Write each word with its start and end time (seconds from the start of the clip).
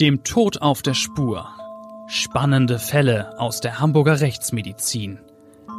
Dem 0.00 0.22
Tod 0.22 0.62
auf 0.62 0.82
der 0.82 0.94
Spur. 0.94 1.48
Spannende 2.06 2.78
Fälle 2.78 3.36
aus 3.40 3.60
der 3.60 3.80
Hamburger 3.80 4.20
Rechtsmedizin. 4.20 5.18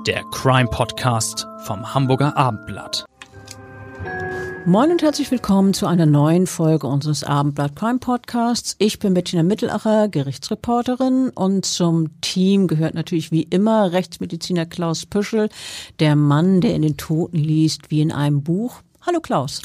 Der 0.05 0.23
Crime 0.34 0.68
Podcast 0.70 1.48
vom 1.64 1.94
Hamburger 1.94 2.36
Abendblatt. 2.36 3.05
Moin 4.66 4.92
und 4.92 5.02
herzlich 5.02 5.32
willkommen 5.32 5.74
zu 5.74 5.88
einer 5.88 6.05
neuen 6.05 6.48
Folge 6.48 6.86
unseres 6.86 7.23
Abendblatt 7.23 7.77
Crime 7.77 8.00
Podcasts. 8.00 8.76
Ich 8.77 9.00
bin 9.00 9.13
Bettina 9.13 9.41
Mittelacher, 9.41 10.09
Gerichtsreporterin 10.09 11.30
und 11.30 11.63
zum 11.63 12.20
Team 12.20 12.67
gehört 12.67 12.95
natürlich 12.95 13.31
wie 13.31 13.44
immer 13.44 13.94
Rechtsmediziner 13.94 14.66
Klaus 14.66 15.05
Püschel, 15.05 15.48
der 16.02 16.17
Mann, 16.17 16.59
der 16.59 16.76
in 16.76 16.81
den 16.81 16.98
Toten 16.98 17.38
liest 17.38 17.90
wie 17.90 18.02
in 18.02 18.12
einem 18.12 18.44
Buch. 18.44 18.81
Hallo 18.99 19.22
Klaus. 19.22 19.62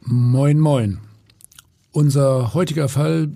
Moin, 0.00 0.58
moin. 0.58 0.98
Unser 1.92 2.54
heutiger 2.54 2.88
Fall 2.88 3.32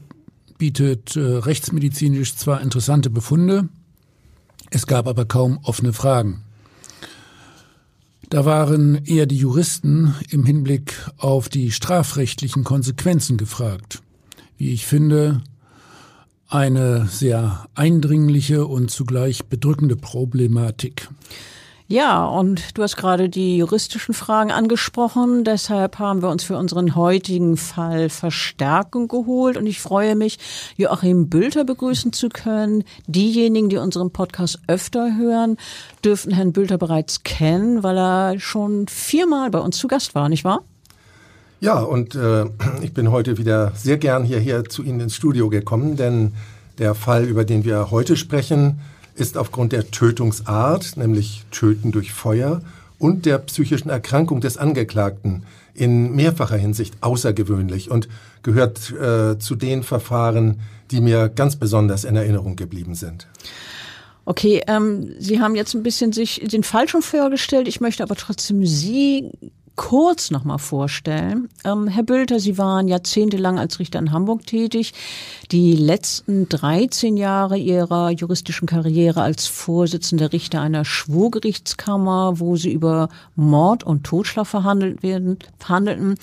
bietet 0.59 1.17
äh, 1.17 1.21
rechtsmedizinisch 1.21 2.37
zwar 2.37 2.61
interessante 2.61 3.11
Befunde, 3.11 3.69
es 4.71 4.87
gab 4.87 5.07
aber 5.07 5.25
kaum 5.25 5.59
offene 5.63 5.93
Fragen. 5.93 6.43
Da 8.31 8.45
waren 8.45 9.05
eher 9.05 9.27
die 9.27 9.37
Juristen 9.37 10.15
im 10.31 10.45
Hinblick 10.45 10.95
auf 11.19 11.49
die 11.49 11.71
strafrechtlichen 11.71 12.65
Konsequenzen 12.65 13.37
gefragt. 13.37 14.03
Wie 14.57 14.73
ich 14.73 14.87
finde, 14.87 15.43
eine 16.49 17.07
sehr 17.07 17.67
eindringliche 17.75 18.67
und 18.67 18.91
zugleich 18.91 19.45
bedrückende 19.45 19.97
Problematik. 19.97 21.09
Ja, 21.87 22.25
und 22.25 22.79
du 22.79 22.83
hast 22.83 22.97
gerade 22.97 23.29
die 23.29 23.59
juristischen 23.59 24.15
Fragen 24.15 24.51
angesprochen. 24.51 25.45
Deshalb 25.45 25.99
haben 25.99 26.23
wir 26.23 26.31
uns 26.31 26.43
für 26.43 26.57
unseren 26.57 26.97
heutigen 26.97 27.59
Fall 27.59 28.09
Verstärkung 28.09 29.07
geholt. 29.07 29.59
Und 29.59 29.67
ich 29.67 29.81
freue 29.81 30.17
mich, 30.17 30.39
Joachim 30.79 31.29
Bülter 31.29 31.65
begrüßen 31.65 32.15
zu 32.15 32.31
können. 32.31 32.85
Diejenigen, 33.07 33.69
die 33.69 33.77
unseren 33.77 34.13
Podcast 34.13 34.61
öfter 34.67 35.15
hören, 35.19 35.59
dürften 36.03 36.33
Herrn 36.33 36.55
Bülter 36.55 36.79
bereits 36.79 37.23
kennen, 37.23 37.83
weil 37.83 37.99
er 37.99 38.41
schon 38.41 38.89
viermal 38.89 39.51
bei 39.51 39.59
uns 39.59 39.77
zu 39.77 39.87
Gast 39.87 40.15
war, 40.15 40.31
nicht 40.31 40.45
wahr? 40.45 40.63
Ja, 41.61 41.81
und 41.81 42.15
äh, 42.15 42.47
ich 42.81 42.95
bin 42.95 43.11
heute 43.11 43.37
wieder 43.37 43.73
sehr 43.75 43.99
gern 43.99 44.25
hierher 44.25 44.65
zu 44.65 44.83
Ihnen 44.83 45.01
ins 45.01 45.17
Studio 45.17 45.51
gekommen, 45.51 45.97
denn 45.97 46.33
der 46.79 46.95
Fall, 46.95 47.25
über 47.25 47.45
den 47.45 47.65
wir 47.65 47.91
heute 47.91 48.17
sprechen, 48.17 48.81
ist 49.15 49.37
aufgrund 49.37 49.73
der 49.73 49.91
Tötungsart, 49.91 50.97
nämlich 50.97 51.45
Töten 51.51 51.93
durch 51.93 52.13
Feuer, 52.13 52.63
und 52.99 53.27
der 53.27 53.39
psychischen 53.39 53.91
Erkrankung 53.91 54.41
des 54.41 54.57
Angeklagten 54.57 55.45
in 55.75 56.15
mehrfacher 56.15 56.57
Hinsicht 56.57 56.95
außergewöhnlich 57.01 57.91
und 57.91 58.09
gehört 58.43 58.93
äh, 58.93 59.39
zu 59.39 59.57
den 59.57 59.83
Verfahren, 59.83 60.61
die 60.91 61.01
mir 61.01 61.29
ganz 61.29 61.57
besonders 61.57 62.05
in 62.05 62.17
Erinnerung 62.17 62.57
geblieben 62.57 62.95
sind. 62.95 63.27
Okay, 64.25 64.63
ähm, 64.69 65.15
Sie 65.19 65.41
haben 65.41 65.55
jetzt 65.55 65.75
ein 65.75 65.83
bisschen 65.83 66.13
sich 66.13 66.41
den 66.45 66.63
Fall 66.63 66.89
schon 66.89 67.03
vorgestellt. 67.03 67.69
Ich 67.69 67.81
möchte 67.81 68.03
aber 68.03 68.15
trotzdem 68.15 68.65
Sie 68.65 69.31
kurz 69.77 70.31
nochmal 70.31 70.59
vorstellen. 70.59 71.49
Ähm, 71.65 71.89
Herr 71.89 72.03
Bülter, 72.03 72.39
Sie 72.41 72.59
waren 72.59 72.89
jahrzehntelang 72.89 73.59
als 73.59 73.79
Richter 73.79 73.99
in 73.99 74.13
Hamburg 74.13 74.47
tätig. 74.47 74.93
Die 75.51 75.75
letzten 75.75 76.49
13 76.49 77.17
Jahre 77.17 77.57
Ihrer 77.59 78.11
juristischen 78.11 78.67
Karriere 78.67 79.23
als 79.23 79.47
Vorsitzender 79.47 80.33
Richter 80.33 80.61
einer 80.61 80.85
Schwurgerichtskammer, 80.85 82.41
wo 82.41 82.57
Sie 82.57 82.73
über 82.73 83.09
Mord 83.35 83.85
und 83.85 84.05
Totschlag 84.05 84.47
verhandelt 84.47 85.03
werden, 85.03 85.39
verhandelten. 85.59 86.17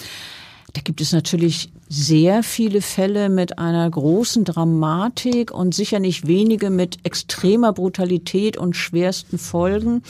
Da 0.73 0.81
gibt 0.81 1.01
es 1.01 1.11
natürlich 1.11 1.69
sehr 1.89 2.43
viele 2.43 2.81
Fälle 2.81 3.27
mit 3.27 3.59
einer 3.59 3.89
großen 3.89 4.45
Dramatik 4.45 5.51
und 5.51 5.75
sicher 5.75 5.99
nicht 5.99 6.27
wenige 6.27 6.69
mit 6.69 6.99
extremer 7.03 7.73
Brutalität 7.73 8.55
und 8.55 8.77
schwersten 8.77 9.37
Folgen. 9.37 10.01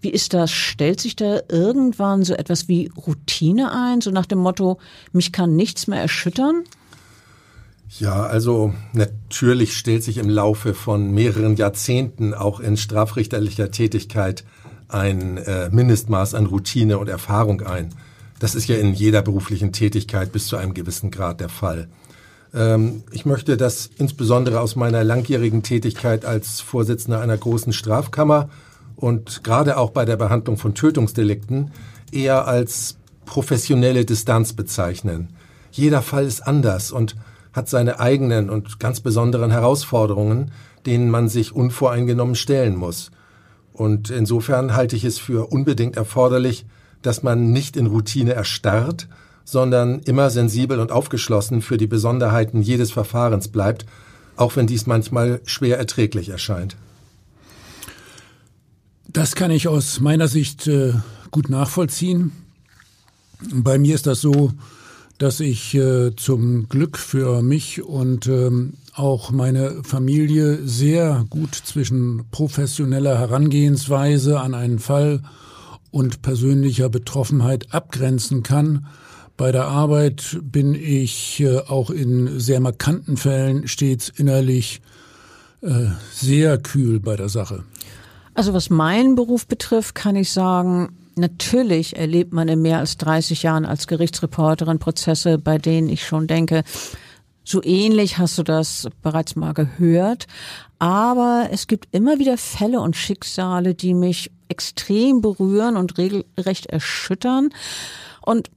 Wie 0.00 0.10
ist 0.10 0.32
das? 0.32 0.50
Stellt 0.50 1.00
sich 1.00 1.16
da 1.16 1.40
irgendwann 1.48 2.24
so 2.24 2.34
etwas 2.34 2.68
wie 2.68 2.90
Routine 2.96 3.72
ein, 3.72 4.00
so 4.00 4.10
nach 4.10 4.26
dem 4.26 4.38
Motto, 4.38 4.78
mich 5.12 5.32
kann 5.32 5.56
nichts 5.56 5.86
mehr 5.86 6.00
erschüttern? 6.00 6.64
Ja, 7.98 8.24
also 8.24 8.74
natürlich 8.92 9.76
stellt 9.76 10.04
sich 10.04 10.18
im 10.18 10.28
Laufe 10.28 10.74
von 10.74 11.10
mehreren 11.10 11.56
Jahrzehnten 11.56 12.34
auch 12.34 12.60
in 12.60 12.76
strafrichterlicher 12.76 13.70
Tätigkeit 13.70 14.44
ein 14.88 15.38
äh, 15.38 15.70
Mindestmaß 15.70 16.34
an 16.34 16.46
Routine 16.46 16.98
und 16.98 17.08
Erfahrung 17.08 17.62
ein. 17.62 17.94
Das 18.38 18.54
ist 18.54 18.68
ja 18.68 18.76
in 18.76 18.94
jeder 18.94 19.22
beruflichen 19.22 19.72
Tätigkeit 19.72 20.32
bis 20.32 20.46
zu 20.46 20.56
einem 20.56 20.74
gewissen 20.74 21.10
Grad 21.10 21.40
der 21.40 21.48
Fall. 21.48 21.88
Ähm, 22.54 23.02
ich 23.10 23.26
möchte 23.26 23.56
das 23.56 23.90
insbesondere 23.96 24.60
aus 24.60 24.76
meiner 24.76 25.02
langjährigen 25.02 25.62
Tätigkeit 25.62 26.24
als 26.24 26.60
Vorsitzender 26.60 27.20
einer 27.20 27.36
großen 27.36 27.72
Strafkammer 27.72 28.48
und 28.98 29.44
gerade 29.44 29.76
auch 29.76 29.90
bei 29.90 30.04
der 30.04 30.16
Behandlung 30.16 30.56
von 30.56 30.74
Tötungsdelikten 30.74 31.70
eher 32.10 32.48
als 32.48 32.98
professionelle 33.26 34.04
Distanz 34.04 34.54
bezeichnen. 34.54 35.28
Jeder 35.70 36.02
Fall 36.02 36.24
ist 36.24 36.40
anders 36.40 36.90
und 36.90 37.14
hat 37.52 37.68
seine 37.68 38.00
eigenen 38.00 38.50
und 38.50 38.80
ganz 38.80 39.00
besonderen 39.00 39.52
Herausforderungen, 39.52 40.50
denen 40.84 41.10
man 41.10 41.28
sich 41.28 41.54
unvoreingenommen 41.54 42.34
stellen 42.34 42.74
muss. 42.74 43.12
Und 43.72 44.10
insofern 44.10 44.74
halte 44.74 44.96
ich 44.96 45.04
es 45.04 45.18
für 45.18 45.52
unbedingt 45.52 45.96
erforderlich, 45.96 46.66
dass 47.02 47.22
man 47.22 47.52
nicht 47.52 47.76
in 47.76 47.86
Routine 47.86 48.32
erstarrt, 48.32 49.08
sondern 49.44 50.00
immer 50.00 50.30
sensibel 50.30 50.80
und 50.80 50.90
aufgeschlossen 50.90 51.62
für 51.62 51.76
die 51.76 51.86
Besonderheiten 51.86 52.62
jedes 52.62 52.90
Verfahrens 52.90 53.46
bleibt, 53.48 53.86
auch 54.36 54.56
wenn 54.56 54.66
dies 54.66 54.86
manchmal 54.86 55.40
schwer 55.44 55.78
erträglich 55.78 56.30
erscheint. 56.30 56.76
Das 59.18 59.34
kann 59.34 59.50
ich 59.50 59.66
aus 59.66 59.98
meiner 59.98 60.28
Sicht 60.28 60.68
äh, 60.68 60.92
gut 61.32 61.50
nachvollziehen. 61.50 62.30
Bei 63.52 63.76
mir 63.76 63.96
ist 63.96 64.06
das 64.06 64.20
so, 64.20 64.52
dass 65.18 65.40
ich 65.40 65.74
äh, 65.74 66.14
zum 66.14 66.68
Glück 66.68 66.96
für 66.96 67.42
mich 67.42 67.82
und 67.82 68.28
ähm, 68.28 68.74
auch 68.94 69.32
meine 69.32 69.82
Familie 69.82 70.64
sehr 70.64 71.26
gut 71.30 71.56
zwischen 71.56 72.26
professioneller 72.30 73.18
Herangehensweise 73.18 74.38
an 74.38 74.54
einen 74.54 74.78
Fall 74.78 75.24
und 75.90 76.22
persönlicher 76.22 76.88
Betroffenheit 76.88 77.74
abgrenzen 77.74 78.44
kann. 78.44 78.86
Bei 79.36 79.50
der 79.50 79.64
Arbeit 79.64 80.38
bin 80.42 80.76
ich 80.76 81.40
äh, 81.40 81.58
auch 81.58 81.90
in 81.90 82.38
sehr 82.38 82.60
markanten 82.60 83.16
Fällen 83.16 83.66
stets 83.66 84.10
innerlich 84.10 84.80
äh, 85.60 85.86
sehr 86.12 86.56
kühl 86.58 87.00
bei 87.00 87.16
der 87.16 87.28
Sache. 87.28 87.64
Also 88.38 88.54
was 88.54 88.70
meinen 88.70 89.16
Beruf 89.16 89.48
betrifft, 89.48 89.96
kann 89.96 90.14
ich 90.14 90.30
sagen, 90.30 90.96
natürlich 91.16 91.96
erlebt 91.96 92.32
man 92.32 92.46
in 92.46 92.62
mehr 92.62 92.78
als 92.78 92.96
30 92.96 93.42
Jahren 93.42 93.64
als 93.66 93.88
Gerichtsreporterin 93.88 94.78
Prozesse, 94.78 95.38
bei 95.38 95.58
denen 95.58 95.88
ich 95.88 96.06
schon 96.06 96.28
denke, 96.28 96.62
so 97.42 97.60
ähnlich 97.64 98.18
hast 98.18 98.38
du 98.38 98.44
das 98.44 98.90
bereits 99.02 99.34
mal 99.34 99.54
gehört. 99.54 100.28
Aber 100.78 101.48
es 101.50 101.66
gibt 101.66 101.88
immer 101.90 102.20
wieder 102.20 102.38
Fälle 102.38 102.80
und 102.80 102.94
Schicksale, 102.94 103.74
die 103.74 103.92
mich 103.92 104.30
extrem 104.46 105.20
berühren 105.20 105.76
und 105.76 105.98
regelrecht 105.98 106.66
erschüttern. 106.66 107.48
Und 108.20 108.52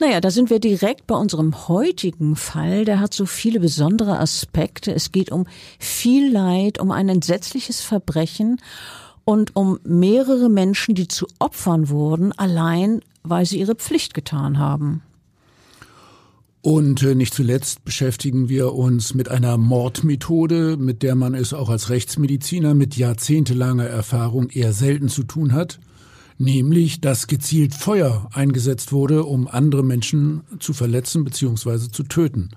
naja, 0.00 0.20
da 0.20 0.32
sind 0.32 0.50
wir 0.50 0.58
direkt 0.58 1.06
bei 1.06 1.14
unserem 1.14 1.68
heutigen 1.68 2.34
Fall. 2.34 2.84
Der 2.84 2.98
hat 2.98 3.14
so 3.14 3.26
viele 3.26 3.60
besondere 3.60 4.18
Aspekte. 4.18 4.92
Es 4.92 5.12
geht 5.12 5.30
um 5.30 5.46
viel 5.78 6.32
Leid, 6.32 6.80
um 6.80 6.90
ein 6.90 7.08
entsetzliches 7.08 7.80
Verbrechen 7.80 8.58
und 9.24 9.56
um 9.56 9.78
mehrere 9.84 10.48
Menschen, 10.48 10.94
die 10.94 11.08
zu 11.08 11.26
Opfern 11.38 11.88
wurden, 11.88 12.32
allein 12.32 13.00
weil 13.22 13.46
sie 13.46 13.58
ihre 13.58 13.74
Pflicht 13.74 14.14
getan 14.14 14.58
haben. 14.58 15.02
Und 16.60 17.02
äh, 17.02 17.14
nicht 17.14 17.34
zuletzt 17.34 17.84
beschäftigen 17.84 18.48
wir 18.48 18.72
uns 18.72 19.12
mit 19.12 19.28
einer 19.28 19.58
Mordmethode, 19.58 20.78
mit 20.78 21.02
der 21.02 21.14
man 21.14 21.34
es 21.34 21.52
auch 21.52 21.68
als 21.68 21.90
Rechtsmediziner 21.90 22.72
mit 22.72 22.96
jahrzehntelanger 22.96 23.84
Erfahrung 23.84 24.48
eher 24.48 24.72
selten 24.72 25.10
zu 25.10 25.24
tun 25.24 25.52
hat, 25.52 25.78
nämlich 26.38 27.02
dass 27.02 27.26
gezielt 27.26 27.74
Feuer 27.74 28.30
eingesetzt 28.32 28.92
wurde, 28.92 29.24
um 29.24 29.46
andere 29.46 29.82
Menschen 29.82 30.42
zu 30.58 30.72
verletzen 30.72 31.24
bzw. 31.24 31.90
zu 31.90 32.02
töten. 32.04 32.48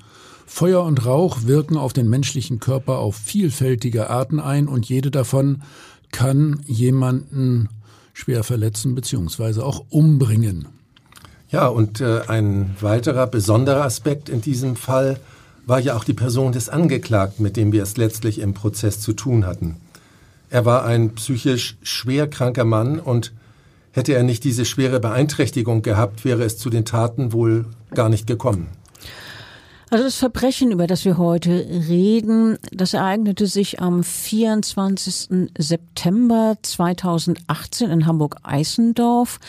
Feuer 0.46 0.84
und 0.86 1.06
Rauch 1.06 1.44
wirken 1.44 1.76
auf 1.76 1.92
den 1.92 2.10
menschlichen 2.10 2.60
Körper 2.62 3.00
auf 3.00 3.18
vielfältige 3.18 4.10
Arten 4.10 4.40
ein 4.40 4.70
und 4.70 4.88
jede 4.88 5.12
davon 5.12 5.64
kann 6.12 6.62
jemanden 6.66 7.70
schwer 8.14 8.44
verletzen 8.44 8.96
beziehungsweise 8.96 9.66
auch 9.66 9.86
umbringen. 9.90 10.68
Ja, 11.50 11.68
und 11.68 12.02
äh, 12.02 12.22
ein 12.28 12.76
weiterer 12.82 13.28
besonderer 13.28 13.84
Aspekt 13.84 14.28
in 14.28 14.42
diesem 14.42 14.76
Fall 14.76 15.20
war 15.66 15.80
ja 15.80 15.96
auch 15.96 16.04
die 16.04 16.14
Person 16.14 16.52
des 16.52 16.70
Angeklagten, 16.70 17.44
mit 17.44 17.58
dem 17.58 17.72
wir 17.72 17.84
es 17.84 17.98
letztlich 17.98 18.40
im 18.40 18.54
Prozess 18.54 19.00
zu 19.00 19.14
tun 19.14 19.46
hatten. 19.46 19.78
Er 20.50 20.66
war 20.66 20.86
ein 20.86 21.16
psychisch 21.16 21.78
schwer 21.84 22.28
kranker 22.28 22.64
Mann 22.64 23.00
und 23.00 23.34
hätte 23.92 24.14
er 24.14 24.24
nicht 24.24 24.44
diese 24.44 24.64
schwere 24.64 25.00
Beeinträchtigung 25.00 25.82
gehabt, 25.82 26.24
wäre 26.24 26.44
es 26.44 26.58
zu 26.58 26.70
den 26.70 26.86
Taten 26.86 27.34
wohl 27.34 27.66
gar 27.94 28.10
nicht 28.10 28.28
gekommen. 28.28 28.68
Also 29.90 30.04
das 30.04 30.18
Verbrechen, 30.18 30.72
über 30.72 30.86
das 30.86 31.06
wir 31.06 31.18
heute 31.18 31.66
reden, 31.88 32.58
das 32.72 32.94
ereignete 32.94 33.48
sich 33.48 33.80
am 33.80 34.04
24. 34.04 35.50
September 35.58 36.58
2018 36.62 37.90
in 37.90 38.06
Hamburg-Eisendorf. 38.06 39.40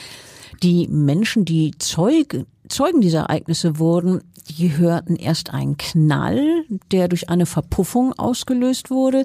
Die 0.63 0.87
Menschen, 0.87 1.45
die 1.45 1.73
Zeuge, 1.79 2.47
Zeugen 2.69 3.01
dieser 3.01 3.23
Ereignisse 3.23 3.81
wurden, 3.81 4.21
die 4.49 4.77
hörten 4.77 5.17
erst 5.17 5.53
einen 5.53 5.77
Knall, 5.77 6.65
der 6.93 7.09
durch 7.09 7.29
eine 7.31 7.47
Verpuffung 7.47 8.13
ausgelöst 8.13 8.91
wurde. 8.91 9.25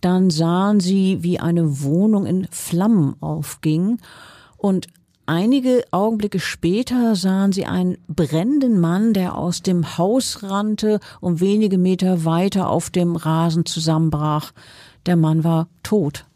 Dann 0.00 0.30
sahen 0.30 0.80
sie, 0.80 1.22
wie 1.22 1.40
eine 1.40 1.82
Wohnung 1.82 2.24
in 2.24 2.48
Flammen 2.50 3.16
aufging. 3.20 3.98
Und 4.56 4.86
Einige 5.26 5.84
Augenblicke 5.90 6.38
später 6.38 7.16
sahen 7.16 7.52
sie 7.52 7.64
einen 7.64 7.96
brennenden 8.08 8.78
Mann, 8.78 9.14
der 9.14 9.38
aus 9.38 9.62
dem 9.62 9.96
Haus 9.96 10.42
rannte 10.42 11.00
und 11.20 11.40
wenige 11.40 11.78
Meter 11.78 12.26
weiter 12.26 12.68
auf 12.68 12.90
dem 12.90 13.16
Rasen 13.16 13.64
zusammenbrach. 13.64 14.52
Der 15.06 15.16
Mann 15.16 15.42
war 15.42 15.68
tot. 15.82 16.26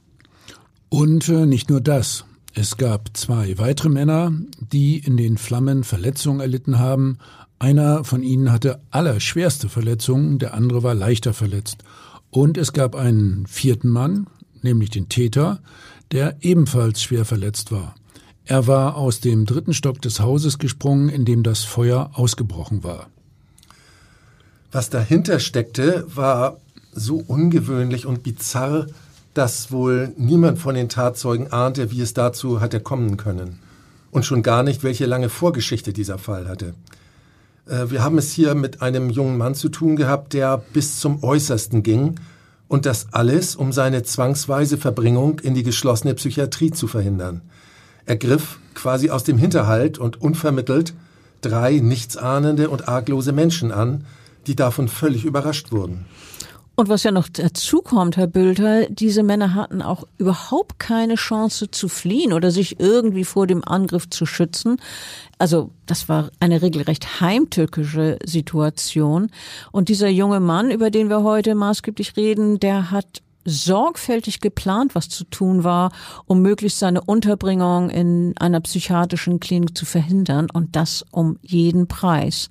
Und 0.88 1.28
äh, 1.28 1.44
nicht 1.44 1.68
nur 1.68 1.82
das. 1.82 2.24
Es 2.54 2.78
gab 2.78 3.14
zwei 3.14 3.58
weitere 3.58 3.90
Männer, 3.90 4.32
die 4.72 4.98
in 4.98 5.18
den 5.18 5.36
Flammen 5.36 5.84
Verletzungen 5.84 6.40
erlitten 6.40 6.78
haben. 6.78 7.18
Einer 7.58 8.04
von 8.04 8.22
ihnen 8.22 8.50
hatte 8.50 8.80
allerschwerste 8.90 9.68
Verletzungen, 9.68 10.38
der 10.38 10.54
andere 10.54 10.82
war 10.82 10.94
leichter 10.94 11.34
verletzt. 11.34 11.84
Und 12.30 12.56
es 12.56 12.72
gab 12.72 12.94
einen 12.94 13.46
vierten 13.46 13.90
Mann, 13.90 14.28
nämlich 14.62 14.88
den 14.88 15.10
Täter, 15.10 15.60
der 16.10 16.36
ebenfalls 16.40 17.02
schwer 17.02 17.26
verletzt 17.26 17.70
war. 17.70 17.94
Er 18.50 18.66
war 18.66 18.96
aus 18.96 19.20
dem 19.20 19.44
dritten 19.44 19.74
Stock 19.74 20.00
des 20.00 20.20
Hauses 20.20 20.58
gesprungen, 20.58 21.10
in 21.10 21.26
dem 21.26 21.42
das 21.42 21.64
Feuer 21.64 22.12
ausgebrochen 22.14 22.82
war. 22.82 23.08
Was 24.72 24.88
dahinter 24.88 25.38
steckte, 25.38 26.06
war 26.14 26.56
so 26.94 27.22
ungewöhnlich 27.26 28.06
und 28.06 28.22
bizarr, 28.22 28.86
dass 29.34 29.70
wohl 29.70 30.14
niemand 30.16 30.58
von 30.58 30.74
den 30.74 30.88
Tatzeugen 30.88 31.52
ahnte, 31.52 31.90
wie 31.90 32.00
es 32.00 32.14
dazu 32.14 32.62
hatte 32.62 32.80
kommen 32.80 33.18
können. 33.18 33.58
Und 34.12 34.24
schon 34.24 34.42
gar 34.42 34.62
nicht, 34.62 34.82
welche 34.82 35.04
lange 35.04 35.28
Vorgeschichte 35.28 35.92
dieser 35.92 36.16
Fall 36.16 36.48
hatte. 36.48 36.74
Äh, 37.66 37.90
wir 37.90 38.02
haben 38.02 38.16
es 38.16 38.32
hier 38.32 38.54
mit 38.54 38.80
einem 38.80 39.10
jungen 39.10 39.36
Mann 39.36 39.56
zu 39.56 39.68
tun 39.68 39.94
gehabt, 39.94 40.32
der 40.32 40.56
bis 40.72 41.00
zum 41.00 41.22
Äußersten 41.22 41.82
ging 41.82 42.14
und 42.66 42.86
das 42.86 43.08
alles, 43.12 43.56
um 43.56 43.74
seine 43.74 44.04
zwangsweise 44.04 44.78
Verbringung 44.78 45.38
in 45.40 45.52
die 45.52 45.64
geschlossene 45.64 46.14
Psychiatrie 46.14 46.70
zu 46.70 46.86
verhindern. 46.86 47.42
Er 48.08 48.16
griff 48.16 48.58
quasi 48.72 49.10
aus 49.10 49.22
dem 49.22 49.36
Hinterhalt 49.36 49.98
und 49.98 50.18
unvermittelt 50.18 50.94
drei 51.42 51.78
nichtsahnende 51.80 52.70
und 52.70 52.88
arglose 52.88 53.32
Menschen 53.32 53.70
an, 53.70 54.06
die 54.46 54.56
davon 54.56 54.88
völlig 54.88 55.26
überrascht 55.26 55.72
wurden. 55.72 56.06
Und 56.74 56.88
was 56.88 57.02
ja 57.02 57.10
noch 57.10 57.28
dazu 57.28 57.82
kommt, 57.82 58.16
Herr 58.16 58.26
Bülter, 58.26 58.88
diese 58.88 59.22
Männer 59.22 59.54
hatten 59.54 59.82
auch 59.82 60.04
überhaupt 60.16 60.78
keine 60.78 61.16
Chance 61.16 61.70
zu 61.70 61.88
fliehen 61.88 62.32
oder 62.32 62.50
sich 62.50 62.80
irgendwie 62.80 63.24
vor 63.24 63.46
dem 63.46 63.62
Angriff 63.62 64.08
zu 64.08 64.24
schützen. 64.24 64.80
Also 65.36 65.70
das 65.84 66.08
war 66.08 66.30
eine 66.40 66.62
regelrecht 66.62 67.20
heimtückische 67.20 68.18
Situation. 68.24 69.30
Und 69.70 69.90
dieser 69.90 70.08
junge 70.08 70.40
Mann, 70.40 70.70
über 70.70 70.90
den 70.90 71.10
wir 71.10 71.24
heute 71.24 71.54
maßgeblich 71.54 72.16
reden, 72.16 72.58
der 72.58 72.90
hat 72.90 73.22
sorgfältig 73.48 74.40
geplant, 74.40 74.94
was 74.94 75.08
zu 75.08 75.24
tun 75.24 75.64
war, 75.64 75.90
um 76.26 76.42
möglichst 76.42 76.78
seine 76.78 77.00
Unterbringung 77.00 77.90
in 77.90 78.34
einer 78.38 78.60
psychiatrischen 78.60 79.40
Klinik 79.40 79.76
zu 79.76 79.86
verhindern 79.86 80.48
und 80.52 80.76
das 80.76 81.04
um 81.10 81.38
jeden 81.42 81.88
Preis. 81.88 82.48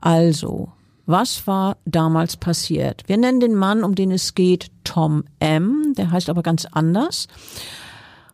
Also, 0.00 0.72
was 1.06 1.46
war 1.46 1.76
damals 1.86 2.36
passiert? 2.36 3.04
Wir 3.06 3.16
nennen 3.16 3.40
den 3.40 3.54
Mann, 3.54 3.84
um 3.84 3.94
den 3.94 4.10
es 4.10 4.34
geht, 4.34 4.70
Tom 4.84 5.24
M., 5.38 5.94
der 5.96 6.10
heißt 6.10 6.28
aber 6.28 6.42
ganz 6.42 6.66
anders. 6.66 7.28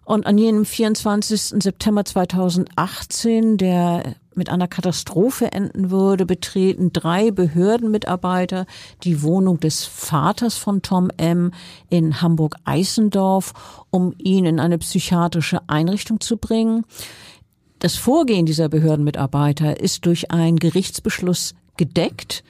Und 0.05 0.27
an 0.27 0.37
jenem 0.37 0.65
24. 0.65 1.63
September 1.63 2.05
2018, 2.05 3.57
der 3.57 4.17
mit 4.37 4.49
einer 4.49 4.69
Katastrophe 4.69 5.53
enden 5.53 5.91
würde, 5.91 6.27
betreten 6.27 6.93
drei 6.93 7.31
Behördenmitarbeiter 7.31 8.67
die 9.03 9.23
Wohnung 9.23 9.61
des 9.61 9.85
Vaters 9.85 10.57
von 10.57 10.83
Tom 10.83 11.11
M. 11.17 11.53
in 11.89 12.21
Hamburg-Eisendorf, 12.21 13.53
um 13.91 14.15
ihn 14.19 14.45
in 14.45 14.61
eine 14.61 14.79
psychiatrische 14.79 15.61
Einrichtung 15.69 16.21
zu 16.21 16.37
bringen. 16.37 16.85
Das 17.79 17.97
Vorgehen 17.97 18.47
dieser 18.47 18.69
Behördenmitarbeiter 18.69 19.81
ist 19.81 20.07
durch 20.07 20.31
einen 20.31 20.59
Gerichtsbeschluss 20.59 21.55
gedeckt. 21.77 22.45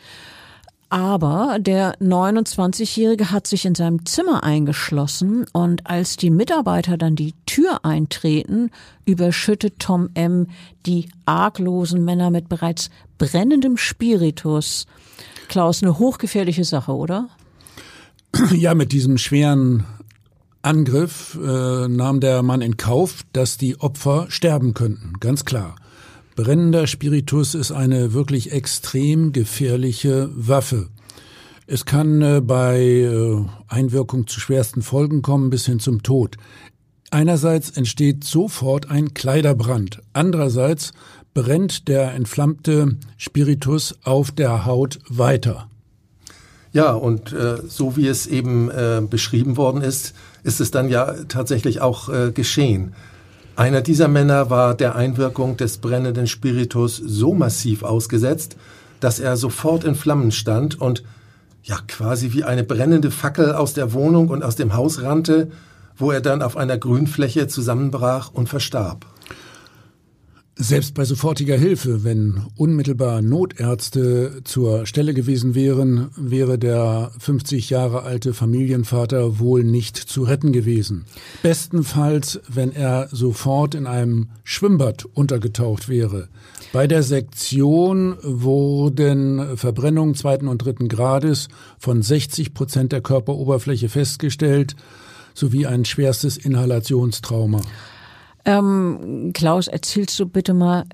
Aber 0.94 1.58
der 1.58 1.98
29-Jährige 1.98 3.32
hat 3.32 3.48
sich 3.48 3.64
in 3.64 3.74
seinem 3.74 4.06
Zimmer 4.06 4.44
eingeschlossen 4.44 5.44
und 5.52 5.90
als 5.90 6.16
die 6.16 6.30
Mitarbeiter 6.30 6.96
dann 6.96 7.16
die 7.16 7.34
Tür 7.46 7.84
eintreten, 7.84 8.70
überschüttet 9.04 9.80
Tom 9.80 10.10
M. 10.14 10.46
die 10.86 11.08
arglosen 11.26 12.04
Männer 12.04 12.30
mit 12.30 12.48
bereits 12.48 12.90
brennendem 13.18 13.76
Spiritus. 13.76 14.86
Klaus, 15.48 15.82
eine 15.82 15.98
hochgefährliche 15.98 16.62
Sache, 16.62 16.92
oder? 16.92 17.28
Ja, 18.52 18.74
mit 18.74 18.92
diesem 18.92 19.18
schweren 19.18 19.82
Angriff 20.62 21.36
äh, 21.42 21.88
nahm 21.88 22.20
der 22.20 22.44
Mann 22.44 22.60
in 22.60 22.76
Kauf, 22.76 23.22
dass 23.32 23.58
die 23.58 23.80
Opfer 23.80 24.26
sterben 24.28 24.74
könnten, 24.74 25.14
ganz 25.18 25.44
klar. 25.44 25.74
Brennender 26.36 26.88
Spiritus 26.88 27.54
ist 27.54 27.70
eine 27.70 28.12
wirklich 28.12 28.50
extrem 28.50 29.30
gefährliche 29.30 30.30
Waffe. 30.34 30.88
Es 31.68 31.84
kann 31.84 32.22
äh, 32.22 32.40
bei 32.40 32.80
äh, 32.80 33.44
Einwirkung 33.68 34.26
zu 34.26 34.40
schwersten 34.40 34.82
Folgen 34.82 35.22
kommen 35.22 35.48
bis 35.48 35.66
hin 35.66 35.78
zum 35.78 36.02
Tod. 36.02 36.36
Einerseits 37.10 37.70
entsteht 37.70 38.24
sofort 38.24 38.90
ein 38.90 39.14
Kleiderbrand. 39.14 40.02
Andererseits 40.12 40.90
brennt 41.34 41.86
der 41.86 42.12
entflammte 42.14 42.96
Spiritus 43.16 43.94
auf 44.02 44.32
der 44.32 44.66
Haut 44.66 44.98
weiter. 45.08 45.68
Ja, 46.72 46.94
und 46.94 47.32
äh, 47.32 47.58
so 47.68 47.96
wie 47.96 48.08
es 48.08 48.26
eben 48.26 48.68
äh, 48.72 49.00
beschrieben 49.08 49.56
worden 49.56 49.82
ist, 49.82 50.14
ist 50.42 50.60
es 50.60 50.72
dann 50.72 50.88
ja 50.88 51.14
tatsächlich 51.28 51.80
auch 51.80 52.08
äh, 52.08 52.32
geschehen. 52.32 52.94
Einer 53.56 53.82
dieser 53.82 54.08
Männer 54.08 54.50
war 54.50 54.74
der 54.74 54.96
Einwirkung 54.96 55.56
des 55.56 55.78
brennenden 55.78 56.26
Spiritus 56.26 56.96
so 56.96 57.34
massiv 57.34 57.84
ausgesetzt, 57.84 58.56
dass 58.98 59.20
er 59.20 59.36
sofort 59.36 59.84
in 59.84 59.94
Flammen 59.94 60.32
stand 60.32 60.80
und 60.80 61.04
ja 61.62 61.78
quasi 61.86 62.32
wie 62.32 62.42
eine 62.42 62.64
brennende 62.64 63.12
Fackel 63.12 63.52
aus 63.54 63.72
der 63.72 63.92
Wohnung 63.92 64.28
und 64.28 64.42
aus 64.42 64.56
dem 64.56 64.74
Haus 64.74 65.02
rannte, 65.02 65.52
wo 65.96 66.10
er 66.10 66.20
dann 66.20 66.42
auf 66.42 66.56
einer 66.56 66.76
Grünfläche 66.76 67.46
zusammenbrach 67.46 68.32
und 68.32 68.48
verstarb. 68.48 69.06
Selbst 70.56 70.94
bei 70.94 71.04
sofortiger 71.04 71.58
Hilfe, 71.58 72.04
wenn 72.04 72.42
unmittelbar 72.56 73.22
Notärzte 73.22 74.40
zur 74.44 74.86
Stelle 74.86 75.12
gewesen 75.12 75.56
wären, 75.56 76.10
wäre 76.16 76.60
der 76.60 77.10
50 77.18 77.70
Jahre 77.70 78.04
alte 78.04 78.32
Familienvater 78.32 79.40
wohl 79.40 79.64
nicht 79.64 79.96
zu 79.96 80.22
retten 80.22 80.52
gewesen. 80.52 81.06
Bestenfalls, 81.42 82.40
wenn 82.46 82.70
er 82.70 83.08
sofort 83.10 83.74
in 83.74 83.88
einem 83.88 84.28
Schwimmbad 84.44 85.04
untergetaucht 85.06 85.88
wäre. 85.88 86.28
Bei 86.72 86.86
der 86.86 87.02
Sektion 87.02 88.16
wurden 88.22 89.56
Verbrennungen 89.56 90.14
zweiten 90.14 90.46
und 90.46 90.58
dritten 90.58 90.86
Grades 90.86 91.48
von 91.80 92.00
60 92.00 92.54
Prozent 92.54 92.92
der 92.92 93.00
Körperoberfläche 93.00 93.88
festgestellt, 93.88 94.76
sowie 95.34 95.66
ein 95.66 95.84
schwerstes 95.84 96.36
Inhalationstrauma. 96.36 97.60
Ähm, 98.44 99.30
Klaus, 99.32 99.68
erzählst 99.68 100.18
du 100.20 100.26
bitte 100.26 100.54
mal 100.54 100.84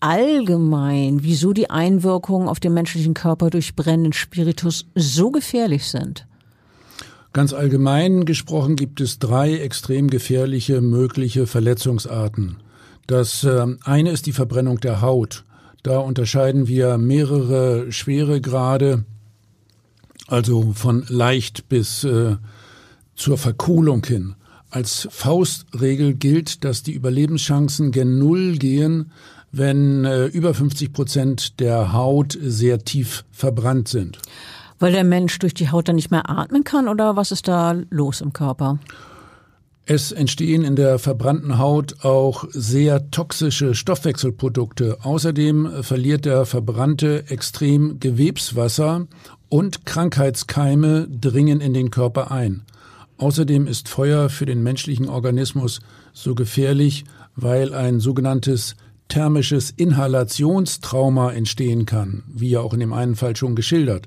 allgemein, 0.00 1.22
wieso 1.22 1.52
die 1.52 1.70
Einwirkungen 1.70 2.48
auf 2.48 2.60
den 2.60 2.74
menschlichen 2.74 3.14
Körper 3.14 3.50
durch 3.50 3.74
brennenden 3.74 4.12
Spiritus 4.12 4.86
so 4.94 5.30
gefährlich 5.30 5.86
sind? 5.86 6.26
Ganz 7.32 7.52
allgemein 7.52 8.24
gesprochen 8.24 8.76
gibt 8.76 9.00
es 9.00 9.18
drei 9.18 9.58
extrem 9.58 10.08
gefährliche 10.08 10.80
mögliche 10.80 11.46
Verletzungsarten. 11.46 12.56
Das 13.06 13.44
äh, 13.44 13.66
eine 13.84 14.10
ist 14.10 14.26
die 14.26 14.32
Verbrennung 14.32 14.80
der 14.80 15.00
Haut. 15.00 15.44
Da 15.82 15.98
unterscheiden 15.98 16.66
wir 16.66 16.98
mehrere 16.98 17.92
Schweregrade, 17.92 19.04
also 20.26 20.72
von 20.72 21.04
leicht 21.08 21.68
bis 21.68 22.04
äh, 22.04 22.36
zur 23.14 23.38
Verkohlung 23.38 24.04
hin. 24.04 24.34
Als 24.76 25.08
Faustregel 25.10 26.12
gilt, 26.12 26.62
dass 26.62 26.82
die 26.82 26.92
Überlebenschancen 26.92 27.92
gen 27.92 28.18
Null 28.18 28.58
gehen, 28.58 29.10
wenn 29.50 30.04
äh, 30.04 30.26
über 30.26 30.52
50 30.52 30.92
Prozent 30.92 31.60
der 31.60 31.94
Haut 31.94 32.36
sehr 32.38 32.84
tief 32.84 33.24
verbrannt 33.32 33.88
sind. 33.88 34.18
Weil 34.78 34.92
der 34.92 35.04
Mensch 35.04 35.38
durch 35.38 35.54
die 35.54 35.70
Haut 35.70 35.88
dann 35.88 35.96
nicht 35.96 36.10
mehr 36.10 36.28
atmen 36.28 36.62
kann 36.62 36.88
oder 36.88 37.16
was 37.16 37.32
ist 37.32 37.48
da 37.48 37.74
los 37.88 38.20
im 38.20 38.34
Körper? 38.34 38.78
Es 39.86 40.12
entstehen 40.12 40.62
in 40.62 40.76
der 40.76 40.98
verbrannten 40.98 41.56
Haut 41.56 42.04
auch 42.04 42.44
sehr 42.50 43.10
toxische 43.10 43.74
Stoffwechselprodukte. 43.74 44.98
Außerdem 45.02 45.84
verliert 45.84 46.26
der 46.26 46.44
Verbrannte 46.44 47.30
extrem 47.30 47.98
Gewebswasser 47.98 49.06
und 49.48 49.86
Krankheitskeime 49.86 51.08
dringen 51.08 51.62
in 51.62 51.72
den 51.72 51.90
Körper 51.90 52.30
ein. 52.30 52.66
Außerdem 53.18 53.66
ist 53.66 53.88
Feuer 53.88 54.28
für 54.28 54.46
den 54.46 54.62
menschlichen 54.62 55.08
Organismus 55.08 55.80
so 56.12 56.34
gefährlich, 56.34 57.04
weil 57.34 57.74
ein 57.74 58.00
sogenanntes 58.00 58.76
thermisches 59.08 59.70
Inhalationstrauma 59.70 61.32
entstehen 61.32 61.86
kann, 61.86 62.24
wie 62.28 62.50
ja 62.50 62.60
auch 62.60 62.74
in 62.74 62.80
dem 62.80 62.92
einen 62.92 63.16
Fall 63.16 63.36
schon 63.36 63.54
geschildert. 63.54 64.06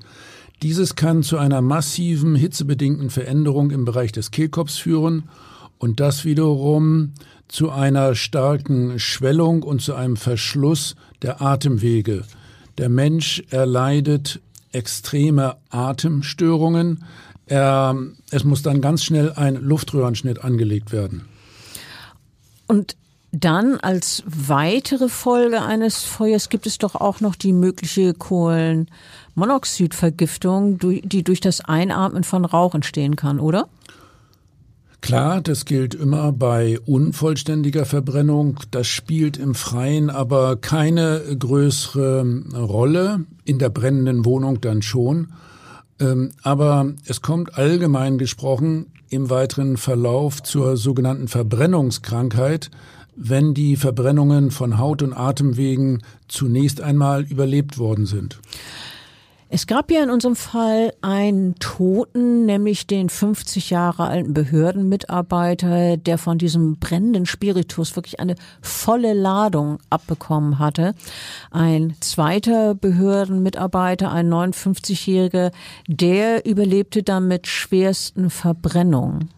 Dieses 0.62 0.96
kann 0.96 1.24
zu 1.24 1.38
einer 1.38 1.62
massiven 1.62 2.36
hitzebedingten 2.36 3.10
Veränderung 3.10 3.72
im 3.72 3.86
Bereich 3.86 4.12
des 4.12 4.32
Kehlkopfs 4.32 4.78
führen 4.78 5.30
und 5.78 6.02
das 6.02 6.26
wiederum 6.26 7.14
zu 7.48 7.72
einer 7.72 8.14
starken 8.14 9.00
Schwellung 9.00 9.64
und 9.64 9.82
zu 9.82 9.96
einem 9.96 10.18
Verschluss 10.18 10.96
der 11.22 11.42
Atemwege. 11.42 12.26
Der 12.78 12.90
Mensch 12.90 13.42
erleidet 13.50 14.42
extreme 14.72 15.56
Atemstörungen. 15.70 17.04
Er, 17.50 17.96
es 18.32 18.44
muss 18.44 18.62
dann 18.62 18.80
ganz 18.80 19.04
schnell 19.04 19.34
ein 19.34 19.56
Luftröhrenschnitt 19.56 20.44
angelegt 20.44 20.92
werden. 20.92 21.26
Und 22.68 22.96
dann 23.32 23.78
als 23.78 24.24
weitere 24.26 25.08
Folge 25.10 25.62
eines 25.62 26.04
Feuers 26.04 26.50
gibt 26.50 26.66
es 26.66 26.80
doch 26.80 26.96
auch 26.96 27.22
noch 27.22 27.36
die 27.36 27.54
mögliche 27.54 28.14
Kohlenmonoxidvergiftung, 28.14 30.80
die 30.80 31.24
durch 31.24 31.40
das 31.40 31.62
Einatmen 31.62 32.24
von 32.24 32.46
Rauch 32.46 32.74
entstehen 32.74 33.16
kann, 33.16 33.40
oder? 33.40 33.68
Klar, 35.02 35.42
das 35.42 35.66
gilt 35.66 35.94
immer 35.96 36.32
bei 36.32 36.80
unvollständiger 36.86 37.86
Verbrennung. 37.86 38.60
Das 38.72 38.88
spielt 38.88 39.38
im 39.38 39.54
Freien 39.56 40.10
aber 40.10 40.56
keine 40.58 41.22
größere 41.38 42.26
Rolle, 42.54 43.26
in 43.46 43.60
der 43.60 43.70
brennenden 43.70 44.26
Wohnung 44.26 44.60
dann 44.62 44.82
schon. 44.82 45.28
Ähm, 46.00 46.32
aber 46.44 46.94
es 47.06 47.22
kommt 47.22 47.58
allgemein 47.58 48.18
gesprochen 48.18 48.88
im 49.10 49.30
weiteren 49.30 49.78
Verlauf 49.78 50.44
zur 50.44 50.78
sogenannten 50.78 51.28
Verbrennungskrankheit, 51.28 52.70
wenn 53.16 53.54
die 53.54 53.76
Verbrennungen 53.76 54.52
von 54.52 54.78
Haut- 54.78 55.02
und 55.02 55.14
Atemwegen 55.14 56.04
zunächst 56.28 56.80
einmal 56.80 57.24
überlebt 57.24 57.78
worden 57.78 58.06
sind. 58.06 58.40
Es 59.52 59.66
gab 59.66 59.90
ja 59.90 60.04
in 60.04 60.12
unserem 60.12 60.36
Fall 60.36 60.94
einen 61.02 61.56
Toten, 61.56 62.46
nämlich 62.46 62.86
den 62.86 63.10
50 63.10 63.72
Jahre 63.72 64.06
alten 64.06 64.32
Behördenmitarbeiter, 64.32 65.98
der 65.98 66.20
von 66.20 66.38
diesem 66.38 66.78
brennenden 66.78 67.26
Spiritus 67.26 67.96
wirklich 67.96 68.20
eine 68.20 68.36
volle 68.62 69.14
Ladung 69.14 69.80
abbekommen 69.90 70.60
hatte. 70.60 70.94
Ein 71.50 71.96
zweiter 72.00 72.76
Behördenmitarbeiter, 72.76 74.12
ein 74.12 74.32
59-Jähriger, 74.32 75.52
der 75.88 76.46
überlebte 76.46 77.02
dann 77.02 77.28
mit 77.28 77.48
schwersten 77.48 78.30
Verbrennungen. 78.30 79.32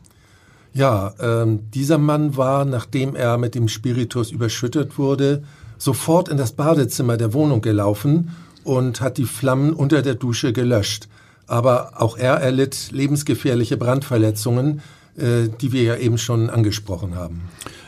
Ja, 0.73 1.13
ähm, 1.21 1.71
dieser 1.71 1.97
Mann 1.97 2.35
war, 2.35 2.65
nachdem 2.65 3.15
er 3.15 3.37
mit 3.37 3.55
dem 3.55 3.69
Spiritus 3.69 4.31
überschüttet 4.31 4.97
wurde, 4.97 5.43
sofort 5.77 6.27
in 6.27 6.35
das 6.35 6.51
Badezimmer 6.51 7.15
der 7.15 7.33
Wohnung 7.33 7.61
gelaufen 7.61 8.31
und 8.63 9.01
hat 9.01 9.17
die 9.17 9.25
Flammen 9.25 9.73
unter 9.73 10.01
der 10.01 10.15
Dusche 10.15 10.53
gelöscht. 10.53 11.07
Aber 11.47 12.01
auch 12.01 12.17
er 12.17 12.35
erlitt 12.35 12.91
lebensgefährliche 12.91 13.77
Brandverletzungen, 13.77 14.81
äh, 15.17 15.49
die 15.59 15.71
wir 15.71 15.83
ja 15.83 15.95
eben 15.97 16.17
schon 16.17 16.49
angesprochen 16.49 17.15
haben. 17.15 17.41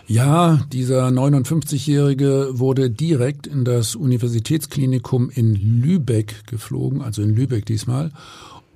Ja, 0.06 0.60
dieser 0.74 1.08
59-Jährige 1.08 2.60
wurde 2.60 2.90
direkt 2.90 3.48
in 3.48 3.64
das 3.64 3.96
Universitätsklinikum 3.96 5.30
in 5.30 5.54
Lübeck 5.54 6.46
geflogen, 6.46 7.02
also 7.02 7.22
in 7.22 7.34
Lübeck 7.34 7.66
diesmal, 7.66 8.12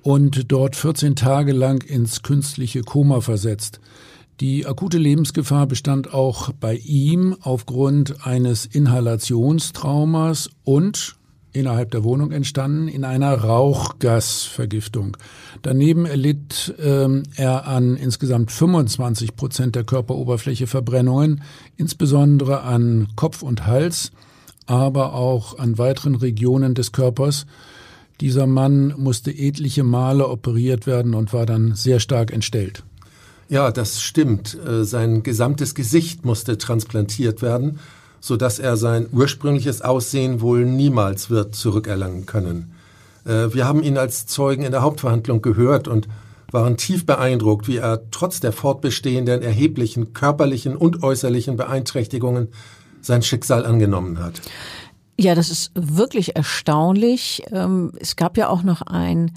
und 0.02 0.50
dort 0.50 0.74
14 0.74 1.16
Tage 1.16 1.52
lang 1.52 1.84
ins 1.84 2.22
künstliche 2.22 2.80
Koma 2.80 3.20
versetzt. 3.20 3.78
Die 4.40 4.66
akute 4.66 4.96
Lebensgefahr 4.96 5.66
bestand 5.66 6.14
auch 6.14 6.50
bei 6.52 6.76
ihm 6.76 7.36
aufgrund 7.42 8.24
eines 8.24 8.64
Inhalationstraumas 8.64 10.48
und 10.64 11.17
innerhalb 11.58 11.90
der 11.90 12.04
Wohnung 12.04 12.30
entstanden 12.30 12.88
in 12.88 13.04
einer 13.04 13.34
Rauchgasvergiftung. 13.34 15.16
Daneben 15.62 16.06
erlitt 16.06 16.74
ähm, 16.78 17.24
er 17.36 17.66
an 17.66 17.96
insgesamt 17.96 18.52
25 18.52 19.36
Prozent 19.36 19.74
der 19.74 19.84
Körperoberfläche 19.84 20.66
Verbrennungen, 20.66 21.42
insbesondere 21.76 22.62
an 22.62 23.08
Kopf 23.16 23.42
und 23.42 23.66
Hals, 23.66 24.12
aber 24.66 25.14
auch 25.14 25.58
an 25.58 25.78
weiteren 25.78 26.14
Regionen 26.14 26.74
des 26.74 26.92
Körpers. 26.92 27.46
Dieser 28.20 28.46
Mann 28.46 28.94
musste 28.96 29.30
etliche 29.30 29.84
Male 29.84 30.28
operiert 30.28 30.86
werden 30.86 31.14
und 31.14 31.32
war 31.32 31.46
dann 31.46 31.74
sehr 31.74 32.00
stark 32.00 32.32
entstellt. 32.32 32.84
Ja, 33.48 33.70
das 33.70 34.00
stimmt. 34.00 34.58
Äh, 34.66 34.84
sein 34.84 35.22
gesamtes 35.22 35.74
Gesicht 35.74 36.24
musste 36.24 36.58
transplantiert 36.58 37.42
werden 37.42 37.78
so 38.20 38.36
dass 38.36 38.58
er 38.58 38.76
sein 38.76 39.06
ursprüngliches 39.12 39.82
Aussehen 39.82 40.40
wohl 40.40 40.64
niemals 40.64 41.30
wird 41.30 41.54
zurückerlangen 41.54 42.26
können. 42.26 42.72
Äh, 43.24 43.52
wir 43.54 43.66
haben 43.66 43.82
ihn 43.82 43.98
als 43.98 44.26
Zeugen 44.26 44.62
in 44.62 44.72
der 44.72 44.82
Hauptverhandlung 44.82 45.42
gehört 45.42 45.88
und 45.88 46.08
waren 46.50 46.76
tief 46.76 47.04
beeindruckt, 47.04 47.68
wie 47.68 47.76
er 47.76 48.10
trotz 48.10 48.40
der 48.40 48.52
fortbestehenden 48.52 49.42
erheblichen 49.42 50.14
körperlichen 50.14 50.76
und 50.76 51.02
äußerlichen 51.02 51.56
Beeinträchtigungen 51.56 52.48
sein 53.02 53.22
Schicksal 53.22 53.66
angenommen 53.66 54.18
hat. 54.18 54.40
Ja, 55.20 55.34
das 55.34 55.50
ist 55.50 55.72
wirklich 55.74 56.36
erstaunlich. 56.36 57.42
Ähm, 57.50 57.92
es 57.98 58.16
gab 58.16 58.36
ja 58.36 58.48
auch 58.48 58.62
noch 58.62 58.82
ein 58.82 59.32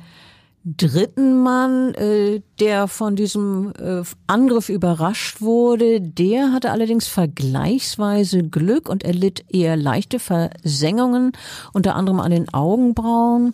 dritten 0.64 1.42
Mann, 1.42 1.94
äh, 1.96 2.42
der 2.60 2.88
von 2.88 3.16
diesem 3.16 3.74
äh, 3.80 4.04
Angriff 4.28 4.70
überrascht 4.70 5.42
wurde, 5.42 6.02
der 6.02 6.54
hatte 6.54 6.72
allerdings 6.72 7.08
vergleichsweise 7.08 8.44
Glück 8.44 8.88
und 8.88 9.04
erlitt 9.04 9.44
eher 9.50 9.76
leichte 9.76 10.20
Versengungen, 10.20 11.32
unter 11.74 11.96
anderem 11.96 12.20
an 12.20 12.32
den 12.32 12.54
Augenbrauen. 12.54 13.54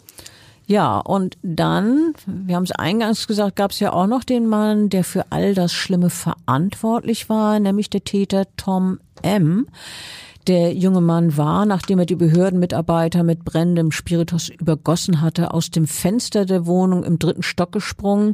Ja, 0.66 1.00
und 1.00 1.38
dann, 1.44 2.14
wir 2.26 2.58
haben 2.58 2.66
es 2.66 2.74
eingangs 2.74 3.26
gesagt, 3.26 3.56
gab 3.56 3.72
es 3.72 3.80
ja 3.80 3.94
auch 3.94 4.08
noch 4.08 4.26
den 4.26 4.48
Mann, 4.48 4.90
der 4.90 5.06
für 5.06 5.26
all 5.30 5.54
das 5.54 5.72
Schlimme 5.72 6.10
verantwortlich 6.10 7.30
war, 7.30 7.62
nämlich 7.62 7.90
der 7.90 8.04
Täter 8.04 8.48
Tom 8.58 9.00
M. 9.22 9.68
Der 10.48 10.74
junge 10.74 11.02
Mann 11.02 11.36
war, 11.36 11.66
nachdem 11.66 12.00
er 12.00 12.06
die 12.06 12.16
Behördenmitarbeiter 12.16 13.24
mit 13.24 13.44
brennendem 13.44 13.92
Spiritus 13.92 14.48
übergossen 14.48 15.20
hatte, 15.20 15.54
aus 15.54 15.72
dem 15.72 15.88
Fenster 15.88 16.46
der 16.46 16.66
Wohnung 16.66 17.04
im 17.04 17.20
dritten 17.20 17.44
Stock 17.44 17.74
gesprungen. 17.74 18.34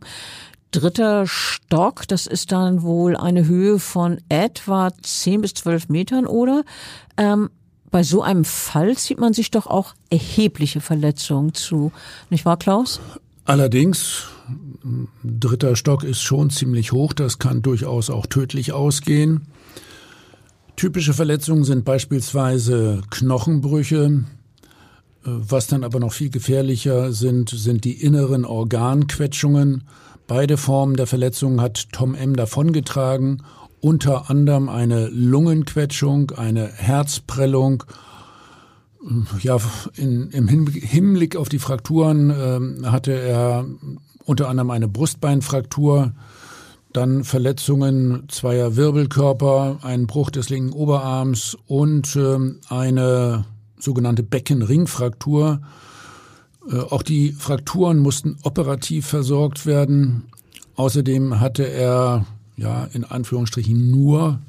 Dritter 0.70 1.25
Stock, 1.25 2.08
das 2.08 2.27
ist 2.27 2.51
dann 2.51 2.84
wohl 2.84 3.17
eine 3.17 3.48
Höhe 3.48 3.79
von 3.79 4.20
etwa 4.29 4.91
zehn 5.01 5.41
bis 5.41 5.55
zwölf 5.55 5.89
Metern, 5.89 6.27
oder? 6.27 6.63
Ähm, 7.17 7.50
bei 7.89 8.03
so 8.03 8.22
einem 8.22 8.46
Fall 8.46 8.96
zieht 8.96 9.20
man 9.20 9.34
sich 9.34 9.50
doch 9.50 9.65
auch 9.65 9.96
erhebliche 10.12 10.82
Verletzungen 10.82 11.55
zu. 11.55 11.91
Nicht 12.29 12.46
wahr, 12.46 12.58
Klaus? 12.58 13.00
Allerdings, 13.46 14.27
dritter 15.24 15.75
Stock 15.75 16.03
ist 16.03 16.22
schon 16.22 16.51
ziemlich 16.51 16.91
hoch, 16.91 17.13
das 17.13 17.39
kann 17.39 17.63
durchaus 17.63 18.10
auch 18.12 18.27
tödlich 18.27 18.72
ausgehen. 18.72 19.48
Typische 20.75 21.13
Verletzungen 21.13 21.63
sind 21.63 21.86
beispielsweise 21.86 23.01
Knochenbrüche. 23.10 24.24
Äh, 25.25 25.30
was 25.30 25.68
dann 25.68 25.84
aber 25.84 26.00
noch 26.00 26.13
viel 26.13 26.30
gefährlicher 26.30 27.12
sind, 27.13 27.50
sind 27.50 27.84
die 27.84 28.01
inneren 28.01 28.46
Organquetschungen. 28.46 29.84
Beide 30.27 30.58
Formen 30.58 30.96
der 30.96 31.08
Verletzungen 31.08 31.62
hat 31.62 31.92
Tom 31.92 32.15
M. 32.15 32.36
davongetragen, 32.36 33.44
unter 33.82 34.30
anderem 34.30 34.70
eine 34.70 35.08
Lungenquetschung, 35.10 36.32
eine 36.32 36.68
Herzprellung. 36.68 37.84
Ja, 39.42 39.58
in, 39.96 40.30
im 40.30 40.48
Hinblick 40.48 41.36
auf 41.36 41.50
die 41.50 41.60
Frakturen 41.60 42.30
äh, 42.30 42.88
hatte 42.88 43.12
er 43.12 43.65
unter 44.25 44.48
anderem 44.48 44.72
eine 44.72 44.88
Brustbeinfraktur, 44.88 46.13
dann 46.94 47.24
Verletzungen 47.24 48.24
zweier 48.30 48.76
Wirbelkörper, 48.76 49.80
einen 49.82 50.08
Bruch 50.08 50.30
des 50.30 50.50
linken 50.50 50.74
Oberarms 50.74 51.58
und 51.68 52.16
äh, 52.16 52.38
eine 52.70 53.46
sogenannte 53.80 54.24
Beckenringfraktur. 54.24 55.62
Äh, 56.70 56.80
auch 56.80 57.04
die 57.04 57.32
Frakturen 57.32 58.00
mussten 58.00 58.38
operativ 58.44 59.08
versorgt 59.08 59.66
werden. 59.66 60.24
Außerdem 60.76 61.40
hatte 61.40 61.64
er, 61.64 62.26
ja, 62.58 62.86
in 62.94 63.04
Anführungsstrichen 63.04 63.92
nur, 63.92 64.40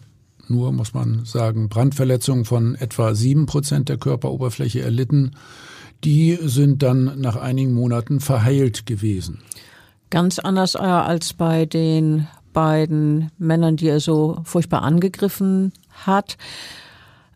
nur 0.48 0.72
muss 0.72 0.94
man 0.94 1.24
sagen, 1.24 1.68
Brandverletzungen 1.68 2.44
von 2.44 2.74
etwa 2.74 3.14
sieben 3.14 3.46
Prozent 3.46 3.88
der 3.88 3.98
Körperoberfläche 3.98 4.82
erlitten. 4.82 5.32
Die 6.04 6.38
sind 6.42 6.82
dann 6.82 7.20
nach 7.20 7.36
einigen 7.36 7.72
Monaten 7.72 8.20
verheilt 8.20 8.86
gewesen. 8.86 9.40
Ganz 10.14 10.38
anders 10.38 10.76
äh, 10.76 10.78
als 10.78 11.32
bei 11.32 11.66
den 11.66 12.28
beiden 12.52 13.32
Männern, 13.36 13.74
die 13.74 13.88
er 13.88 13.98
so 13.98 14.38
furchtbar 14.44 14.82
angegriffen 14.82 15.72
hat. 16.06 16.36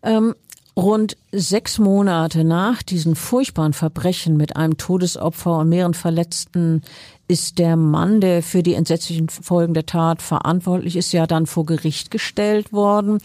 Ähm, 0.01 0.33
Rund 0.77 1.17
sechs 1.33 1.77
Monate 1.77 2.45
nach 2.45 2.81
diesen 2.81 3.17
furchtbaren 3.17 3.73
Verbrechen 3.73 4.37
mit 4.37 4.55
einem 4.55 4.77
Todesopfer 4.77 5.57
und 5.57 5.67
mehreren 5.67 5.93
Verletzten 5.93 6.83
ist 7.29 7.59
der 7.59 7.75
Mann, 7.75 8.21
der 8.21 8.41
für 8.41 8.63
die 8.63 8.73
entsetzlichen 8.73 9.29
Folgen 9.29 9.75
der 9.75 9.85
Tat 9.85 10.23
verantwortlich 10.23 10.95
ist, 10.95 11.11
ja 11.11 11.27
dann 11.27 11.45
vor 11.45 11.63
Gericht 11.63 12.09
gestellt 12.09 12.73
worden. 12.73 13.19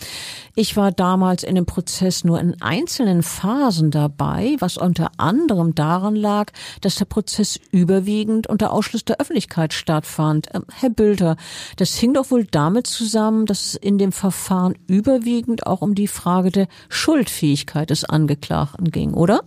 Ich 0.55 0.77
war 0.77 0.93
damals 0.93 1.43
in 1.43 1.55
dem 1.55 1.65
Prozess 1.65 2.23
nur 2.23 2.39
in 2.39 2.61
einzelnen 2.61 3.23
Phasen 3.23 3.91
dabei, 3.91 4.57
was 4.59 4.77
unter 4.77 5.11
anderem 5.17 5.75
daran 5.75 6.17
lag, 6.17 6.53
dass 6.83 6.97
der 6.97 7.07
Prozess 7.07 7.59
überwiegend 7.71 8.47
unter 8.47 8.73
Ausschluss 8.73 9.07
der 9.07 9.21
Öffentlichkeit 9.21 9.73
stattfand. 9.73 10.49
Ähm, 10.53 10.65
Herr 10.71 10.91
Bülter, 10.91 11.37
das 11.77 11.97
hing 11.97 12.13
doch 12.13 12.31
wohl 12.31 12.45
damit 12.45 12.87
zusammen, 12.87 13.47
dass 13.47 13.65
es 13.65 13.75
in 13.75 13.97
dem 13.97 14.13
Verfahren 14.13 14.75
überwiegend 14.87 15.67
auch 15.67 15.81
um 15.81 15.95
die 15.95 16.09
Frage 16.09 16.51
der 16.51 16.69
Schuldfähigkeit 16.91 17.89
des 17.89 18.05
Angeklagten 18.05 18.91
ging, 18.91 19.15
oder? 19.15 19.41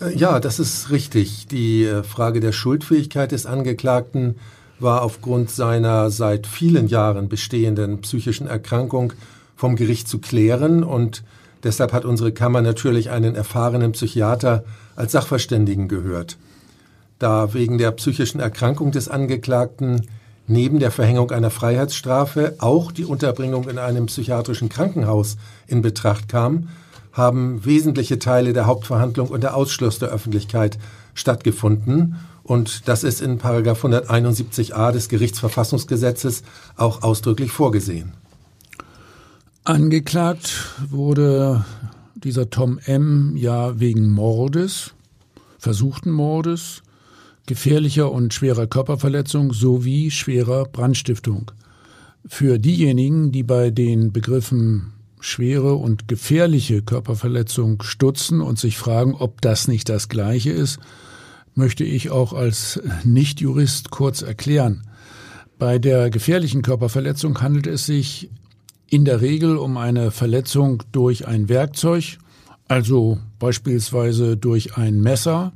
Äh, 0.00 0.16
ja, 0.16 0.40
das 0.40 0.58
ist 0.58 0.90
richtig. 0.90 1.46
Die 1.46 1.84
äh, 1.84 2.02
Frage 2.02 2.40
der 2.40 2.52
Schuldfähigkeit 2.52 3.32
des 3.32 3.46
Angeklagten 3.46 4.36
war 4.78 5.02
aufgrund 5.02 5.50
seiner 5.50 6.10
seit 6.10 6.46
vielen 6.46 6.88
Jahren 6.88 7.28
bestehenden 7.28 8.00
psychischen 8.00 8.46
Erkrankung 8.46 9.12
vom 9.54 9.76
Gericht 9.76 10.08
zu 10.08 10.18
klären 10.18 10.82
und 10.82 11.22
deshalb 11.62 11.92
hat 11.92 12.06
unsere 12.06 12.32
Kammer 12.32 12.62
natürlich 12.62 13.10
einen 13.10 13.34
erfahrenen 13.34 13.92
Psychiater 13.92 14.64
als 14.96 15.12
Sachverständigen 15.12 15.86
gehört. 15.86 16.38
Da 17.18 17.52
wegen 17.52 17.76
der 17.76 17.90
psychischen 17.90 18.40
Erkrankung 18.40 18.90
des 18.90 19.10
Angeklagten 19.10 20.06
neben 20.46 20.78
der 20.78 20.90
Verhängung 20.90 21.30
einer 21.30 21.50
Freiheitsstrafe 21.50 22.54
auch 22.58 22.90
die 22.90 23.04
Unterbringung 23.04 23.68
in 23.68 23.76
einem 23.76 24.06
psychiatrischen 24.06 24.70
Krankenhaus 24.70 25.36
in 25.66 25.82
Betracht 25.82 26.30
kam, 26.30 26.68
haben 27.12 27.64
wesentliche 27.64 28.18
Teile 28.18 28.52
der 28.52 28.66
Hauptverhandlung 28.66 29.28
unter 29.28 29.54
Ausschluss 29.54 29.98
der 29.98 30.10
Öffentlichkeit 30.10 30.78
stattgefunden. 31.14 32.16
Und 32.42 32.88
das 32.88 33.04
ist 33.04 33.20
in 33.20 33.38
Paragraph 33.38 33.84
171a 33.84 34.92
des 34.92 35.08
Gerichtsverfassungsgesetzes 35.08 36.42
auch 36.76 37.02
ausdrücklich 37.02 37.50
vorgesehen. 37.50 38.12
Angeklagt 39.64 40.74
wurde 40.88 41.64
dieser 42.14 42.50
Tom 42.50 42.78
M. 42.84 43.36
ja 43.36 43.78
wegen 43.78 44.08
Mordes, 44.08 44.92
versuchten 45.58 46.10
Mordes, 46.10 46.82
gefährlicher 47.46 48.10
und 48.10 48.32
schwerer 48.32 48.66
Körperverletzung 48.66 49.52
sowie 49.52 50.10
schwerer 50.10 50.64
Brandstiftung. 50.64 51.50
Für 52.26 52.58
diejenigen, 52.58 53.32
die 53.32 53.42
bei 53.42 53.70
den 53.70 54.12
Begriffen 54.12 54.92
schwere 55.20 55.74
und 55.74 56.08
gefährliche 56.08 56.82
Körperverletzung 56.82 57.82
stutzen 57.82 58.40
und 58.40 58.58
sich 58.58 58.78
fragen, 58.78 59.14
ob 59.14 59.40
das 59.40 59.68
nicht 59.68 59.88
das 59.88 60.08
gleiche 60.08 60.50
ist, 60.50 60.78
möchte 61.54 61.84
ich 61.84 62.10
auch 62.10 62.32
als 62.32 62.80
Nichtjurist 63.04 63.90
kurz 63.90 64.22
erklären. 64.22 64.82
Bei 65.58 65.78
der 65.78 66.10
gefährlichen 66.10 66.62
Körperverletzung 66.62 67.40
handelt 67.42 67.66
es 67.66 67.86
sich 67.86 68.30
in 68.88 69.04
der 69.04 69.20
Regel 69.20 69.56
um 69.56 69.76
eine 69.76 70.10
Verletzung 70.10 70.82
durch 70.90 71.28
ein 71.28 71.48
Werkzeug, 71.48 72.18
also 72.66 73.18
beispielsweise 73.38 74.36
durch 74.36 74.76
ein 74.76 75.00
Messer 75.00 75.52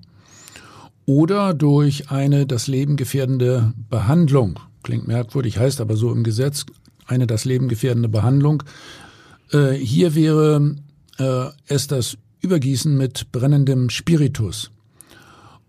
oder 1.06 1.54
durch 1.54 2.11
eine 2.11 2.47
das 2.47 2.66
Leben 2.66 2.97
gefährdende 2.97 3.73
Behandlung. 3.90 4.61
Klingt 4.83 5.09
merkwürdig, 5.09 5.59
heißt 5.59 5.80
aber 5.80 5.97
so 5.97 6.12
im 6.12 6.23
Gesetz 6.23 6.66
eine 7.06 7.26
das 7.26 7.44
Leben 7.44 7.68
gefährdende 7.68 8.09
Behandlung, 8.09 8.62
äh, 9.52 9.72
hier 9.72 10.14
wäre 10.14 10.76
äh, 11.18 11.46
es 11.66 11.86
das 11.86 12.16
Übergießen 12.40 12.96
mit 12.96 13.32
brennendem 13.32 13.90
Spiritus. 13.90 14.70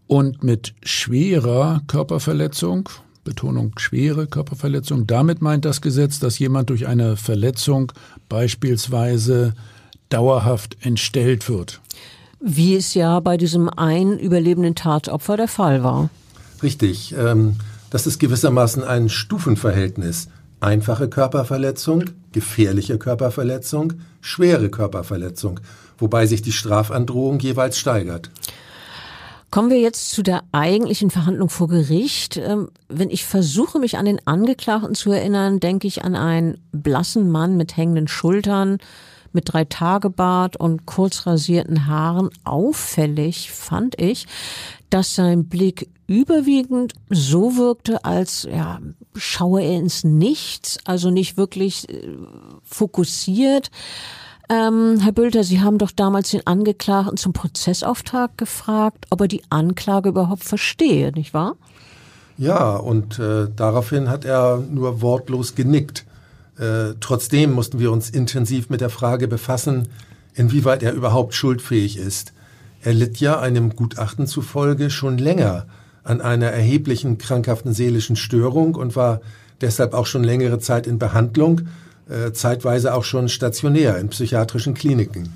Und 0.08 0.44
mit 0.44 0.76
schwerer 0.84 1.82
Körperverletzung, 1.88 2.90
Betonung 3.24 3.74
schwere 3.80 4.28
Körperverletzung, 4.28 5.08
damit 5.08 5.42
meint 5.42 5.66
das 5.66 5.82
Gesetz, 5.82 6.20
dass 6.20 6.38
jemand 6.38 6.70
durch 6.70 6.86
eine 6.86 7.18
Verletzung 7.18 7.92
beispielsweise 8.30 9.54
dauerhaft 10.10 10.78
entstellt 10.82 11.50
wird. 11.50 11.82
Wie 12.40 12.76
es 12.76 12.94
ja 12.94 13.20
bei 13.20 13.38
diesem 13.38 13.70
einen 13.70 14.20
überlebenden 14.20 14.76
Tatopfer 14.76 15.38
der 15.38 15.48
Fall 15.48 15.84
war. 15.84 16.10
Richtig. 16.62 17.16
Ähm, 17.18 17.56
das 17.90 18.06
ist 18.06 18.20
gewissermaßen 18.20 18.84
ein 18.84 19.10
Stufenverhältnis 19.10 20.28
einfache 20.66 21.08
Körperverletzung, 21.08 22.06
gefährliche 22.32 22.98
Körperverletzung, 22.98 23.94
schwere 24.20 24.70
Körperverletzung, 24.70 25.60
wobei 25.98 26.26
sich 26.26 26.42
die 26.42 26.52
Strafandrohung 26.52 27.40
jeweils 27.40 27.78
steigert. 27.78 28.32
Kommen 29.52 29.70
wir 29.70 29.80
jetzt 29.80 30.10
zu 30.10 30.22
der 30.22 30.44
eigentlichen 30.52 31.12
Verhandlung 31.12 31.50
vor 31.50 31.70
Gericht. 31.70 32.36
Ähm, 32.36 32.68
wenn 32.90 33.10
ich 33.10 33.24
versuche, 33.24 33.80
mich 33.80 33.98
an 33.98 34.04
den 34.04 34.20
Angeklagten 34.28 34.96
zu 34.96 35.12
erinnern, 35.12 35.62
denke 35.62 35.88
ich 35.88 36.04
an 36.04 36.16
einen 36.16 36.58
blassen 36.74 37.32
Mann 37.32 37.56
mit 37.56 37.78
hängenden 37.78 38.10
Schultern, 38.10 38.80
mit 39.32 39.54
drei 39.54 39.64
Tagebart 39.64 40.58
und 40.58 40.86
kurz 40.86 41.26
rasierten 41.26 41.88
Haaren. 41.88 42.32
Auffällig 42.44 43.52
fand 43.52 44.02
ich, 44.02 44.28
dass 44.90 45.16
sein 45.16 45.46
Blick 45.46 45.90
überwiegend 46.08 46.94
so 47.10 47.56
wirkte, 47.56 48.04
als 48.04 48.48
ja, 48.52 48.80
schaue 49.16 49.62
er 49.62 49.78
ins 49.78 50.04
Nichts, 50.04 50.78
also 50.86 51.10
nicht 51.10 51.38
wirklich 51.38 51.90
äh, 51.90 52.18
fokussiert. 52.64 53.72
Ähm, 54.50 55.00
Herr 55.02 55.12
Bülter, 55.12 55.44
Sie 55.44 55.62
haben 55.62 55.78
doch 55.78 55.92
damals 55.92 56.32
den 56.32 56.46
Angeklagten 56.46 57.18
zum 57.18 57.34
Prozessauftakt 57.34 58.38
gefragt, 58.38 59.06
ob 59.10 59.22
er 59.22 59.28
die 59.28 59.42
Anklage 59.50 60.10
überhaupt 60.10 60.44
verstehe, 60.44 61.12
nicht 61.14 61.34
wahr? 61.34 61.56
Ja, 62.38 62.76
und 62.76 63.18
äh, 63.18 63.48
daraufhin 63.56 64.10
hat 64.10 64.26
er 64.26 64.58
nur 64.58 65.02
wortlos 65.02 65.56
genickt. 65.56 66.06
Äh, 66.60 66.94
trotzdem 67.00 67.54
mussten 67.54 67.80
wir 67.80 67.92
uns 67.92 68.10
intensiv 68.10 68.70
mit 68.70 68.82
der 68.82 68.90
Frage 68.90 69.28
befassen, 69.28 69.88
inwieweit 70.36 70.84
er 70.84 70.94
überhaupt 70.94 71.34
schuldfähig 71.34 71.98
ist. 71.98 72.34
Er 72.82 72.94
litt 72.94 73.20
ja 73.20 73.40
einem 73.40 73.76
Gutachten 73.76 74.28
zufolge 74.28 74.90
schon 74.90 75.18
länger 75.18 75.66
an 76.06 76.22
einer 76.22 76.48
erheblichen 76.48 77.18
krankhaften 77.18 77.74
seelischen 77.74 78.16
Störung 78.16 78.76
und 78.76 78.96
war 78.96 79.20
deshalb 79.60 79.94
auch 79.94 80.06
schon 80.06 80.24
längere 80.24 80.60
Zeit 80.60 80.88
in 80.88 81.00
Behandlung, 81.00 81.62
äh, 82.08 82.32
zeitweise 82.32 82.94
auch 82.94 83.04
schon 83.04 83.28
stationär 83.28 83.98
in 83.98 84.10
psychiatrischen 84.10 84.76
Kliniken. 84.76 85.34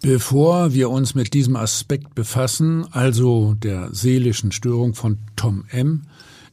Bevor 0.00 0.74
wir 0.74 0.90
uns 0.90 1.14
mit 1.14 1.34
diesem 1.34 1.56
Aspekt 1.56 2.14
befassen, 2.14 2.86
also 2.92 3.54
der 3.54 3.88
seelischen 3.92 4.52
Störung 4.52 4.94
von 4.94 5.18
Tom 5.36 5.64
M., 5.70 6.02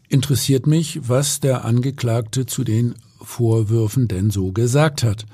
interessiert 0.08 0.68
mich, 0.68 1.00
was 1.08 1.40
der 1.40 1.66
Angeklagte 1.66 2.46
zu 2.46 2.64
den 2.64 2.96
Vorwürfen 3.22 4.08
denn 4.08 4.30
so 4.30 4.52
gesagt 4.52 5.04
hat. 5.04 5.26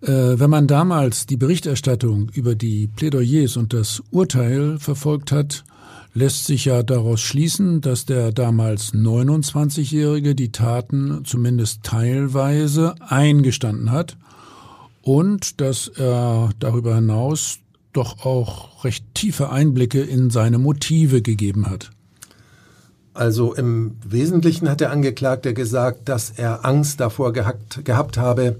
Äh, 0.00 0.38
wenn 0.38 0.50
man 0.50 0.66
damals 0.66 1.26
die 1.26 1.36
Berichterstattung 1.36 2.30
über 2.34 2.56
die 2.56 2.88
Plädoyers 2.88 3.56
und 3.56 3.72
das 3.72 4.02
Urteil 4.10 4.78
verfolgt 4.78 5.30
hat, 5.30 5.64
lässt 6.14 6.46
sich 6.46 6.64
ja 6.64 6.82
daraus 6.82 7.20
schließen, 7.20 7.80
dass 7.80 8.06
der 8.06 8.32
damals 8.32 8.94
29-Jährige 8.94 10.34
die 10.34 10.52
Taten 10.52 11.24
zumindest 11.24 11.82
teilweise 11.82 12.94
eingestanden 13.00 13.90
hat 13.90 14.16
und 15.02 15.60
dass 15.60 15.88
er 15.88 16.50
darüber 16.60 16.94
hinaus 16.94 17.58
doch 17.92 18.24
auch 18.24 18.84
recht 18.84 19.04
tiefe 19.14 19.50
Einblicke 19.50 20.00
in 20.00 20.30
seine 20.30 20.58
Motive 20.58 21.20
gegeben 21.20 21.68
hat. 21.68 21.90
Also 23.12 23.54
im 23.54 23.96
Wesentlichen 24.04 24.68
hat 24.68 24.80
der 24.80 24.90
Angeklagte 24.90 25.54
gesagt, 25.54 26.08
dass 26.08 26.30
er 26.30 26.64
Angst 26.64 26.98
davor 27.00 27.32
gehabt, 27.32 27.84
gehabt 27.84 28.18
habe, 28.18 28.56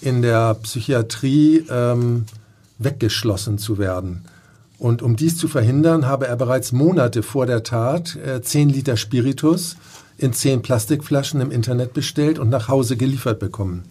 in 0.00 0.22
der 0.22 0.54
Psychiatrie 0.54 1.64
ähm, 1.70 2.24
weggeschlossen 2.78 3.58
zu 3.58 3.76
werden. 3.76 4.24
Und 4.80 5.02
um 5.02 5.14
dies 5.14 5.36
zu 5.36 5.46
verhindern, 5.46 6.06
habe 6.06 6.26
er 6.26 6.36
bereits 6.36 6.72
Monate 6.72 7.22
vor 7.22 7.44
der 7.44 7.62
Tat 7.62 8.16
äh, 8.16 8.40
10 8.40 8.70
Liter 8.70 8.96
Spiritus 8.96 9.76
in 10.16 10.32
10 10.32 10.62
Plastikflaschen 10.62 11.42
im 11.42 11.50
Internet 11.50 11.92
bestellt 11.92 12.38
und 12.38 12.48
nach 12.48 12.68
Hause 12.68 12.96
geliefert 12.96 13.38
bekommen. 13.38 13.84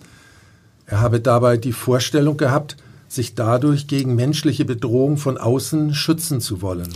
Er 0.88 0.99
habe 0.99 1.19
dabei 1.19 1.58
die 1.58 1.73
Vorstellung 1.73 2.38
gehabt, 2.38 2.75
sich 3.08 3.36
dadurch 3.36 3.88
gegen 3.88 4.15
menschliche 4.15 4.65
Bedrohung 4.65 5.17
von 5.17 5.38
außen 5.38 5.93
schützen 5.93 6.41
zu 6.41 6.63
wollen 6.63 6.89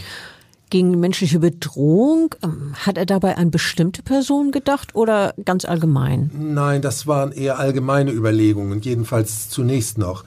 gegen 0.71 0.99
menschliche 0.99 1.37
Bedrohung. 1.37 2.33
Ähm, 2.41 2.73
hat 2.73 2.97
er 2.97 3.05
dabei 3.05 3.37
an 3.37 3.51
bestimmte 3.51 4.01
Personen 4.01 4.51
gedacht 4.51 4.95
oder 4.95 5.35
ganz 5.45 5.65
allgemein? 5.65 6.31
Nein, 6.33 6.81
das 6.81 7.05
waren 7.05 7.31
eher 7.31 7.59
allgemeine 7.59 8.09
Überlegungen, 8.11 8.81
jedenfalls 8.81 9.49
zunächst 9.49 9.99
noch. 9.99 10.23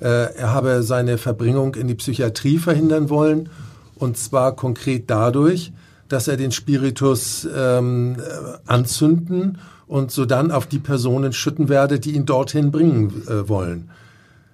Äh, 0.00 0.34
er 0.34 0.52
habe 0.52 0.82
seine 0.82 1.18
Verbringung 1.18 1.74
in 1.74 1.88
die 1.88 1.94
Psychiatrie 1.94 2.58
verhindern 2.58 3.10
wollen 3.10 3.48
und 3.96 4.16
zwar 4.16 4.54
konkret 4.54 5.10
dadurch, 5.10 5.72
dass 6.08 6.28
er 6.28 6.36
den 6.36 6.52
Spiritus 6.52 7.46
ähm, 7.54 8.16
anzünden 8.66 9.58
und 9.86 10.10
sodann 10.10 10.50
auf 10.50 10.66
die 10.66 10.78
Personen 10.78 11.32
schütten 11.32 11.68
werde, 11.68 11.98
die 11.98 12.12
ihn 12.14 12.26
dorthin 12.26 12.70
bringen 12.70 13.22
äh, 13.26 13.48
wollen. 13.48 13.90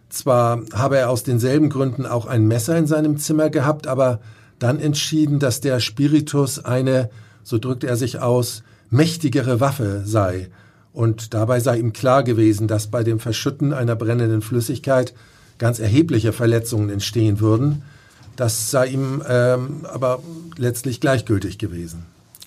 Zwar 0.08 0.62
habe 0.72 0.98
er 0.98 1.10
aus 1.10 1.24
denselben 1.24 1.70
Gründen 1.70 2.06
auch 2.06 2.26
ein 2.26 2.46
Messer 2.46 2.76
in 2.78 2.86
seinem 2.86 3.18
Zimmer 3.18 3.50
gehabt, 3.50 3.86
aber 3.86 4.20
dann 4.58 4.78
entschieden, 4.78 5.40
dass 5.40 5.60
der 5.60 5.80
Spiritus 5.80 6.64
eine, 6.64 7.10
so 7.42 7.58
drückte 7.58 7.88
er 7.88 7.96
sich 7.96 8.20
aus, 8.20 8.62
mächtigere 8.90 9.60
Waffe 9.60 10.02
sei. 10.04 10.50
Und 10.92 11.34
dabei 11.34 11.58
sei 11.58 11.78
ihm 11.78 11.92
klar 11.92 12.22
gewesen, 12.22 12.68
dass 12.68 12.86
bei 12.86 13.02
dem 13.02 13.18
Verschütten 13.18 13.72
einer 13.72 13.96
brennenden 13.96 14.40
Flüssigkeit 14.40 15.14
ganz 15.58 15.78
erhebliche 15.78 16.32
Verletzungen 16.32 16.90
entstehen 16.90 17.40
würden. 17.40 17.82
Das 18.36 18.70
sei 18.70 18.88
ihm 18.88 19.22
ähm, 19.28 19.84
aber 19.84 20.20
letztlich 20.56 21.00
gleichgültig 21.00 21.58
gewesen. 21.58 22.04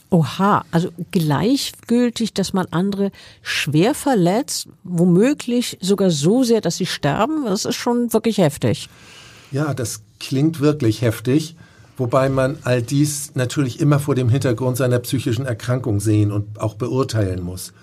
Oha, 0.10 0.64
also 0.72 0.90
gleichgültig, 1.12 2.34
dass 2.34 2.54
man 2.54 2.66
andere 2.72 3.12
schwer 3.42 3.94
verletzt, 3.94 4.70
womöglich 4.84 5.78
sogar 5.82 6.12
so 6.12 6.44
sehr, 6.44 6.62
dass 6.62 6.78
sie 6.78 6.86
sterben, 6.86 7.46
das 7.46 7.66
ist 7.66 7.76
schon 7.76 8.14
wirklich 8.14 8.38
heftig. 8.38 8.90
Ja, 9.52 9.74
das 9.74 10.02
klingt 10.20 10.62
wirklich 10.62 11.02
heftig, 11.02 11.56
wobei 11.98 12.30
man 12.30 12.58
all 12.64 12.82
dies 12.82 13.36
natürlich 13.36 13.82
immer 13.82 14.00
vor 14.00 14.16
dem 14.16 14.30
Hintergrund 14.30 14.78
seiner 14.78 15.00
psychischen 15.00 15.46
Erkrankung 15.46 16.00
sehen 16.00 16.32
und 16.32 16.60
auch 16.60 16.76
beurteilen 16.76 17.44
muss. 17.44 17.74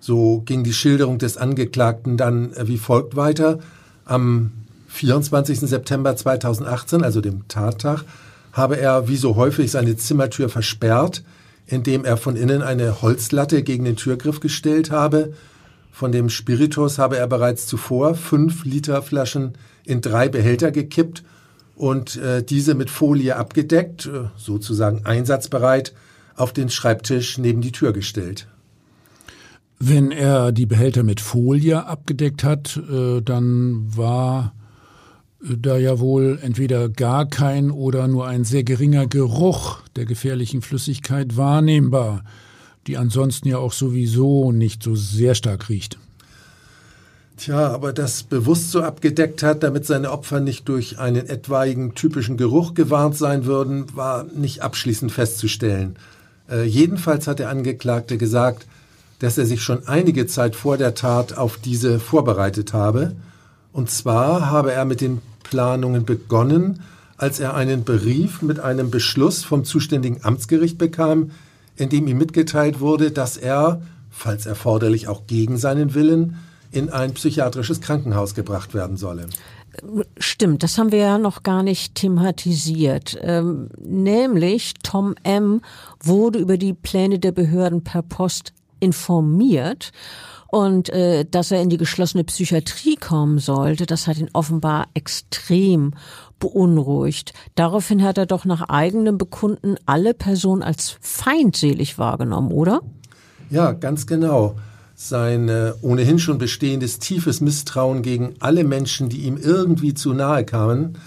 So 0.00 0.42
ging 0.46 0.64
die 0.64 0.72
Schilderung 0.72 1.18
des 1.18 1.36
Angeklagten 1.36 2.16
dann 2.16 2.52
wie 2.64 2.78
folgt 2.78 3.14
weiter. 3.14 3.60
Am 4.06 4.50
24. 4.90 5.60
September 5.60 6.16
2018, 6.16 7.02
also 7.02 7.20
dem 7.20 7.46
Tattag, 7.48 8.04
habe 8.52 8.78
er 8.78 9.08
wie 9.08 9.16
so 9.16 9.36
häufig 9.36 9.70
seine 9.70 9.96
Zimmertür 9.96 10.48
versperrt, 10.48 11.22
indem 11.66 12.04
er 12.04 12.16
von 12.16 12.36
innen 12.36 12.62
eine 12.62 13.00
Holzlatte 13.00 13.62
gegen 13.62 13.84
den 13.84 13.96
Türgriff 13.96 14.40
gestellt 14.40 14.90
habe. 14.90 15.32
Von 15.92 16.12
dem 16.12 16.28
Spiritus 16.28 16.98
habe 16.98 17.16
er 17.16 17.28
bereits 17.28 17.66
zuvor 17.66 18.14
fünf 18.14 18.64
Liter 18.64 19.00
Flaschen 19.02 19.54
in 19.84 20.00
drei 20.00 20.28
Behälter 20.28 20.72
gekippt 20.72 21.22
und 21.76 22.16
äh, 22.16 22.42
diese 22.42 22.74
mit 22.74 22.90
Folie 22.90 23.36
abgedeckt, 23.36 24.06
äh, 24.06 24.28
sozusagen 24.36 25.06
einsatzbereit, 25.06 25.94
auf 26.36 26.52
den 26.52 26.68
Schreibtisch 26.68 27.38
neben 27.38 27.60
die 27.60 27.72
Tür 27.72 27.92
gestellt. 27.92 28.48
Wenn 29.78 30.10
er 30.10 30.52
die 30.52 30.66
Behälter 30.66 31.04
mit 31.04 31.20
Folie 31.20 31.86
abgedeckt 31.86 32.44
hat, 32.44 32.76
äh, 32.76 33.22
dann 33.22 33.96
war 33.96 34.52
da 35.42 35.78
ja 35.78 35.98
wohl 35.98 36.38
entweder 36.42 36.88
gar 36.88 37.26
kein 37.26 37.70
oder 37.70 38.08
nur 38.08 38.26
ein 38.26 38.44
sehr 38.44 38.62
geringer 38.62 39.06
Geruch 39.06 39.80
der 39.96 40.04
gefährlichen 40.04 40.60
Flüssigkeit 40.60 41.36
wahrnehmbar, 41.36 42.24
die 42.86 42.96
ansonsten 42.96 43.48
ja 43.48 43.58
auch 43.58 43.72
sowieso 43.72 44.52
nicht 44.52 44.82
so 44.82 44.94
sehr 44.94 45.34
stark 45.34 45.68
riecht. 45.68 45.98
Tja, 47.38 47.68
aber 47.68 47.94
das 47.94 48.22
bewusst 48.22 48.70
so 48.70 48.82
abgedeckt 48.82 49.42
hat, 49.42 49.62
damit 49.62 49.86
seine 49.86 50.10
Opfer 50.10 50.40
nicht 50.40 50.68
durch 50.68 50.98
einen 50.98 51.26
etwaigen 51.26 51.94
typischen 51.94 52.36
Geruch 52.36 52.74
gewarnt 52.74 53.16
sein 53.16 53.46
würden, 53.46 53.86
war 53.96 54.24
nicht 54.24 54.60
abschließend 54.60 55.10
festzustellen. 55.10 55.96
Äh, 56.50 56.64
jedenfalls 56.64 57.26
hat 57.26 57.38
der 57.38 57.48
Angeklagte 57.48 58.18
gesagt, 58.18 58.66
dass 59.20 59.38
er 59.38 59.46
sich 59.46 59.62
schon 59.62 59.86
einige 59.86 60.26
Zeit 60.26 60.54
vor 60.54 60.76
der 60.76 60.94
Tat 60.94 61.38
auf 61.38 61.56
diese 61.56 61.98
vorbereitet 61.98 62.74
habe. 62.74 63.16
Und 63.72 63.90
zwar 63.90 64.50
habe 64.50 64.72
er 64.72 64.84
mit 64.84 65.00
den 65.00 65.22
Planungen 65.50 66.04
begonnen, 66.04 66.80
als 67.16 67.40
er 67.40 67.54
einen 67.54 67.82
Brief 67.82 68.40
mit 68.40 68.60
einem 68.60 68.90
Beschluss 68.90 69.42
vom 69.44 69.64
zuständigen 69.64 70.24
Amtsgericht 70.24 70.78
bekam, 70.78 71.32
in 71.76 71.88
dem 71.88 72.06
ihm 72.06 72.18
mitgeteilt 72.18 72.78
wurde, 72.78 73.10
dass 73.10 73.36
er, 73.36 73.82
falls 74.10 74.46
erforderlich 74.46 75.08
auch 75.08 75.26
gegen 75.26 75.58
seinen 75.58 75.94
Willen, 75.94 76.36
in 76.70 76.88
ein 76.88 77.14
psychiatrisches 77.14 77.80
Krankenhaus 77.80 78.34
gebracht 78.34 78.74
werden 78.74 78.96
solle. 78.96 79.26
Stimmt, 80.18 80.62
das 80.62 80.78
haben 80.78 80.92
wir 80.92 81.00
ja 81.00 81.18
noch 81.18 81.42
gar 81.42 81.64
nicht 81.64 81.96
thematisiert. 81.96 83.18
Ähm, 83.20 83.68
nämlich 83.78 84.74
Tom 84.84 85.14
M. 85.24 85.62
wurde 86.02 86.38
über 86.38 86.58
die 86.58 86.74
Pläne 86.74 87.18
der 87.18 87.32
Behörden 87.32 87.82
per 87.82 88.02
Post 88.02 88.52
informiert 88.80 89.92
und 90.50 90.88
äh, 90.88 91.24
dass 91.30 91.52
er 91.52 91.62
in 91.62 91.70
die 91.70 91.76
geschlossene 91.76 92.24
Psychiatrie 92.24 92.96
kommen 92.96 93.38
sollte, 93.38 93.86
das 93.86 94.06
hat 94.06 94.18
ihn 94.18 94.30
offenbar 94.32 94.88
extrem 94.94 95.92
beunruhigt. 96.40 97.32
Daraufhin 97.54 98.02
hat 98.02 98.18
er 98.18 98.26
doch 98.26 98.44
nach 98.44 98.68
eigenem 98.68 99.16
Bekunden 99.16 99.76
alle 99.86 100.12
Personen 100.12 100.62
als 100.62 100.96
feindselig 101.00 101.98
wahrgenommen, 101.98 102.50
oder? 102.50 102.80
Ja, 103.50 103.72
ganz 103.72 104.06
genau. 104.06 104.56
Sein 104.96 105.48
äh, 105.48 105.72
ohnehin 105.82 106.18
schon 106.18 106.38
bestehendes 106.38 106.98
tiefes 106.98 107.40
Misstrauen 107.40 108.02
gegen 108.02 108.34
alle 108.40 108.64
Menschen, 108.64 109.08
die 109.08 109.22
ihm 109.22 109.36
irgendwie 109.36 109.94
zu 109.94 110.12
nahe 110.14 110.44
kamen, 110.44 110.98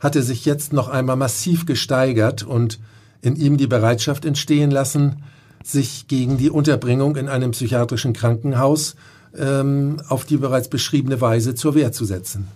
hatte 0.00 0.22
sich 0.22 0.44
jetzt 0.44 0.72
noch 0.72 0.88
einmal 0.88 1.16
massiv 1.16 1.66
gesteigert 1.66 2.42
und 2.42 2.78
in 3.22 3.36
ihm 3.36 3.56
die 3.56 3.66
Bereitschaft 3.66 4.24
entstehen 4.24 4.70
lassen, 4.70 5.22
sich 5.66 6.06
gegen 6.08 6.38
die 6.38 6.50
Unterbringung 6.50 7.16
in 7.16 7.28
einem 7.28 7.52
psychiatrischen 7.52 8.12
Krankenhaus 8.12 8.96
ähm, 9.36 9.96
auf 10.08 10.24
die 10.24 10.36
bereits 10.36 10.68
beschriebene 10.68 11.20
Weise 11.20 11.54
zur 11.54 11.74
Wehr 11.74 11.92
zu 11.92 12.04
setzen. 12.04 12.48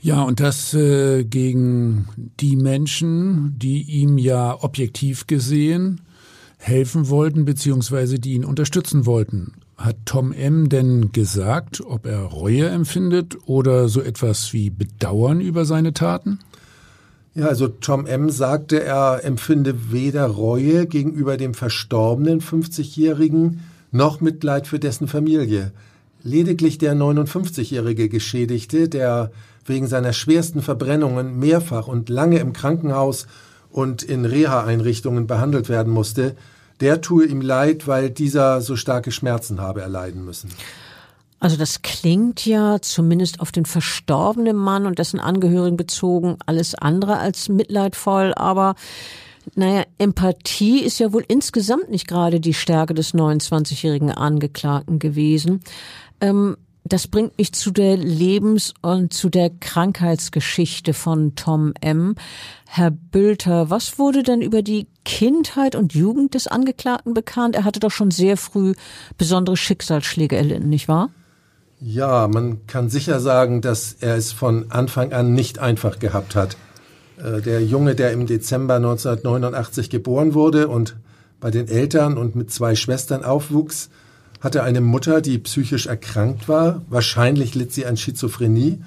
Ja, 0.00 0.22
und 0.22 0.40
das 0.40 0.74
äh, 0.74 1.24
gegen 1.24 2.08
die 2.40 2.56
Menschen, 2.56 3.56
die 3.58 3.82
ihm 3.82 4.18
ja 4.18 4.62
objektiv 4.62 5.26
gesehen 5.28 6.00
helfen 6.58 7.08
wollten, 7.08 7.44
beziehungsweise 7.44 8.18
die 8.18 8.34
ihn 8.34 8.44
unterstützen 8.44 9.06
wollten. 9.06 9.52
Hat 9.76 9.96
Tom 10.04 10.32
M. 10.32 10.68
denn 10.68 11.10
gesagt, 11.12 11.80
ob 11.84 12.06
er 12.06 12.22
Reue 12.22 12.68
empfindet 12.68 13.36
oder 13.46 13.88
so 13.88 14.00
etwas 14.00 14.52
wie 14.52 14.70
Bedauern 14.70 15.40
über 15.40 15.64
seine 15.64 15.92
Taten? 15.92 16.38
Ja, 17.34 17.46
also 17.46 17.68
Tom 17.68 18.06
M. 18.06 18.28
sagte, 18.28 18.82
er 18.82 19.24
empfinde 19.24 19.90
weder 19.90 20.26
Reue 20.26 20.86
gegenüber 20.86 21.38
dem 21.38 21.54
verstorbenen 21.54 22.42
50-Jährigen 22.42 23.60
noch 23.90 24.20
Mitleid 24.20 24.66
für 24.66 24.78
dessen 24.78 25.08
Familie. 25.08 25.72
Lediglich 26.22 26.76
der 26.76 26.94
59-jährige 26.94 28.10
Geschädigte, 28.10 28.88
der 28.88 29.32
wegen 29.64 29.86
seiner 29.86 30.12
schwersten 30.12 30.60
Verbrennungen 30.60 31.38
mehrfach 31.38 31.88
und 31.88 32.10
lange 32.10 32.38
im 32.38 32.52
Krankenhaus 32.52 33.26
und 33.70 34.02
in 34.02 34.26
Reha-Einrichtungen 34.26 35.26
behandelt 35.26 35.70
werden 35.70 35.92
musste, 35.92 36.36
der 36.80 37.00
tue 37.00 37.24
ihm 37.24 37.40
leid, 37.40 37.86
weil 37.86 38.10
dieser 38.10 38.60
so 38.60 38.76
starke 38.76 39.10
Schmerzen 39.10 39.60
habe 39.60 39.80
erleiden 39.80 40.24
müssen. 40.24 40.50
Also 41.42 41.56
das 41.56 41.82
klingt 41.82 42.46
ja 42.46 42.80
zumindest 42.80 43.40
auf 43.40 43.50
den 43.50 43.66
verstorbenen 43.66 44.56
Mann 44.56 44.86
und 44.86 45.00
dessen 45.00 45.18
Angehörigen 45.18 45.76
bezogen 45.76 46.36
alles 46.46 46.76
andere 46.76 47.18
als 47.18 47.48
mitleidvoll, 47.48 48.32
aber 48.36 48.76
naja, 49.56 49.82
Empathie 49.98 50.78
ist 50.78 51.00
ja 51.00 51.12
wohl 51.12 51.24
insgesamt 51.26 51.90
nicht 51.90 52.06
gerade 52.06 52.38
die 52.38 52.54
Stärke 52.54 52.94
des 52.94 53.12
29-jährigen 53.12 54.12
Angeklagten 54.12 55.00
gewesen. 55.00 55.62
Ähm, 56.20 56.56
das 56.84 57.08
bringt 57.08 57.36
mich 57.36 57.52
zu 57.52 57.72
der 57.72 57.96
Lebens- 57.96 58.72
und 58.80 59.12
zu 59.12 59.28
der 59.28 59.50
Krankheitsgeschichte 59.50 60.94
von 60.94 61.34
Tom 61.34 61.74
M. 61.80 62.14
Herr 62.68 62.92
Bülter, 62.92 63.68
was 63.68 63.98
wurde 63.98 64.22
denn 64.22 64.42
über 64.42 64.62
die 64.62 64.86
Kindheit 65.04 65.74
und 65.74 65.92
Jugend 65.92 66.34
des 66.34 66.46
Angeklagten 66.46 67.14
bekannt? 67.14 67.56
Er 67.56 67.64
hatte 67.64 67.80
doch 67.80 67.90
schon 67.90 68.12
sehr 68.12 68.36
früh 68.36 68.74
besondere 69.18 69.56
Schicksalsschläge 69.56 70.36
erlitten, 70.36 70.68
nicht 70.68 70.86
wahr? 70.86 71.10
Ja, 71.84 72.28
man 72.28 72.64
kann 72.68 72.90
sicher 72.90 73.18
sagen, 73.18 73.60
dass 73.60 73.96
er 73.98 74.14
es 74.16 74.30
von 74.30 74.70
Anfang 74.70 75.12
an 75.12 75.34
nicht 75.34 75.58
einfach 75.58 75.98
gehabt 75.98 76.36
hat. 76.36 76.56
Äh, 77.16 77.40
der 77.40 77.64
Junge, 77.64 77.96
der 77.96 78.12
im 78.12 78.26
Dezember 78.26 78.76
1989 78.76 79.90
geboren 79.90 80.32
wurde 80.32 80.68
und 80.68 80.96
bei 81.40 81.50
den 81.50 81.66
Eltern 81.66 82.18
und 82.18 82.36
mit 82.36 82.52
zwei 82.52 82.76
Schwestern 82.76 83.24
aufwuchs, 83.24 83.90
hatte 84.40 84.62
eine 84.62 84.80
Mutter, 84.80 85.20
die 85.20 85.38
psychisch 85.38 85.86
erkrankt 85.86 86.48
war. 86.48 86.82
Wahrscheinlich 86.88 87.56
litt 87.56 87.72
sie 87.72 87.84
an 87.84 87.96
Schizophrenie. 87.96 88.80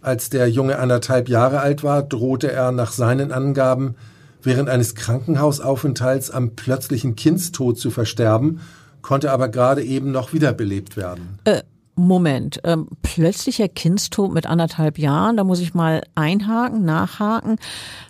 Als 0.00 0.30
der 0.30 0.48
Junge 0.48 0.78
anderthalb 0.78 1.28
Jahre 1.28 1.58
alt 1.58 1.82
war, 1.82 2.04
drohte 2.04 2.52
er 2.52 2.70
nach 2.70 2.92
seinen 2.92 3.32
Angaben 3.32 3.96
während 4.42 4.68
eines 4.68 4.94
Krankenhausaufenthalts 4.94 6.30
am 6.30 6.50
plötzlichen 6.54 7.16
Kindstod 7.16 7.80
zu 7.80 7.90
versterben, 7.90 8.60
konnte 9.02 9.32
aber 9.32 9.48
gerade 9.48 9.82
eben 9.82 10.12
noch 10.12 10.32
wiederbelebt 10.32 10.96
werden. 10.96 11.40
Äh, 11.42 11.62
Moment, 11.98 12.60
ähm, 12.62 12.86
plötzlicher 13.02 13.68
Kindstod 13.68 14.32
mit 14.32 14.46
anderthalb 14.46 14.98
Jahren, 14.98 15.36
da 15.36 15.42
muss 15.42 15.58
ich 15.58 15.74
mal 15.74 16.02
einhaken, 16.14 16.84
nachhaken. 16.84 17.56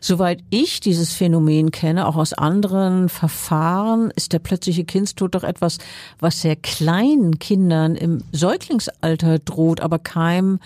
Soweit 0.01 0.45
ich 0.51 0.81
dieses 0.81 1.13
Phänomen 1.13 1.71
kenne, 1.71 2.07
auch 2.07 2.17
aus 2.17 2.35
anderen 2.35 3.09
Verfahren, 3.09 4.11
ist 4.15 4.35
der 4.35 4.41
plötzliche 4.41 4.85
Kindstod 4.85 5.35
doch 5.35 5.43
etwas, 5.43 5.79
was 6.21 6.43
sehr 6.43 6.55
kleinen 6.55 7.39
Kindern 7.39 7.97
im 7.97 8.23
Säuglingsalter 8.33 9.39
droht, 9.39 9.81
aber 9.81 9.99
keinem 9.99 10.61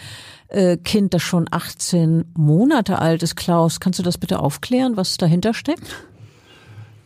äh, 0.49 0.77
Kind, 0.77 1.15
das 1.15 1.23
schon 1.23 1.47
18 1.51 2.25
Monate 2.35 2.99
alt 2.99 3.23
ist. 3.23 3.37
Klaus, 3.37 3.79
kannst 3.79 4.01
du 4.01 4.03
das 4.03 4.19
bitte 4.19 4.41
aufklären, 4.41 4.97
was 4.97 5.17
dahinter 5.17 5.55
steckt? 5.55 5.87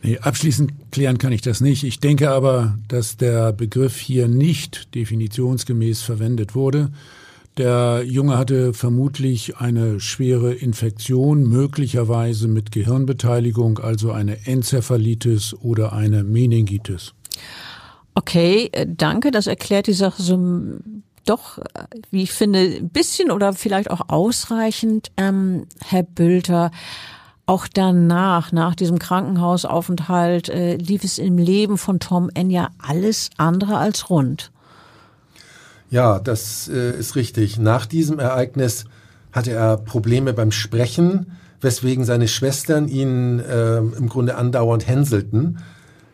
Nee, 0.07 0.19
abschließend 0.19 0.71
klären 0.91 1.17
kann 1.17 1.33
ich 1.33 1.41
das 1.41 1.59
nicht. 1.59 1.83
Ich 1.83 1.99
denke 1.99 2.29
aber, 2.29 2.77
dass 2.87 3.17
der 3.17 3.51
Begriff 3.51 3.97
hier 3.97 4.29
nicht 4.29 4.95
definitionsgemäß 4.95 6.01
verwendet 6.01 6.55
wurde. 6.55 6.91
Der 7.57 8.03
Junge 8.05 8.37
hatte 8.37 8.73
vermutlich 8.73 9.57
eine 9.57 9.99
schwere 9.99 10.53
Infektion, 10.53 11.43
möglicherweise 11.43 12.47
mit 12.47 12.71
Gehirnbeteiligung, 12.71 13.79
also 13.79 14.13
eine 14.13 14.47
Enzephalitis 14.47 15.53
oder 15.53 15.91
eine 15.91 16.23
Meningitis. 16.23 17.13
Okay, 18.13 18.69
äh, 18.71 18.87
danke. 18.87 19.31
Das 19.31 19.45
erklärt 19.45 19.87
die 19.87 19.93
Sache 19.93 20.21
so 20.21 20.39
doch, 21.25 21.57
äh, 21.57 21.83
wie 22.11 22.23
ich 22.23 22.31
finde, 22.31 22.59
ein 22.59 22.87
bisschen 22.91 23.29
oder 23.29 23.51
vielleicht 23.51 23.91
auch 23.91 24.07
ausreichend. 24.07 25.11
Ähm, 25.17 25.65
Herr 25.83 26.03
Bülter, 26.03 26.71
auch 27.47 27.65
danach, 27.73 28.51
nach 28.51 28.75
diesem 28.75 28.99
Krankenhausaufenthalt, 28.99 30.49
äh, 30.49 30.75
lief 30.75 31.03
es 31.03 31.17
im 31.17 31.37
Leben 31.37 31.77
von 31.77 31.99
Tom 31.99 32.29
N. 32.33 32.49
ja 32.49 32.69
alles 32.77 33.29
andere 33.37 33.77
als 33.77 34.09
rund. 34.09 34.51
Ja, 35.89 36.19
das 36.19 36.67
äh, 36.67 36.91
ist 36.91 37.15
richtig. 37.15 37.57
Nach 37.57 37.85
diesem 37.85 38.19
Ereignis 38.19 38.85
hatte 39.31 39.51
er 39.51 39.77
Probleme 39.77 40.33
beim 40.33 40.51
Sprechen, 40.51 41.37
weswegen 41.61 42.03
seine 42.03 42.27
Schwestern 42.27 42.89
ihn 42.89 43.39
äh, 43.39 43.77
im 43.77 44.09
Grunde 44.09 44.35
andauernd 44.35 44.85
hänselten. 44.85 45.59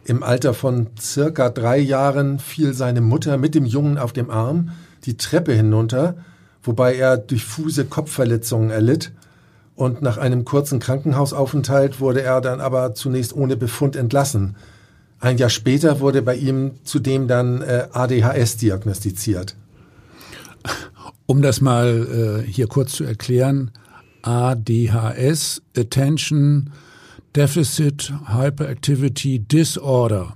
Im 0.06 0.22
Alter 0.22 0.54
von 0.54 0.88
circa 1.00 1.50
drei 1.50 1.80
Jahren 1.80 2.38
fiel 2.38 2.74
seine 2.74 3.02
Mutter 3.02 3.38
mit 3.38 3.56
dem 3.56 3.66
Jungen 3.66 3.98
auf 3.98 4.14
dem 4.14 4.30
Arm 4.30 4.72
die 5.06 5.18
Treppe 5.18 5.54
hinunter, 5.54 6.16
wobei 6.62 6.96
er 6.96 7.18
diffuse 7.18 7.86
Kopfverletzungen 7.86 8.70
erlitt. 8.70 9.12
Und 9.76 10.02
nach 10.02 10.18
einem 10.18 10.46
kurzen 10.46 10.80
Krankenhausaufenthalt 10.80 12.00
wurde 12.00 12.22
er 12.22 12.42
dann 12.42 12.62
aber 12.62 12.94
zunächst 12.94 13.36
ohne 13.36 13.58
Befund 13.58 13.96
entlassen. 13.96 14.56
Ein 15.20 15.38
Jahr 15.38 15.50
später 15.50 16.00
wurde 16.00 16.22
bei 16.22 16.36
ihm 16.36 16.72
zudem 16.84 17.28
dann 17.28 17.62
äh, 17.62 17.88
ADHS 17.92 18.58
diagnostiziert. 18.58 19.56
Um 21.26 21.42
das 21.42 21.62
mal 21.62 22.44
äh, 22.46 22.52
hier 22.52 22.68
kurz 22.68 22.92
zu 22.92 23.04
erklären, 23.06 23.72
ADHS, 24.22 25.62
Attention 25.76 26.72
Deficit 27.36 28.14
Hyperactivity 28.28 29.40
Disorder. 29.40 30.36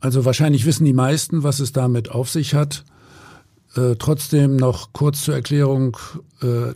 Also 0.00 0.24
wahrscheinlich 0.24 0.64
wissen 0.66 0.84
die 0.84 0.92
meisten, 0.92 1.42
was 1.42 1.60
es 1.60 1.72
damit 1.72 2.10
auf 2.10 2.30
sich 2.30 2.54
hat. 2.54 2.84
Äh, 3.76 3.96
trotzdem 3.98 4.56
noch 4.56 4.92
kurz 4.92 5.22
zur 5.22 5.34
Erklärung. 5.34 5.96
Äh, 6.42 6.72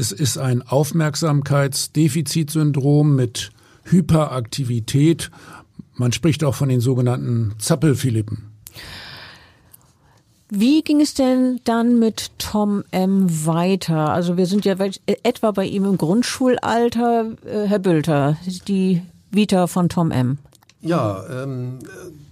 es 0.00 0.10
ist 0.12 0.38
ein 0.38 0.66
Aufmerksamkeitsdefizitsyndrom 0.66 3.14
mit 3.14 3.50
Hyperaktivität. 3.84 5.30
Man 5.94 6.12
spricht 6.12 6.42
auch 6.42 6.54
von 6.54 6.70
den 6.70 6.80
sogenannten 6.80 7.52
Zappelphilippen. 7.58 8.46
Wie 10.48 10.80
ging 10.82 11.02
es 11.02 11.12
denn 11.12 11.60
dann 11.64 11.98
mit 11.98 12.30
Tom 12.38 12.82
M. 12.90 13.26
weiter? 13.46 14.08
Also 14.08 14.38
wir 14.38 14.46
sind 14.46 14.64
ja 14.64 14.74
etwa 15.22 15.50
bei 15.50 15.66
ihm 15.66 15.84
im 15.84 15.98
Grundschulalter. 15.98 17.32
Äh, 17.44 17.66
Herr 17.66 17.78
Bülter, 17.78 18.38
die 18.66 19.02
Vita 19.30 19.66
von 19.66 19.90
Tom 19.90 20.10
M. 20.10 20.38
Ja, 20.80 21.22
ähm, 21.30 21.80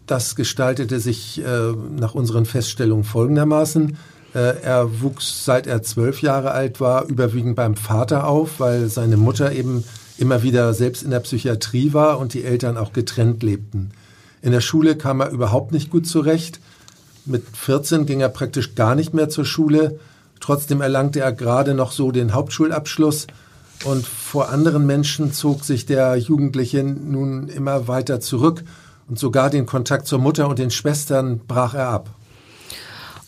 das 0.07 0.37
gestaltete 0.37 1.01
sich 1.01 1.45
äh, 1.45 1.73
nach 1.97 2.15
unseren 2.15 2.47
Feststellungen 2.47 3.05
folgendermaßen. 3.05 3.99
Äh, 4.35 4.61
er 4.63 5.01
wuchs, 5.01 5.45
seit 5.45 5.67
er 5.67 5.83
zwölf 5.83 6.23
Jahre 6.23 6.51
alt 6.51 6.81
war, 6.81 7.07
überwiegend 7.07 7.57
beim 7.57 7.77
Vater 7.77 8.27
auf, 8.27 8.61
weil 8.61 8.89
seine 8.89 9.17
Mutter 9.17 9.53
eben 9.53 9.85
immer 10.19 10.43
wieder 10.43 10.75
selbst 10.75 11.03
in 11.03 11.11
der 11.11 11.21
Psychiatrie 11.21 11.93
war 11.93 12.19
und 12.19 12.35
die 12.35 12.45
Eltern 12.45 12.77
auch 12.77 12.93
getrennt 12.93 13.43
lebten. 13.43 13.91
In 14.43 14.53
der 14.53 14.61
Schule 14.61 14.97
kam 14.97 15.21
er 15.21 15.31
überhaupt 15.31 15.73
nicht 15.73 15.91
gut 15.91 16.07
zurecht 16.07 16.61
mit 17.29 17.45
14 17.55 18.07
ging 18.07 18.21
er 18.21 18.31
praktisch 18.31 18.75
gar 18.75 18.95
nicht 18.95 19.13
mehr 19.13 19.29
zur 19.29 19.45
Schule. 19.45 20.01
Trotzdem 20.41 20.81
erlangte 20.81 21.21
er 21.21 21.33
gerade 21.33 21.75
noch 21.75 21.93
so 21.93 22.11
den 22.11 22.33
Hauptschulabschluss. 22.33 23.27
Und 23.85 24.07
vor 24.07 24.49
anderen 24.49 24.87
Menschen 24.87 25.33
zog 25.33 25.65
sich 25.65 25.85
der 25.85 26.17
Jugendliche 26.17 26.83
nun 26.83 27.49
immer 27.49 27.87
weiter 27.87 28.21
zurück. 28.21 28.65
Und 29.09 29.19
sogar 29.19 29.51
den 29.51 29.67
Kontakt 29.67 30.07
zur 30.07 30.19
Mutter 30.19 30.49
und 30.49 30.59
den 30.59 30.71
Schwestern 30.71 31.41
brach 31.47 31.75
er 31.75 31.89
ab. 31.89 32.11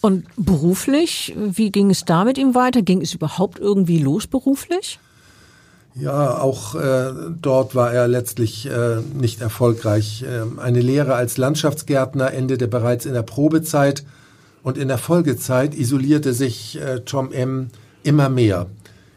Und 0.00 0.24
beruflich, 0.36 1.34
wie 1.36 1.70
ging 1.70 1.90
es 1.90 2.04
da 2.04 2.24
mit 2.24 2.38
ihm 2.38 2.54
weiter? 2.54 2.82
Ging 2.82 3.02
es 3.02 3.14
überhaupt 3.14 3.58
irgendwie 3.58 3.98
los 3.98 4.26
beruflich? 4.26 4.98
Ja, 5.94 6.38
auch 6.38 6.74
äh, 6.76 7.12
dort 7.42 7.74
war 7.74 7.92
er 7.92 8.06
letztlich 8.06 8.66
äh, 8.66 9.00
nicht 9.14 9.40
erfolgreich. 9.40 10.22
Äh, 10.22 10.60
eine 10.60 10.80
Lehre 10.80 11.14
als 11.14 11.36
Landschaftsgärtner 11.36 12.32
endete 12.32 12.68
bereits 12.68 13.06
in 13.06 13.12
der 13.12 13.22
Probezeit 13.22 14.04
und 14.62 14.78
in 14.78 14.88
der 14.88 14.98
Folgezeit 14.98 15.74
isolierte 15.74 16.32
sich 16.32 16.80
äh, 16.80 17.00
Tom 17.00 17.32
M. 17.32 17.68
immer 18.04 18.28
mehr. 18.28 18.66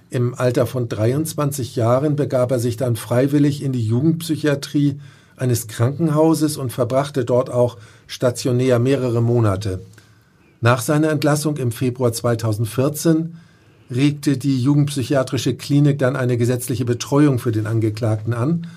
Im 0.10 0.34
Alter 0.36 0.66
von 0.66 0.90
23 0.90 1.76
Jahren 1.76 2.16
begab 2.16 2.52
er 2.52 2.60
sich 2.60 2.76
dann 2.76 2.96
freiwillig 2.96 3.64
in 3.64 3.72
die 3.72 3.86
Jugendpsychiatrie 3.86 5.00
eines 5.38 5.68
Krankenhauses 5.68 6.58
und 6.58 6.72
verbrachte 6.72 7.24
dort 7.24 7.50
auch 7.50 7.78
stationär 8.08 8.80
mehrere 8.80 9.22
Monate. 9.22 9.80
Nach 10.64 10.80
seiner 10.80 11.10
Entlassung 11.10 11.58
im 11.58 11.74
Februar 11.74 12.14
2014 12.14 13.36
regte 13.92 14.38
die 14.38 14.64
Jugendpsychiatrische 14.64 15.56
Klinik 15.56 16.00
dann 16.00 16.16
eine 16.16 16.38
gesetzliche 16.38 16.86
Betreuung 16.86 17.38
für 17.38 17.52
den 17.52 17.68
Angeklagten 17.68 18.34
an, 18.34 18.68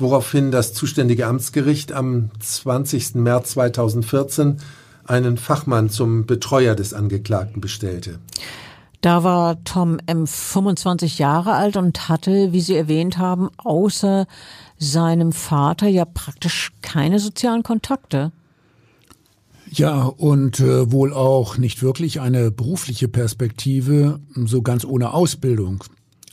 woraufhin 0.00 0.50
das 0.50 0.74
zuständige 0.74 1.28
Amtsgericht 1.28 1.92
am 1.92 2.30
20. 2.40 3.14
März 3.14 3.50
2014 3.50 4.56
einen 5.04 5.36
Fachmann 5.36 5.90
zum 5.90 6.26
Betreuer 6.26 6.74
des 6.74 6.92
Angeklagten 6.92 7.60
bestellte. 7.60 8.18
Da 9.00 9.22
war 9.22 9.62
Tom 9.62 9.98
M. 10.06 10.26
25 10.26 11.20
Jahre 11.20 11.52
alt 11.52 11.76
und 11.76 12.08
hatte, 12.08 12.52
wie 12.52 12.60
Sie 12.60 12.74
erwähnt 12.74 13.16
haben, 13.16 13.48
außer 13.58 14.26
seinem 14.76 15.30
Vater 15.30 15.86
ja 15.86 16.04
praktisch 16.04 16.72
keine 16.82 17.20
sozialen 17.20 17.62
Kontakte. 17.62 18.32
Ja, 19.70 20.04
und 20.04 20.60
äh, 20.60 20.90
wohl 20.90 21.12
auch 21.12 21.58
nicht 21.58 21.82
wirklich 21.82 22.20
eine 22.20 22.50
berufliche 22.50 23.08
Perspektive, 23.08 24.20
so 24.34 24.62
ganz 24.62 24.84
ohne 24.84 25.12
Ausbildung. 25.12 25.84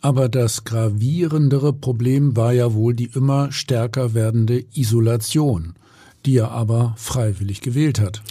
Aber 0.02 0.30
das 0.30 0.63
gravierendere 0.63 1.74
Problem 1.74 2.36
war 2.38 2.54
ja 2.54 2.74
wohl 2.74 2.93
die 2.93 3.10
immer 3.13 3.52
stärker 3.52 4.13
werdende 4.13 4.63
Isolation, 4.74 5.74
die 6.26 6.38
er 6.38 6.52
aber 6.52 6.93
freiwillig 6.98 7.62
gewählt 7.62 8.00
hat. 8.00 8.21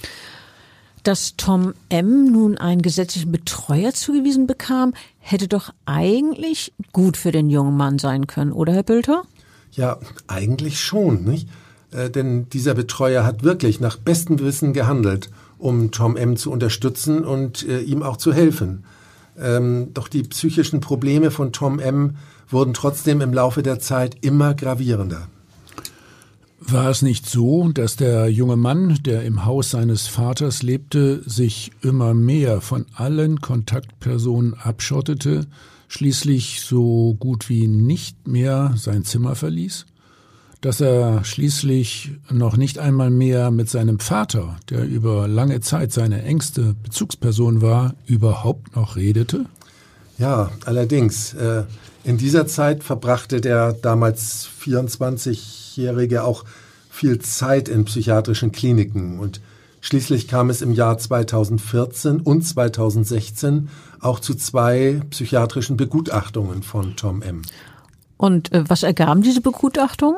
Dass 1.02 1.36
Tom 1.36 1.74
M. 1.90 2.32
nun 2.32 2.56
einen 2.56 2.80
gesetzlichen 2.80 3.30
Betreuer 3.30 3.92
zugewiesen 3.92 4.46
bekam, 4.46 4.94
hätte 5.18 5.48
doch 5.48 5.70
eigentlich 5.84 6.72
gut 6.92 7.16
für 7.16 7.32
den 7.32 7.50
jungen 7.50 7.76
Mann 7.76 7.98
sein 7.98 8.26
können, 8.26 8.52
oder 8.52 8.72
Herr 8.72 8.84
Bülter? 8.84 9.24
Ja, 9.72 9.98
eigentlich 10.28 10.80
schon, 10.80 11.24
nicht? 11.24 11.48
Äh, 11.94 12.10
denn 12.10 12.48
dieser 12.50 12.74
Betreuer 12.74 13.24
hat 13.24 13.42
wirklich 13.44 13.80
nach 13.80 13.96
bestem 13.96 14.38
Wissen 14.40 14.72
gehandelt, 14.72 15.30
um 15.58 15.90
Tom 15.92 16.16
M. 16.16 16.36
zu 16.36 16.50
unterstützen 16.50 17.24
und 17.24 17.66
äh, 17.66 17.80
ihm 17.80 18.02
auch 18.02 18.16
zu 18.16 18.32
helfen. 18.32 18.84
Ähm, 19.38 19.88
doch 19.94 20.08
die 20.08 20.22
psychischen 20.24 20.80
Probleme 20.80 21.30
von 21.30 21.52
Tom 21.52 21.78
M. 21.78 22.16
wurden 22.48 22.74
trotzdem 22.74 23.20
im 23.20 23.32
Laufe 23.32 23.62
der 23.62 23.78
Zeit 23.78 24.16
immer 24.20 24.54
gravierender. 24.54 25.28
War 26.66 26.88
es 26.88 27.02
nicht 27.02 27.28
so, 27.28 27.70
dass 27.72 27.96
der 27.96 28.28
junge 28.30 28.56
Mann, 28.56 28.98
der 29.04 29.22
im 29.24 29.44
Haus 29.44 29.70
seines 29.70 30.06
Vaters 30.06 30.62
lebte, 30.62 31.22
sich 31.28 31.72
immer 31.82 32.14
mehr 32.14 32.60
von 32.60 32.86
allen 32.94 33.40
Kontaktpersonen 33.40 34.54
abschottete, 34.54 35.46
schließlich 35.88 36.62
so 36.62 37.16
gut 37.18 37.50
wie 37.50 37.66
nicht 37.66 38.26
mehr 38.26 38.72
sein 38.76 39.04
Zimmer 39.04 39.34
verließ? 39.34 39.84
Dass 40.64 40.80
er 40.80 41.22
schließlich 41.24 42.12
noch 42.30 42.56
nicht 42.56 42.78
einmal 42.78 43.10
mehr 43.10 43.50
mit 43.50 43.68
seinem 43.68 43.98
Vater, 43.98 44.56
der 44.70 44.86
über 44.86 45.28
lange 45.28 45.60
Zeit 45.60 45.92
seine 45.92 46.22
engste 46.22 46.74
Bezugsperson 46.82 47.60
war, 47.60 47.94
überhaupt 48.06 48.74
noch 48.74 48.96
redete? 48.96 49.44
Ja, 50.16 50.50
allerdings. 50.64 51.34
Äh, 51.34 51.64
in 52.02 52.16
dieser 52.16 52.46
Zeit 52.46 52.82
verbrachte 52.82 53.42
der 53.42 53.74
damals 53.74 54.48
24-Jährige 54.62 56.24
auch 56.24 56.44
viel 56.88 57.18
Zeit 57.18 57.68
in 57.68 57.84
psychiatrischen 57.84 58.50
Kliniken 58.50 59.18
und 59.18 59.42
schließlich 59.82 60.28
kam 60.28 60.48
es 60.48 60.62
im 60.62 60.72
Jahr 60.72 60.96
2014 60.96 62.20
und 62.20 62.40
2016 62.40 63.68
auch 64.00 64.18
zu 64.18 64.34
zwei 64.34 65.02
psychiatrischen 65.10 65.76
Begutachtungen 65.76 66.62
von 66.62 66.96
Tom 66.96 67.20
M. 67.20 67.42
Und 68.16 68.50
äh, 68.52 68.64
was 68.66 68.82
ergaben 68.82 69.20
diese 69.20 69.42
Begutachtungen? 69.42 70.16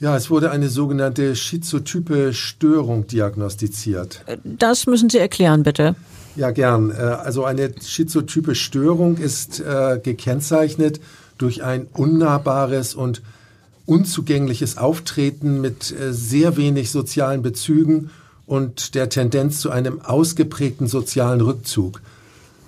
Ja, 0.00 0.16
es 0.16 0.30
wurde 0.30 0.50
eine 0.50 0.70
sogenannte 0.70 1.36
schizotype 1.36 2.32
Störung 2.32 3.06
diagnostiziert. 3.06 4.24
Das 4.44 4.86
müssen 4.86 5.10
Sie 5.10 5.18
erklären, 5.18 5.62
bitte. 5.62 5.94
Ja, 6.36 6.52
gern. 6.52 6.90
Äh, 6.90 6.94
also 6.94 7.44
eine 7.44 7.70
schizotype 7.82 8.54
Störung 8.54 9.18
ist 9.18 9.60
äh, 9.60 10.00
gekennzeichnet 10.02 11.00
durch 11.36 11.62
ein 11.62 11.86
unnahbares 11.92 12.94
und 12.94 13.20
unzugängliches 13.84 14.78
Auftreten 14.78 15.60
mit 15.60 15.92
äh, 15.92 16.14
sehr 16.14 16.56
wenig 16.56 16.90
sozialen 16.90 17.42
Bezügen 17.42 18.08
und 18.46 18.94
der 18.94 19.10
Tendenz 19.10 19.60
zu 19.60 19.70
einem 19.70 20.00
ausgeprägten 20.00 20.86
sozialen 20.86 21.42
Rückzug. 21.42 22.00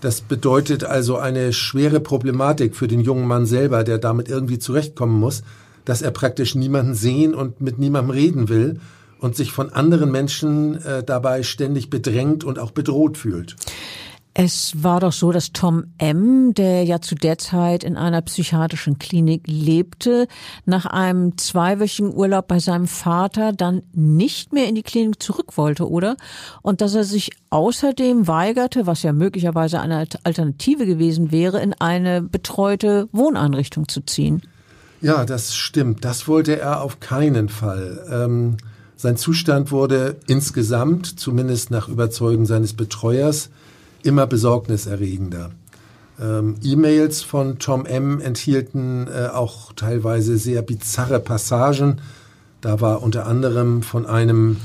Das 0.02 0.20
bedeutet 0.20 0.84
also 0.84 1.16
eine 1.16 1.54
schwere 1.54 2.00
Problematik 2.00 2.76
für 2.76 2.88
den 2.88 3.00
jungen 3.00 3.26
Mann 3.26 3.46
selber, 3.46 3.84
der 3.84 3.96
damit 3.96 4.28
irgendwie 4.28 4.58
zurechtkommen 4.58 5.18
muss, 5.18 5.42
dass 5.84 6.02
er 6.02 6.10
praktisch 6.10 6.54
niemanden 6.54 6.94
sehen 6.94 7.34
und 7.34 7.60
mit 7.60 7.78
niemandem 7.78 8.10
reden 8.10 8.48
will 8.48 8.80
und 9.18 9.36
sich 9.36 9.52
von 9.52 9.72
anderen 9.72 10.10
Menschen 10.10 10.82
äh, 10.82 11.02
dabei 11.04 11.42
ständig 11.42 11.90
bedrängt 11.90 12.44
und 12.44 12.58
auch 12.58 12.72
bedroht 12.72 13.16
fühlt. 13.16 13.56
Es 14.34 14.82
war 14.82 15.00
doch 15.00 15.12
so, 15.12 15.30
dass 15.30 15.52
Tom 15.52 15.92
M., 15.98 16.54
der 16.54 16.84
ja 16.84 17.02
zu 17.02 17.14
der 17.14 17.36
Zeit 17.36 17.84
in 17.84 17.98
einer 17.98 18.22
psychiatrischen 18.22 18.98
Klinik 18.98 19.42
lebte, 19.46 20.26
nach 20.64 20.86
einem 20.86 21.36
zweiwöchigen 21.36 22.14
Urlaub 22.14 22.48
bei 22.48 22.58
seinem 22.58 22.86
Vater 22.86 23.52
dann 23.52 23.82
nicht 23.92 24.54
mehr 24.54 24.68
in 24.68 24.74
die 24.74 24.82
Klinik 24.82 25.22
zurück 25.22 25.58
wollte, 25.58 25.88
oder? 25.88 26.16
Und 26.62 26.80
dass 26.80 26.94
er 26.94 27.04
sich 27.04 27.32
außerdem 27.50 28.26
weigerte, 28.26 28.86
was 28.86 29.02
ja 29.02 29.12
möglicherweise 29.12 29.80
eine 29.80 30.06
Alternative 30.24 30.86
gewesen 30.86 31.30
wäre, 31.30 31.60
in 31.60 31.74
eine 31.74 32.22
betreute 32.22 33.10
Wohneinrichtung 33.12 33.86
zu 33.86 34.00
ziehen. 34.00 34.40
Ja, 35.02 35.24
das 35.24 35.56
stimmt. 35.56 36.04
Das 36.04 36.28
wollte 36.28 36.60
er 36.60 36.80
auf 36.80 37.00
keinen 37.00 37.48
Fall. 37.48 38.06
Ähm, 38.08 38.56
sein 38.94 39.16
Zustand 39.16 39.72
wurde 39.72 40.14
insgesamt, 40.28 41.18
zumindest 41.18 41.72
nach 41.72 41.88
Überzeugen 41.88 42.46
seines 42.46 42.72
Betreuers, 42.74 43.50
immer 44.04 44.28
besorgniserregender. 44.28 45.50
Ähm, 46.20 46.54
E-Mails 46.62 47.22
von 47.22 47.58
Tom 47.58 47.84
M. 47.84 48.20
enthielten 48.20 49.08
äh, 49.08 49.26
auch 49.26 49.72
teilweise 49.72 50.38
sehr 50.38 50.62
bizarre 50.62 51.18
Passagen. 51.18 52.00
Da 52.60 52.80
war 52.80 53.02
unter 53.02 53.26
anderem 53.26 53.82
von 53.82 54.06
einem, 54.06 54.58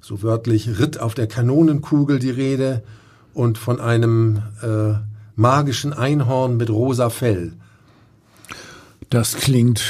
so 0.00 0.22
wörtlich, 0.22 0.78
Ritt 0.78 1.00
auf 1.00 1.14
der 1.14 1.26
Kanonenkugel 1.26 2.20
die 2.20 2.30
Rede 2.30 2.84
und 3.34 3.58
von 3.58 3.80
einem 3.80 4.42
äh, 4.62 4.94
magischen 5.34 5.92
Einhorn 5.92 6.56
mit 6.56 6.70
rosa 6.70 7.10
Fell. 7.10 7.54
Das 9.12 9.36
klingt 9.36 9.82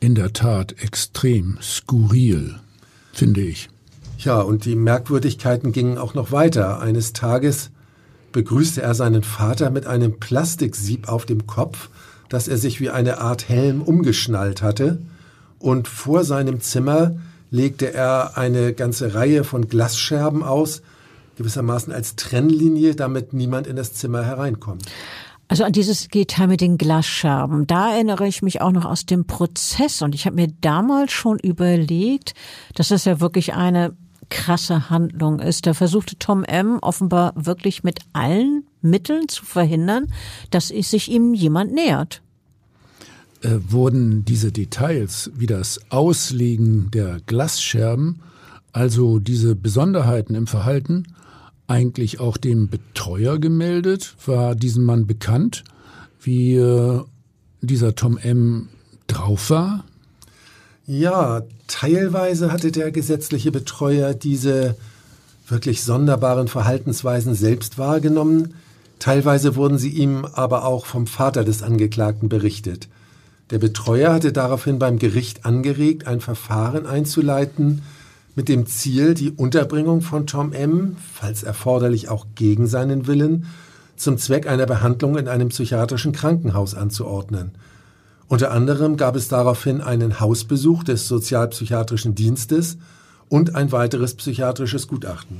in 0.00 0.16
der 0.16 0.32
Tat 0.32 0.74
extrem 0.82 1.58
skurril, 1.62 2.56
finde 3.12 3.40
ich. 3.40 3.70
Ja, 4.18 4.40
und 4.40 4.64
die 4.64 4.74
Merkwürdigkeiten 4.74 5.70
gingen 5.70 5.96
auch 5.96 6.14
noch 6.14 6.32
weiter. 6.32 6.80
Eines 6.80 7.12
Tages 7.12 7.70
begrüßte 8.32 8.82
er 8.82 8.96
seinen 8.96 9.22
Vater 9.22 9.70
mit 9.70 9.86
einem 9.86 10.18
Plastiksieb 10.18 11.08
auf 11.08 11.24
dem 11.24 11.46
Kopf, 11.46 11.88
das 12.28 12.48
er 12.48 12.58
sich 12.58 12.80
wie 12.80 12.90
eine 12.90 13.18
Art 13.18 13.48
Helm 13.48 13.80
umgeschnallt 13.80 14.60
hatte, 14.60 15.00
und 15.60 15.86
vor 15.86 16.24
seinem 16.24 16.60
Zimmer 16.60 17.14
legte 17.52 17.94
er 17.94 18.36
eine 18.36 18.72
ganze 18.72 19.14
Reihe 19.14 19.44
von 19.44 19.68
Glasscherben 19.68 20.42
aus, 20.42 20.82
gewissermaßen 21.36 21.92
als 21.92 22.16
Trennlinie, 22.16 22.96
damit 22.96 23.34
niemand 23.34 23.68
in 23.68 23.76
das 23.76 23.94
Zimmer 23.94 24.24
hereinkommt. 24.24 24.82
Also 25.48 25.64
an 25.64 25.72
dieses 25.72 26.08
Detail 26.08 26.46
mit 26.46 26.60
den 26.60 26.78
Glasscherben, 26.78 27.66
da 27.66 27.92
erinnere 27.92 28.26
ich 28.26 28.42
mich 28.42 28.62
auch 28.62 28.72
noch 28.72 28.86
aus 28.86 29.04
dem 29.04 29.26
Prozess 29.26 30.00
und 30.00 30.14
ich 30.14 30.24
habe 30.24 30.36
mir 30.36 30.48
damals 30.62 31.12
schon 31.12 31.38
überlegt, 31.38 32.34
dass 32.74 32.88
das 32.88 33.04
ja 33.04 33.20
wirklich 33.20 33.52
eine 33.52 33.94
krasse 34.30 34.88
Handlung 34.88 35.40
ist. 35.40 35.66
Da 35.66 35.74
versuchte 35.74 36.16
Tom 36.18 36.42
M. 36.44 36.78
offenbar 36.80 37.34
wirklich 37.36 37.84
mit 37.84 38.00
allen 38.14 38.64
Mitteln 38.80 39.28
zu 39.28 39.44
verhindern, 39.44 40.06
dass 40.50 40.68
sich 40.68 41.10
ihm 41.10 41.34
jemand 41.34 41.72
nähert. 41.72 42.22
Äh, 43.42 43.58
wurden 43.68 44.24
diese 44.24 44.52
Details 44.52 45.30
wie 45.34 45.46
das 45.46 45.80
Auslegen 45.90 46.90
der 46.92 47.18
Glasscherben, 47.26 48.20
also 48.72 49.18
diese 49.18 49.54
Besonderheiten 49.54 50.34
im 50.34 50.46
Verhalten, 50.46 51.14
eigentlich 51.72 52.20
auch 52.20 52.36
dem 52.36 52.68
Betreuer 52.68 53.38
gemeldet? 53.38 54.14
War 54.26 54.54
diesem 54.54 54.84
Mann 54.84 55.06
bekannt, 55.06 55.64
wie 56.20 56.54
äh, 56.56 57.00
dieser 57.62 57.94
Tom 57.94 58.18
M. 58.18 58.68
drauf 59.06 59.48
war? 59.48 59.84
Ja, 60.86 61.42
teilweise 61.68 62.52
hatte 62.52 62.72
der 62.72 62.92
gesetzliche 62.92 63.50
Betreuer 63.50 64.12
diese 64.12 64.76
wirklich 65.48 65.82
sonderbaren 65.82 66.48
Verhaltensweisen 66.48 67.34
selbst 67.34 67.78
wahrgenommen, 67.78 68.54
teilweise 68.98 69.56
wurden 69.56 69.78
sie 69.78 69.90
ihm 69.90 70.26
aber 70.26 70.64
auch 70.64 70.84
vom 70.84 71.06
Vater 71.06 71.42
des 71.44 71.62
Angeklagten 71.62 72.28
berichtet. 72.28 72.88
Der 73.50 73.58
Betreuer 73.58 74.12
hatte 74.12 74.32
daraufhin 74.32 74.78
beim 74.78 74.98
Gericht 74.98 75.44
angeregt, 75.46 76.06
ein 76.06 76.20
Verfahren 76.20 76.86
einzuleiten, 76.86 77.82
mit 78.34 78.48
dem 78.48 78.66
Ziel, 78.66 79.14
die 79.14 79.30
Unterbringung 79.30 80.00
von 80.00 80.26
Tom 80.26 80.52
M., 80.52 80.96
falls 81.12 81.42
erforderlich 81.42 82.08
auch 82.08 82.26
gegen 82.34 82.66
seinen 82.66 83.06
Willen, 83.06 83.46
zum 83.96 84.18
Zweck 84.18 84.46
einer 84.46 84.66
Behandlung 84.66 85.16
in 85.16 85.28
einem 85.28 85.48
psychiatrischen 85.48 86.12
Krankenhaus 86.12 86.74
anzuordnen. 86.74 87.52
Unter 88.28 88.50
anderem 88.50 88.96
gab 88.96 89.14
es 89.14 89.28
daraufhin 89.28 89.80
einen 89.80 90.18
Hausbesuch 90.18 90.84
des 90.84 91.06
Sozialpsychiatrischen 91.06 92.14
Dienstes 92.14 92.78
und 93.28 93.54
ein 93.54 93.72
weiteres 93.72 94.14
psychiatrisches 94.14 94.88
Gutachten. 94.88 95.36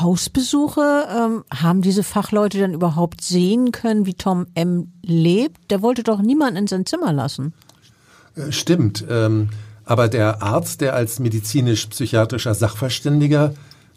Hausbesuche, 0.00 1.06
ähm, 1.10 1.44
haben 1.52 1.82
diese 1.82 2.02
Fachleute 2.02 2.58
dann 2.58 2.74
überhaupt 2.74 3.20
sehen 3.22 3.72
können, 3.72 4.06
wie 4.06 4.14
Tom 4.14 4.46
M. 4.54 4.92
lebt? 5.02 5.70
Der 5.70 5.82
wollte 5.82 6.02
doch 6.02 6.20
niemanden 6.20 6.56
in 6.56 6.66
sein 6.66 6.86
Zimmer 6.86 7.12
lassen. 7.12 7.52
Äh, 8.36 8.52
stimmt, 8.52 9.04
ähm, 9.08 9.48
aber 9.92 10.08
der 10.08 10.42
Arzt, 10.42 10.80
der 10.80 10.94
als 10.94 11.18
medizinisch-psychiatrischer 11.18 12.54
Sachverständiger 12.54 13.52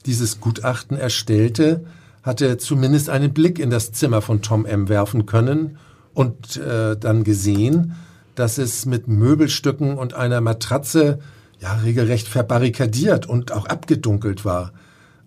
dieses 0.05 0.41
Gutachten 0.41 0.97
erstellte, 0.97 1.85
hatte 2.21 2.57
zumindest 2.57 3.09
einen 3.09 3.33
Blick 3.33 3.59
in 3.59 3.69
das 3.69 3.93
Zimmer 3.93 4.21
von 4.21 4.41
Tom 4.41 4.65
M. 4.65 4.89
werfen 4.89 5.25
können 5.25 5.77
und 6.13 6.57
äh, 6.57 6.97
dann 6.97 7.23
gesehen, 7.23 7.95
dass 8.35 8.57
es 8.57 8.85
mit 8.85 9.07
Möbelstücken 9.07 9.97
und 9.97 10.13
einer 10.15 10.41
Matratze 10.41 11.19
ja 11.61 11.71
regelrecht 11.75 12.27
verbarrikadiert 12.27 13.25
und 13.25 13.53
auch 13.53 13.67
abgedunkelt 13.67 14.43
war. 14.43 14.73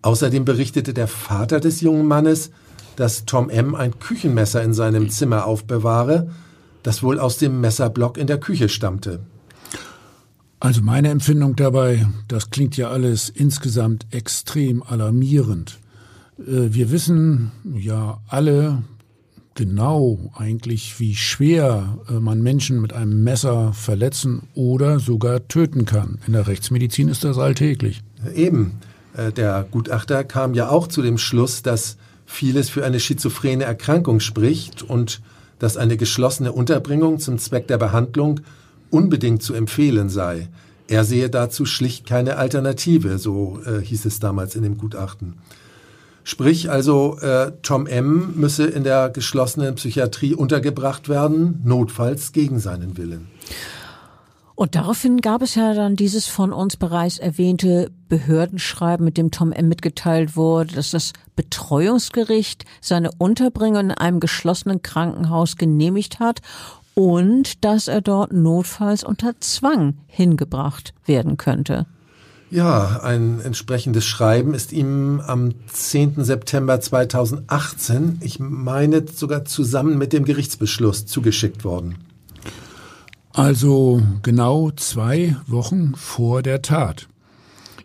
Außerdem 0.03 0.45
berichtete 0.45 0.93
der 0.93 1.09
Vater 1.09 1.61
des 1.61 1.81
jungen 1.81 2.05
Mannes, 2.05 2.51
dass 2.97 3.25
Tom 3.25 3.49
M. 3.49 3.75
ein 3.75 3.99
Küchenmesser 4.01 4.63
in 4.63 4.75
seinem 4.75 5.09
Zimmer 5.09 5.47
aufbewahre, 5.47 6.29
das 6.83 7.03
wohl 7.03 7.19
aus 7.19 7.39
dem 7.39 7.63
Messerblock 7.63 8.19
in 8.19 8.27
der 8.27 8.39
Küche 8.39 8.69
stammte. 8.69 9.21
Also 10.61 10.83
meine 10.83 11.09
Empfindung 11.09 11.55
dabei, 11.55 12.07
das 12.27 12.51
klingt 12.51 12.77
ja 12.77 12.91
alles 12.91 13.29
insgesamt 13.29 14.07
extrem 14.11 14.83
alarmierend. 14.83 15.79
Äh, 16.39 16.75
wir 16.75 16.91
wissen 16.91 17.53
ja 17.77 18.21
alle, 18.27 18.83
genau 19.55 20.31
eigentlich, 20.35 20.99
wie 20.99 21.15
schwer 21.15 21.99
äh, 22.09 22.15
man 22.15 22.43
Menschen 22.43 22.81
mit 22.81 22.93
einem 22.93 23.23
Messer 23.23 23.73
verletzen 23.73 24.49
oder 24.55 24.99
sogar 24.99 25.47
töten 25.47 25.85
kann. 25.85 26.19
In 26.27 26.33
der 26.33 26.47
Rechtsmedizin 26.47 27.09
ist 27.09 27.25
das 27.25 27.39
alltäglich. 27.39 28.03
Eben. 28.35 28.79
Äh, 29.15 29.33
der 29.33 29.67
Gutachter 29.71 30.25
kam 30.25 30.55
ja 30.55 30.71
auch 30.71 30.87
zu 30.87 31.03
dem 31.03 31.19
Schluss, 31.19 31.63
dass 31.63 31.99
vieles 32.27 32.69
für 32.69 32.85
eine 32.85 33.01
schizophrene 33.01 33.65
Erkrankung 33.65 34.21
spricht 34.21 34.83
und 34.83 35.21
dass 35.59 35.77
eine 35.77 35.97
geschlossene 35.97 36.53
Unterbringung 36.53 37.19
zum 37.19 37.39
Zweck 37.39 37.67
der 37.69 37.79
Behandlung 37.79 38.41
unbedingt 38.91 39.43
zu 39.43 39.55
empfehlen 39.55 40.09
sei. 40.09 40.49
Er 40.89 41.05
sehe 41.05 41.29
dazu 41.29 41.67
schlicht 41.67 42.07
keine 42.07 42.37
Alternative, 42.37 43.19
so 43.19 43.61
äh, 43.67 43.81
hieß 43.83 44.07
es 44.07 44.21
damals 44.21 44.57
in 44.57 44.63
dem 44.63 44.79
Gutachten. 44.79 45.35
Sprich 46.25 46.71
also, 46.71 47.19
äh, 47.21 47.53
Tom 47.63 47.87
M. 47.87 48.35
müsse 48.37 48.67
in 48.67 48.85
der 48.85 49.09
geschlossenen 49.11 49.75
Psychiatrie 49.77 50.35
untergebracht 50.35 51.09
werden, 51.09 51.61
notfalls 51.65 52.33
gegen 52.33 52.59
seinen 52.59 52.99
Willen. 52.99 53.29
Und 54.55 54.75
daraufhin 54.75 55.21
gab 55.21 55.41
es 55.41 55.55
ja 55.55 55.73
dann 55.73 55.95
dieses 55.95 56.27
von 56.27 56.53
uns 56.53 56.77
bereits 56.77 57.19
erwähnte 57.19 57.93
Behördenschreiben, 58.09 59.05
mit 59.05 59.17
dem 59.17 59.31
Tom 59.31 59.53
M. 59.53 59.69
mitgeteilt 59.69 60.37
wurde, 60.37 60.75
dass 60.75 60.91
das 60.91 61.13
Betreuungsgericht 61.37 62.65
seine 62.81 63.11
Unterbringung 63.19 63.81
in 63.81 63.91
einem 63.93 64.19
geschlossenen 64.21 64.83
Krankenhaus 64.83 65.57
genehmigt 65.57 66.19
hat 66.19 66.41
und 66.99 67.65
dass 67.65 67.87
er 67.87 68.01
dort 68.01 68.33
notfalls 68.33 69.05
unter 69.05 69.39
Zwang 69.39 69.99
hingebracht 70.09 70.95
werden 71.07 71.37
könnte. 71.37 71.87
Ja, 72.51 72.99
ein 73.05 73.41
entsprechendes 73.41 74.05
Schreiben 74.05 74.53
ist 74.53 74.73
ihm 74.73 75.21
am 75.25 75.53
10. 75.69 76.25
September 76.25 76.81
2018, 76.81 78.19
ich 78.21 78.41
meine 78.41 79.07
sogar 79.07 79.45
zusammen 79.45 79.97
mit 79.97 80.13
dem 80.13 80.25
Gerichtsbeschluss, 80.25 81.07
zugeschickt 81.07 81.63
worden. 81.63 81.99
Also 83.33 84.03
genau 84.25 84.73
zwei 84.73 85.37
Wochen 85.47 85.95
vor 85.95 86.43
der 86.43 86.63
Tat. 86.63 87.07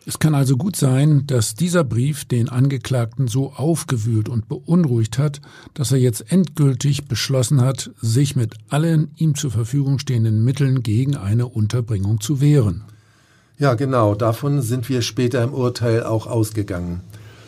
Es 0.06 0.20
kann 0.20 0.36
also 0.36 0.58
gut 0.58 0.76
sein, 0.76 1.24
dass 1.28 1.56
dieser 1.56 1.86
Brief 1.86 2.26
den 2.26 2.50
Angeklagten 2.50 3.30
so 3.30 3.54
aufgewühlt 3.54 4.28
und 4.28 4.50
beunruhigt 4.50 5.18
hat, 5.18 5.40
dass 5.74 5.94
er 5.94 5.98
jetzt 5.98 6.30
endgültig 6.30 7.06
beschlossen 7.06 7.62
hat, 7.62 7.90
sich 8.02 8.36
mit 8.36 8.56
allen 8.68 9.12
ihm 9.16 9.36
zur 9.36 9.52
Verfügung 9.52 10.00
stehenden 10.00 10.44
Mitteln 10.44 10.84
gegen 10.84 11.16
eine 11.16 11.48
Unterbringung 11.48 12.20
zu 12.20 12.42
wehren. 12.42 12.84
Ja, 13.58 13.76
genau, 13.76 14.14
davon 14.14 14.62
sind 14.62 14.90
wir 14.90 15.02
später 15.02 15.42
im 15.42 15.54
Urteil 15.54 16.04
auch 16.04 16.28
ausgegangen. 16.28 17.00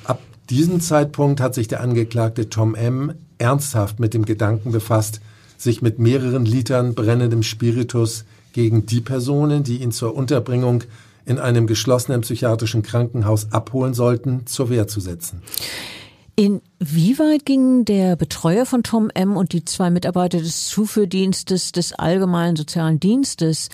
Ab 0.06 0.22
diesem 0.50 0.80
Zeitpunkt 0.80 1.42
hat 1.42 1.56
sich 1.56 1.68
der 1.68 1.82
Angeklagte 1.82 2.50
Tom 2.50 2.74
M. 2.74 3.16
ernsthaft 3.38 4.00
mit 4.00 4.14
dem 4.14 4.24
Gedanken 4.24 4.72
befasst, 4.72 5.20
sich 5.58 5.82
mit 5.82 6.00
mehreren 6.00 6.46
Litern 6.46 6.96
brennendem 6.96 7.44
Spiritus 7.44 8.24
gegen 8.54 8.86
die 8.86 9.02
Personen, 9.02 9.64
die 9.64 9.82
ihn 9.82 9.92
zur 9.92 10.16
Unterbringung 10.16 10.86
in 11.26 11.40
einem 11.40 11.68
geschlossenen 11.68 12.22
psychiatrischen 12.22 12.84
Krankenhaus 12.84 13.52
abholen 13.52 13.94
sollten, 13.94 14.46
zur 14.46 14.70
Wehr 14.70 14.88
zu 14.88 15.00
setzen. 15.00 15.42
Inwieweit 16.36 17.46
gingen 17.46 17.86
der 17.86 18.18
Betreuer 18.18 18.66
von 18.66 18.84
Tom 18.84 19.10
M. 19.14 19.38
und 19.38 19.54
die 19.54 19.64
zwei 19.64 19.90
Mitarbeiter 19.90 20.40
des 20.40 20.66
Zuführdienstes 20.66 21.72
des 21.72 21.94
Allgemeinen 21.94 22.58
Sozialen 22.58 23.00
Dienstes, 23.00 23.70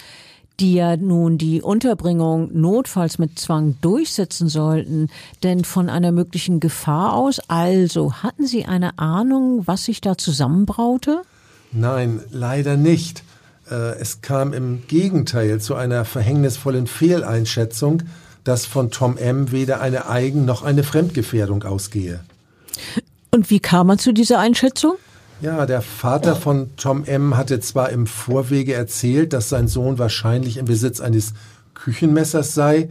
die 0.59 0.75
ja 0.75 0.95
nun 0.95 1.39
die 1.39 1.63
Unterbringung 1.63 2.51
notfalls 2.53 3.17
mit 3.17 3.39
Zwang 3.39 3.77
durchsetzen 3.81 4.47
sollten, 4.47 5.09
denn 5.41 5.65
von 5.65 5.89
einer 5.89 6.11
möglichen 6.11 6.59
Gefahr 6.59 7.13
aus? 7.13 7.39
Also 7.47 8.13
hatten 8.13 8.45
Sie 8.45 8.65
eine 8.65 8.99
Ahnung, 8.99 9.65
was 9.65 9.85
sich 9.85 9.99
da 9.99 10.15
zusammenbraute? 10.17 11.23
Nein, 11.71 12.19
leider 12.29 12.77
nicht. 12.77 13.23
Äh, 13.71 13.99
es 13.99 14.21
kam 14.21 14.53
im 14.53 14.83
Gegenteil 14.87 15.61
zu 15.61 15.75
einer 15.75 16.03
verhängnisvollen 16.05 16.87
Fehleinschätzung, 16.87 18.03
dass 18.43 18.65
von 18.65 18.91
Tom 18.91 19.17
M. 19.17 19.51
weder 19.51 19.81
eine 19.81 20.09
Eigen- 20.09 20.45
noch 20.45 20.63
eine 20.63 20.83
Fremdgefährdung 20.83 21.63
ausgehe. 21.63 22.19
Und 23.31 23.49
wie 23.49 23.59
kam 23.59 23.87
man 23.87 23.97
zu 23.97 24.11
dieser 24.11 24.39
Einschätzung? 24.39 24.95
Ja, 25.41 25.65
der 25.65 25.81
Vater 25.81 26.35
von 26.35 26.69
Tom 26.75 27.05
M. 27.05 27.37
hatte 27.37 27.59
zwar 27.61 27.89
im 27.89 28.05
Vorwege 28.05 28.73
erzählt, 28.73 29.33
dass 29.33 29.49
sein 29.49 29.67
Sohn 29.67 29.97
wahrscheinlich 29.97 30.57
im 30.57 30.65
Besitz 30.65 30.99
eines 30.99 31.33
Küchenmessers 31.73 32.53
sei, 32.53 32.89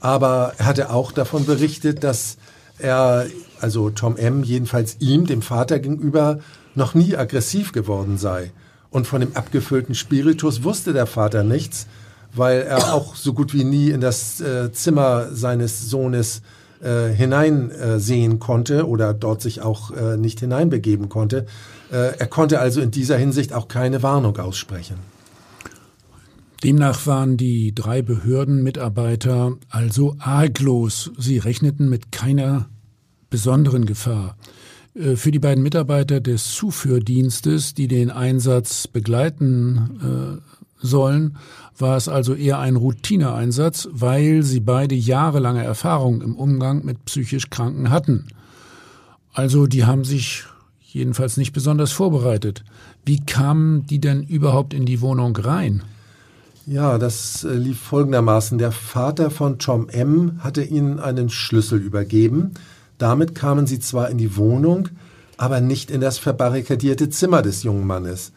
aber 0.00 0.54
er 0.58 0.66
hatte 0.66 0.90
auch 0.90 1.12
davon 1.12 1.46
berichtet, 1.46 2.02
dass 2.02 2.36
er, 2.78 3.26
also 3.60 3.90
Tom 3.90 4.16
M., 4.16 4.42
jedenfalls 4.42 4.96
ihm, 4.98 5.26
dem 5.26 5.42
Vater 5.42 5.78
gegenüber, 5.78 6.40
noch 6.74 6.94
nie 6.94 7.16
aggressiv 7.16 7.72
geworden 7.72 8.18
sei. 8.18 8.50
Und 8.94 9.08
von 9.08 9.20
dem 9.20 9.34
abgefüllten 9.34 9.96
Spiritus 9.96 10.62
wusste 10.62 10.92
der 10.92 11.06
Vater 11.06 11.42
nichts, 11.42 11.88
weil 12.32 12.60
er 12.62 12.94
auch 12.94 13.16
so 13.16 13.32
gut 13.32 13.52
wie 13.52 13.64
nie 13.64 13.90
in 13.90 14.00
das 14.00 14.40
äh, 14.40 14.70
Zimmer 14.70 15.30
seines 15.32 15.90
Sohnes 15.90 16.42
äh, 16.80 17.08
hineinsehen 17.08 18.38
konnte 18.38 18.86
oder 18.86 19.12
dort 19.12 19.42
sich 19.42 19.62
auch 19.62 19.90
äh, 19.90 20.16
nicht 20.16 20.38
hineinbegeben 20.38 21.08
konnte. 21.08 21.46
Äh, 21.90 22.16
er 22.18 22.26
konnte 22.28 22.60
also 22.60 22.80
in 22.80 22.92
dieser 22.92 23.16
Hinsicht 23.16 23.52
auch 23.52 23.66
keine 23.66 24.04
Warnung 24.04 24.36
aussprechen. 24.38 24.98
Demnach 26.62 27.04
waren 27.08 27.36
die 27.36 27.74
drei 27.74 28.00
Behördenmitarbeiter 28.00 29.54
also 29.70 30.14
arglos. 30.20 31.10
Sie 31.18 31.38
rechneten 31.38 31.88
mit 31.88 32.12
keiner 32.12 32.66
besonderen 33.28 33.86
Gefahr. 33.86 34.36
Äh, 34.94 35.16
für 35.16 35.30
die 35.30 35.38
beiden 35.38 35.62
Mitarbeiter 35.62 36.20
des 36.20 36.52
Zuführdienstes, 36.52 37.74
die 37.74 37.88
den 37.88 38.10
Einsatz 38.10 38.86
begleiten 38.86 40.40
äh, 40.40 40.86
sollen, 40.86 41.36
war 41.78 41.96
es 41.96 42.08
also 42.08 42.34
eher 42.34 42.58
ein 42.58 42.76
Routineeinsatz, 42.76 43.88
weil 43.90 44.42
sie 44.42 44.60
beide 44.60 44.94
jahrelange 44.94 45.64
Erfahrung 45.64 46.22
im 46.22 46.36
Umgang 46.36 46.84
mit 46.84 47.04
psychisch 47.06 47.50
Kranken 47.50 47.90
hatten. 47.90 48.26
Also 49.32 49.66
die 49.66 49.84
haben 49.84 50.04
sich 50.04 50.44
jedenfalls 50.80 51.36
nicht 51.36 51.52
besonders 51.52 51.90
vorbereitet. 51.90 52.64
Wie 53.04 53.24
kamen 53.24 53.86
die 53.86 53.98
denn 53.98 54.22
überhaupt 54.22 54.72
in 54.72 54.86
die 54.86 55.00
Wohnung 55.00 55.36
rein? 55.36 55.82
Ja, 56.66 56.98
das 56.98 57.44
äh, 57.44 57.54
lief 57.54 57.80
folgendermaßen. 57.80 58.58
Der 58.58 58.72
Vater 58.72 59.30
von 59.30 59.58
Tom 59.58 59.88
M. 59.88 60.38
hatte 60.38 60.62
ihnen 60.62 61.00
einen 61.00 61.28
Schlüssel 61.28 61.80
übergeben, 61.80 62.52
damit 62.98 63.34
kamen 63.34 63.66
sie 63.66 63.80
zwar 63.80 64.10
in 64.10 64.18
die 64.18 64.36
Wohnung, 64.36 64.88
aber 65.36 65.60
nicht 65.60 65.90
in 65.90 66.00
das 66.00 66.18
verbarrikadierte 66.18 67.08
Zimmer 67.10 67.42
des 67.42 67.62
jungen 67.62 67.86
Mannes. 67.86 68.32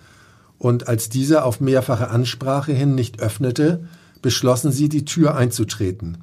Und 0.58 0.88
als 0.88 1.10
dieser 1.10 1.46
auf 1.46 1.60
mehrfache 1.60 2.10
Ansprache 2.10 2.74
hin 2.74 2.96
nicht 2.96 3.20
öffnete, 3.20 3.82
beschlossen 4.22 4.72
sie, 4.72 4.90
die 4.90 5.06
Tür 5.06 5.36
einzutreten. 5.36 6.18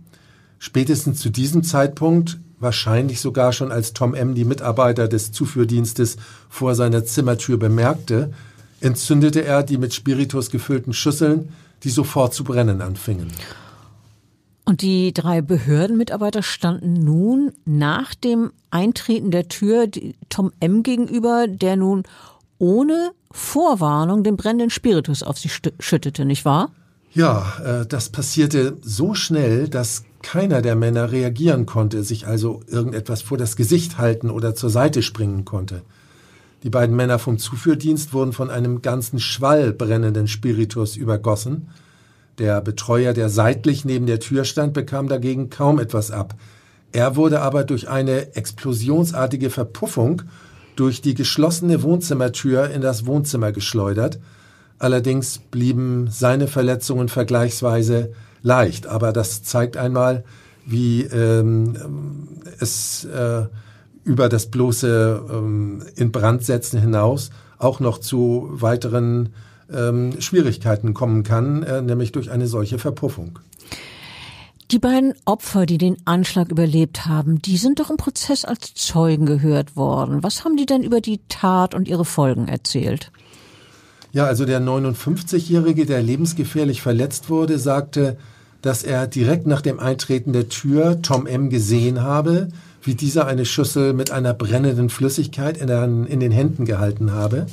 Spätestens 0.58 1.20
zu 1.20 1.30
diesem 1.30 1.62
Zeitpunkt, 1.62 2.38
wahrscheinlich 2.58 3.20
sogar 3.20 3.52
schon 3.52 3.70
als 3.70 3.92
Tom 3.92 4.14
M. 4.14 4.34
die 4.34 4.44
Mitarbeiter 4.44 5.08
des 5.08 5.30
Zuführdienstes 5.30 6.16
vor 6.48 6.74
seiner 6.74 7.04
Zimmertür 7.04 7.58
bemerkte, 7.58 8.32
entzündete 8.80 9.44
er 9.44 9.62
die 9.62 9.78
mit 9.78 9.94
Spiritus 9.94 10.50
gefüllten 10.50 10.92
Schüsseln, 10.92 11.50
die 11.84 11.90
sofort 11.90 12.34
zu 12.34 12.44
brennen 12.44 12.80
anfingen. 12.80 13.28
Und 14.64 14.80
die 14.80 15.12
drei 15.12 15.42
Behördenmitarbeiter 15.42 16.42
standen 16.42 16.94
nun 16.94 17.52
nach 17.66 18.14
dem 18.14 18.50
Eintreten 18.70 19.30
der 19.30 19.48
Tür 19.48 19.88
Tom 20.30 20.52
M. 20.60 20.82
gegenüber, 20.82 21.46
der 21.48 21.76
nun 21.76 22.04
ohne 22.58 23.10
Vorwarnung 23.30 24.24
den 24.24 24.36
brennenden 24.36 24.70
Spiritus 24.70 25.22
auf 25.22 25.38
sie 25.38 25.50
schüttete, 25.78 26.24
nicht 26.24 26.44
wahr? 26.46 26.70
Ja, 27.12 27.58
äh, 27.64 27.86
das 27.86 28.08
passierte 28.08 28.78
so 28.80 29.14
schnell, 29.14 29.68
dass 29.68 30.04
keiner 30.22 30.62
der 30.62 30.76
Männer 30.76 31.12
reagieren 31.12 31.66
konnte, 31.66 32.02
sich 32.02 32.26
also 32.26 32.62
irgendetwas 32.66 33.20
vor 33.20 33.36
das 33.36 33.56
Gesicht 33.56 33.98
halten 33.98 34.30
oder 34.30 34.54
zur 34.54 34.70
Seite 34.70 35.02
springen 35.02 35.44
konnte. 35.44 35.82
Die 36.62 36.70
beiden 36.70 36.96
Männer 36.96 37.18
vom 37.18 37.38
Zuführdienst 37.38 38.14
wurden 38.14 38.32
von 38.32 38.48
einem 38.48 38.80
ganzen 38.80 39.20
Schwall 39.20 39.74
brennenden 39.74 40.26
Spiritus 40.26 40.96
übergossen 40.96 41.68
der 42.38 42.60
Betreuer, 42.60 43.12
der 43.12 43.28
seitlich 43.28 43.84
neben 43.84 44.06
der 44.06 44.20
Tür 44.20 44.44
stand, 44.44 44.72
bekam 44.72 45.08
dagegen 45.08 45.50
kaum 45.50 45.78
etwas 45.78 46.10
ab. 46.10 46.34
Er 46.92 47.16
wurde 47.16 47.40
aber 47.40 47.64
durch 47.64 47.88
eine 47.88 48.36
explosionsartige 48.36 49.50
Verpuffung 49.50 50.22
durch 50.76 51.00
die 51.00 51.14
geschlossene 51.14 51.82
Wohnzimmertür 51.82 52.70
in 52.70 52.80
das 52.80 53.06
Wohnzimmer 53.06 53.52
geschleudert. 53.52 54.18
Allerdings 54.78 55.38
blieben 55.38 56.08
seine 56.10 56.48
Verletzungen 56.48 57.08
vergleichsweise 57.08 58.12
leicht, 58.42 58.86
aber 58.86 59.12
das 59.12 59.42
zeigt 59.42 59.76
einmal, 59.76 60.24
wie 60.66 61.02
ähm, 61.02 61.76
es 62.58 63.04
äh, 63.04 63.46
über 64.04 64.28
das 64.28 64.46
bloße 64.46 65.22
ähm, 65.30 65.82
Inbrandsetzen 65.96 66.80
hinaus 66.80 67.30
auch 67.58 67.80
noch 67.80 67.98
zu 67.98 68.48
weiteren 68.50 69.30
ähm, 69.72 70.20
Schwierigkeiten 70.20 70.94
kommen 70.94 71.22
kann, 71.22 71.62
äh, 71.62 71.82
nämlich 71.82 72.12
durch 72.12 72.30
eine 72.30 72.46
solche 72.46 72.78
Verpuffung. 72.78 73.38
Die 74.70 74.78
beiden 74.78 75.14
Opfer, 75.24 75.66
die 75.66 75.78
den 75.78 75.96
Anschlag 76.04 76.50
überlebt 76.50 77.06
haben, 77.06 77.40
die 77.40 77.58
sind 77.58 77.80
doch 77.80 77.90
im 77.90 77.96
Prozess 77.96 78.44
als 78.44 78.74
Zeugen 78.74 79.26
gehört 79.26 79.76
worden. 79.76 80.22
Was 80.22 80.44
haben 80.44 80.56
die 80.56 80.66
denn 80.66 80.82
über 80.82 81.00
die 81.00 81.20
Tat 81.28 81.74
und 81.74 81.86
ihre 81.86 82.04
Folgen 82.04 82.48
erzählt? 82.48 83.12
Ja, 84.12 84.24
also 84.24 84.44
der 84.46 84.60
59-Jährige, 84.60 85.86
der 85.86 86.02
lebensgefährlich 86.02 86.80
verletzt 86.80 87.30
wurde, 87.30 87.58
sagte, 87.58 88.16
dass 88.62 88.82
er 88.82 89.06
direkt 89.06 89.46
nach 89.46 89.60
dem 89.60 89.78
Eintreten 89.78 90.32
der 90.32 90.48
Tür 90.48 91.02
Tom 91.02 91.26
M. 91.26 91.50
gesehen 91.50 92.02
habe, 92.02 92.48
wie 92.82 92.94
dieser 92.94 93.26
eine 93.26 93.44
Schüssel 93.44 93.92
mit 93.92 94.10
einer 94.10 94.32
brennenden 94.32 94.88
Flüssigkeit 94.88 95.58
in, 95.58 95.66
den, 95.66 96.06
in 96.06 96.20
den 96.20 96.32
Händen 96.32 96.64
gehalten 96.64 97.12
habe. 97.12 97.46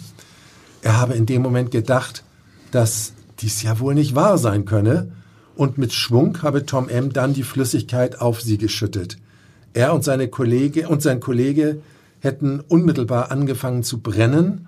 Er 0.81 0.99
habe 0.99 1.13
in 1.13 1.25
dem 1.25 1.41
Moment 1.41 1.71
gedacht, 1.71 2.23
dass 2.71 3.13
dies 3.39 3.61
ja 3.63 3.79
wohl 3.79 3.95
nicht 3.95 4.15
wahr 4.15 4.37
sein 4.37 4.65
könne, 4.65 5.11
und 5.55 5.77
mit 5.77 5.93
Schwung 5.93 6.41
habe 6.41 6.65
Tom 6.65 6.89
M. 6.89 7.13
dann 7.13 7.33
die 7.33 7.43
Flüssigkeit 7.43 8.19
auf 8.19 8.41
sie 8.41 8.57
geschüttet. 8.57 9.17
Er 9.73 9.93
und 9.93 10.03
seine 10.03 10.27
Kollege 10.27 10.87
und 10.87 11.01
sein 11.01 11.19
Kollege 11.19 11.81
hätten 12.19 12.61
unmittelbar 12.61 13.31
angefangen 13.31 13.83
zu 13.83 13.99
brennen. 13.99 14.67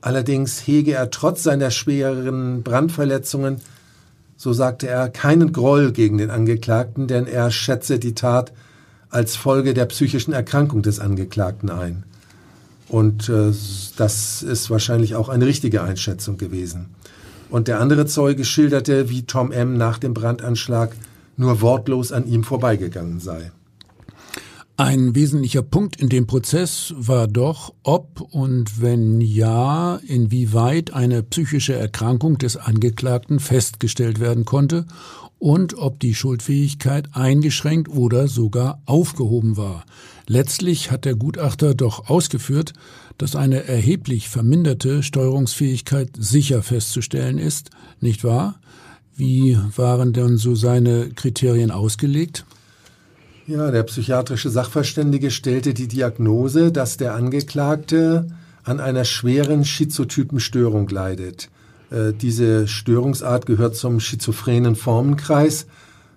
Allerdings 0.00 0.66
hege 0.66 0.92
er 0.92 1.10
trotz 1.10 1.42
seiner 1.42 1.70
schweren 1.70 2.62
Brandverletzungen, 2.62 3.58
so 4.36 4.52
sagte 4.52 4.88
er, 4.88 5.08
keinen 5.08 5.52
Groll 5.52 5.92
gegen 5.92 6.18
den 6.18 6.30
Angeklagten, 6.30 7.06
denn 7.06 7.26
er 7.26 7.50
schätze 7.50 7.98
die 7.98 8.14
Tat 8.14 8.52
als 9.10 9.36
Folge 9.36 9.74
der 9.74 9.86
psychischen 9.86 10.32
Erkrankung 10.32 10.82
des 10.82 10.98
Angeklagten 11.00 11.70
ein. 11.70 12.04
Und 12.90 13.28
äh, 13.28 13.52
das 13.96 14.42
ist 14.42 14.68
wahrscheinlich 14.68 15.14
auch 15.14 15.28
eine 15.28 15.46
richtige 15.46 15.82
Einschätzung 15.82 16.38
gewesen. 16.38 16.86
Und 17.48 17.68
der 17.68 17.80
andere 17.80 18.06
Zeuge 18.06 18.44
schilderte, 18.44 19.08
wie 19.08 19.22
Tom 19.22 19.52
M. 19.52 19.76
nach 19.76 19.98
dem 19.98 20.12
Brandanschlag 20.12 20.92
nur 21.36 21.60
wortlos 21.60 22.12
an 22.12 22.26
ihm 22.26 22.44
vorbeigegangen 22.44 23.20
sei. 23.20 23.52
Ein 24.76 25.14
wesentlicher 25.14 25.62
Punkt 25.62 26.00
in 26.00 26.08
dem 26.08 26.26
Prozess 26.26 26.94
war 26.96 27.28
doch, 27.28 27.74
ob 27.82 28.22
und 28.30 28.80
wenn 28.80 29.20
ja, 29.20 29.96
inwieweit 30.06 30.94
eine 30.94 31.22
psychische 31.22 31.74
Erkrankung 31.74 32.38
des 32.38 32.56
Angeklagten 32.56 33.40
festgestellt 33.40 34.20
werden 34.20 34.46
konnte 34.46 34.86
und 35.40 35.76
ob 35.78 35.98
die 35.98 36.14
Schuldfähigkeit 36.14 37.08
eingeschränkt 37.12 37.88
oder 37.88 38.28
sogar 38.28 38.80
aufgehoben 38.86 39.56
war. 39.56 39.84
Letztlich 40.28 40.92
hat 40.92 41.04
der 41.04 41.16
Gutachter 41.16 41.74
doch 41.74 42.08
ausgeführt, 42.08 42.74
dass 43.18 43.34
eine 43.34 43.64
erheblich 43.64 44.28
verminderte 44.28 45.02
Steuerungsfähigkeit 45.02 46.10
sicher 46.16 46.62
festzustellen 46.62 47.38
ist, 47.38 47.70
nicht 48.00 48.22
wahr? 48.22 48.60
Wie 49.16 49.58
waren 49.76 50.12
denn 50.12 50.36
so 50.36 50.54
seine 50.54 51.10
Kriterien 51.10 51.70
ausgelegt? 51.70 52.44
Ja, 53.46 53.70
der 53.70 53.82
psychiatrische 53.82 54.50
Sachverständige 54.50 55.30
stellte 55.30 55.74
die 55.74 55.88
Diagnose, 55.88 56.70
dass 56.70 56.98
der 56.98 57.14
Angeklagte 57.14 58.28
an 58.62 58.78
einer 58.78 59.04
schweren 59.04 59.64
schizotypen 59.64 60.38
Störung 60.38 60.88
leidet. 60.88 61.50
Äh, 61.90 62.12
diese 62.12 62.68
Störungsart 62.68 63.46
gehört 63.46 63.76
zum 63.76 64.00
schizophrenen 64.00 64.76
Formenkreis. 64.76 65.66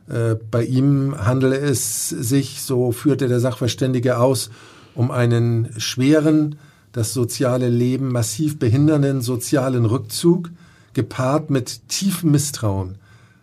Äh, 0.07 0.35
bei 0.51 0.63
ihm 0.63 1.15
handele 1.17 1.57
es 1.57 2.09
sich, 2.09 2.61
so 2.61 2.91
führte 2.91 3.27
der 3.27 3.39
Sachverständige 3.39 4.17
aus, 4.17 4.49
um 4.95 5.11
einen 5.11 5.69
schweren, 5.77 6.57
das 6.91 7.13
soziale 7.13 7.69
Leben 7.69 8.11
massiv 8.11 8.59
behindernden 8.59 9.21
sozialen 9.21 9.85
Rückzug, 9.85 10.51
gepaart 10.93 11.49
mit 11.49 11.89
tiefem 11.89 12.31
Misstrauen. 12.31 12.95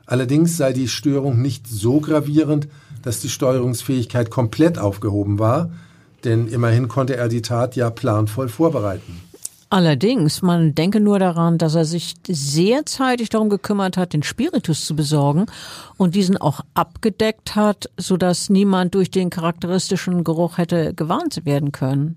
Allerdings 0.07 0.57
sei 0.57 0.73
die 0.73 0.89
Störung 0.89 1.43
nicht 1.43 1.67
so 1.69 2.01
gravierend, 2.01 2.69
dass 3.03 3.21
die 3.21 3.29
Steuerungsfähigkeit 3.29 4.31
komplett 4.31 4.79
aufgehoben 4.79 5.39
war, 5.39 5.71
denn 6.25 6.47
immerhin 6.49 6.89
konnte 6.89 7.17
er 7.17 7.29
die 7.29 7.43
Tat 7.43 7.77
ja 7.77 7.91
planvoll 7.91 8.49
vorbereiten. 8.49 9.21
Allerdings, 9.73 10.43
man 10.43 10.75
denke 10.75 10.99
nur 10.99 11.21
daran, 11.21 11.57
dass 11.57 11.77
er 11.77 11.85
sich 11.85 12.15
sehr 12.27 12.87
zeitig 12.87 13.29
darum 13.29 13.49
gekümmert 13.49 13.97
hat, 13.97 14.13
den 14.13 14.25
Spiritus 14.25 14.85
zu 14.85 14.97
besorgen 14.97 15.47
und 15.97 16.17
diesen 16.17 16.37
auch 16.37 16.63
abgedeckt 16.75 17.55
hat, 17.55 17.89
sodass 17.97 18.51
niemand 18.51 18.97
durch 18.97 19.13
den 19.13 19.31
charakteristischen 19.31 20.25
Geruch 20.25 20.59
hätte 20.59 20.93
gewarnt 20.93 21.47
werden 21.47 21.71
können. 21.71 22.17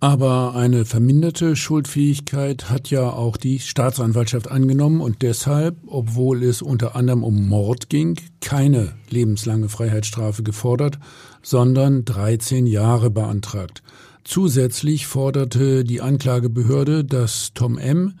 Aber 0.00 0.54
eine 0.54 0.84
verminderte 0.84 1.56
Schuldfähigkeit 1.56 2.68
hat 2.68 2.90
ja 2.90 3.08
auch 3.08 3.38
die 3.38 3.58
Staatsanwaltschaft 3.58 4.50
angenommen 4.50 5.00
und 5.00 5.22
deshalb, 5.22 5.76
obwohl 5.86 6.42
es 6.42 6.60
unter 6.60 6.94
anderem 6.94 7.24
um 7.24 7.48
Mord 7.48 7.88
ging, 7.88 8.18
keine 8.42 8.92
lebenslange 9.08 9.70
Freiheitsstrafe 9.70 10.42
gefordert, 10.42 10.98
sondern 11.42 12.04
13 12.04 12.66
Jahre 12.66 13.08
beantragt. 13.08 13.82
Zusätzlich 14.24 15.06
forderte 15.06 15.84
die 15.84 16.00
Anklagebehörde, 16.00 17.04
dass 17.04 17.52
Tom 17.54 17.76
M. 17.76 18.14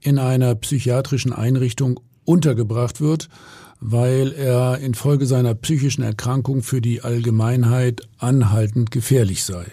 in 0.00 0.18
einer 0.18 0.54
psychiatrischen 0.54 1.32
Einrichtung 1.32 2.00
untergebracht 2.24 3.00
wird, 3.00 3.28
weil 3.80 4.32
er 4.32 4.78
infolge 4.78 5.26
seiner 5.26 5.54
psychischen 5.54 6.02
Erkrankung 6.02 6.62
für 6.62 6.80
die 6.80 7.02
Allgemeinheit 7.02 8.08
anhaltend 8.18 8.90
gefährlich 8.92 9.44
sei. 9.44 9.66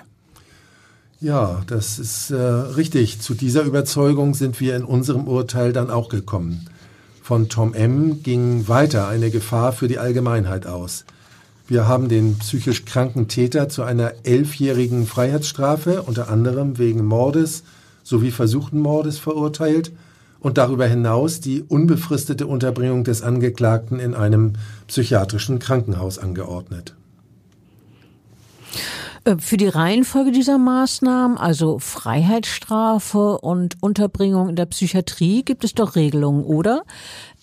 Ja, 1.21 1.61
das 1.67 1.97
ist 1.99 2.31
äh, 2.31 2.35
richtig. 2.35 3.21
Zu 3.21 3.35
dieser 3.35 3.63
Überzeugung 3.63 4.33
sind 4.33 4.59
wir 4.59 4.75
in 4.75 4.83
unserem 4.83 5.27
Urteil 5.27 5.71
dann 5.71 5.89
auch 5.89 6.09
gekommen. 6.09 6.67
Von 7.21 7.49
Tom 7.49 7.73
M. 7.73 8.21
ging 8.21 8.67
weiter 8.67 9.07
eine 9.07 9.31
Gefahr 9.31 9.71
für 9.71 9.87
die 9.87 9.97
Allgemeinheit 9.97 10.67
aus. 10.67 11.05
Wir 11.67 11.87
haben 11.87 12.09
den 12.09 12.37
psychisch 12.37 12.85
kranken 12.85 13.27
Täter 13.27 13.69
zu 13.69 13.81
einer 13.81 14.13
elfjährigen 14.23 15.07
Freiheitsstrafe, 15.07 16.03
unter 16.03 16.29
anderem 16.29 16.77
wegen 16.77 17.03
Mordes 17.03 17.63
sowie 18.03 18.29
versuchten 18.29 18.79
Mordes 18.79 19.17
verurteilt 19.17 19.91
und 20.39 20.59
darüber 20.59 20.85
hinaus 20.85 21.39
die 21.39 21.63
unbefristete 21.63 22.45
Unterbringung 22.45 23.03
des 23.03 23.23
Angeklagten 23.23 23.99
in 23.99 24.13
einem 24.13 24.53
psychiatrischen 24.87 25.57
Krankenhaus 25.57 26.19
angeordnet. 26.19 26.93
Äh, 29.23 29.37
für 29.39 29.57
die 29.57 29.67
Reihenfolge 29.67 30.31
dieser 30.31 30.59
Maßnahmen, 30.59 31.37
also 31.37 31.79
Freiheitsstrafe 31.79 33.39
und 33.39 33.77
Unterbringung 33.81 34.49
in 34.49 34.55
der 34.55 34.67
Psychiatrie, 34.67 35.41
gibt 35.41 35.63
es 35.63 35.73
doch 35.73 35.95
Regelungen, 35.95 36.43
oder? 36.43 36.83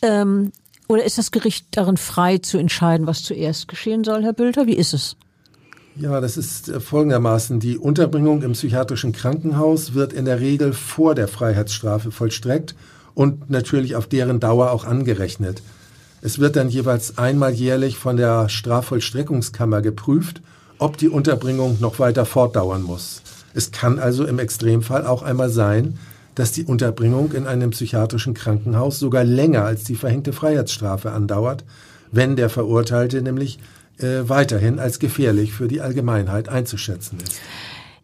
Ähm, 0.00 0.52
oder 0.92 1.04
ist 1.04 1.18
das 1.18 1.30
Gericht 1.30 1.66
darin 1.70 1.96
frei 1.96 2.38
zu 2.38 2.58
entscheiden, 2.58 3.06
was 3.06 3.22
zuerst 3.22 3.66
geschehen 3.66 4.04
soll, 4.04 4.22
Herr 4.22 4.34
Bülter? 4.34 4.66
Wie 4.66 4.76
ist 4.76 4.92
es? 4.92 5.16
Ja, 5.96 6.20
das 6.20 6.36
ist 6.36 6.68
äh, 6.68 6.80
folgendermaßen. 6.80 7.60
Die 7.60 7.78
Unterbringung 7.78 8.42
im 8.42 8.52
psychiatrischen 8.52 9.12
Krankenhaus 9.12 9.94
wird 9.94 10.12
in 10.12 10.24
der 10.26 10.40
Regel 10.40 10.72
vor 10.72 11.14
der 11.14 11.28
Freiheitsstrafe 11.28 12.10
vollstreckt 12.10 12.74
und 13.14 13.50
natürlich 13.50 13.96
auf 13.96 14.06
deren 14.06 14.38
Dauer 14.38 14.70
auch 14.70 14.84
angerechnet. 14.84 15.62
Es 16.20 16.38
wird 16.38 16.56
dann 16.56 16.68
jeweils 16.68 17.18
einmal 17.18 17.52
jährlich 17.52 17.96
von 17.96 18.16
der 18.16 18.48
Strafvollstreckungskammer 18.48 19.82
geprüft, 19.82 20.40
ob 20.78 20.96
die 20.96 21.08
Unterbringung 21.08 21.78
noch 21.80 21.98
weiter 21.98 22.24
fortdauern 22.24 22.82
muss. 22.82 23.22
Es 23.54 23.70
kann 23.70 23.98
also 23.98 24.24
im 24.24 24.38
Extremfall 24.38 25.06
auch 25.06 25.22
einmal 25.22 25.50
sein, 25.50 25.98
dass 26.34 26.52
die 26.52 26.64
Unterbringung 26.64 27.32
in 27.32 27.46
einem 27.46 27.70
psychiatrischen 27.70 28.34
Krankenhaus 28.34 28.98
sogar 28.98 29.24
länger 29.24 29.64
als 29.64 29.84
die 29.84 29.94
verhängte 29.94 30.32
Freiheitsstrafe 30.32 31.12
andauert, 31.12 31.64
wenn 32.10 32.36
der 32.36 32.48
Verurteilte 32.48 33.22
nämlich 33.22 33.58
äh, 33.98 34.28
weiterhin 34.28 34.78
als 34.78 34.98
gefährlich 34.98 35.52
für 35.52 35.68
die 35.68 35.80
Allgemeinheit 35.80 36.48
einzuschätzen 36.48 37.18
ist. 37.22 37.40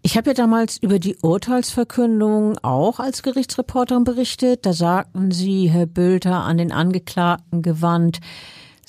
Ich 0.03 0.17
habe 0.17 0.31
ja 0.31 0.35
damals 0.35 0.77
über 0.79 0.99
die 0.99 1.17
Urteilsverkündung 1.21 2.57
auch 2.63 3.01
als 3.01 3.23
Gerichtsreporterin 3.23 4.05
berichtet. 4.05 4.65
Da 4.65 4.73
sagten 4.73 5.33
Sie, 5.33 5.69
Herr 5.69 5.87
Bülter, 5.87 6.45
an 6.45 6.57
den 6.57 6.71
Angeklagten 6.73 7.63
gewandt, 7.63 8.21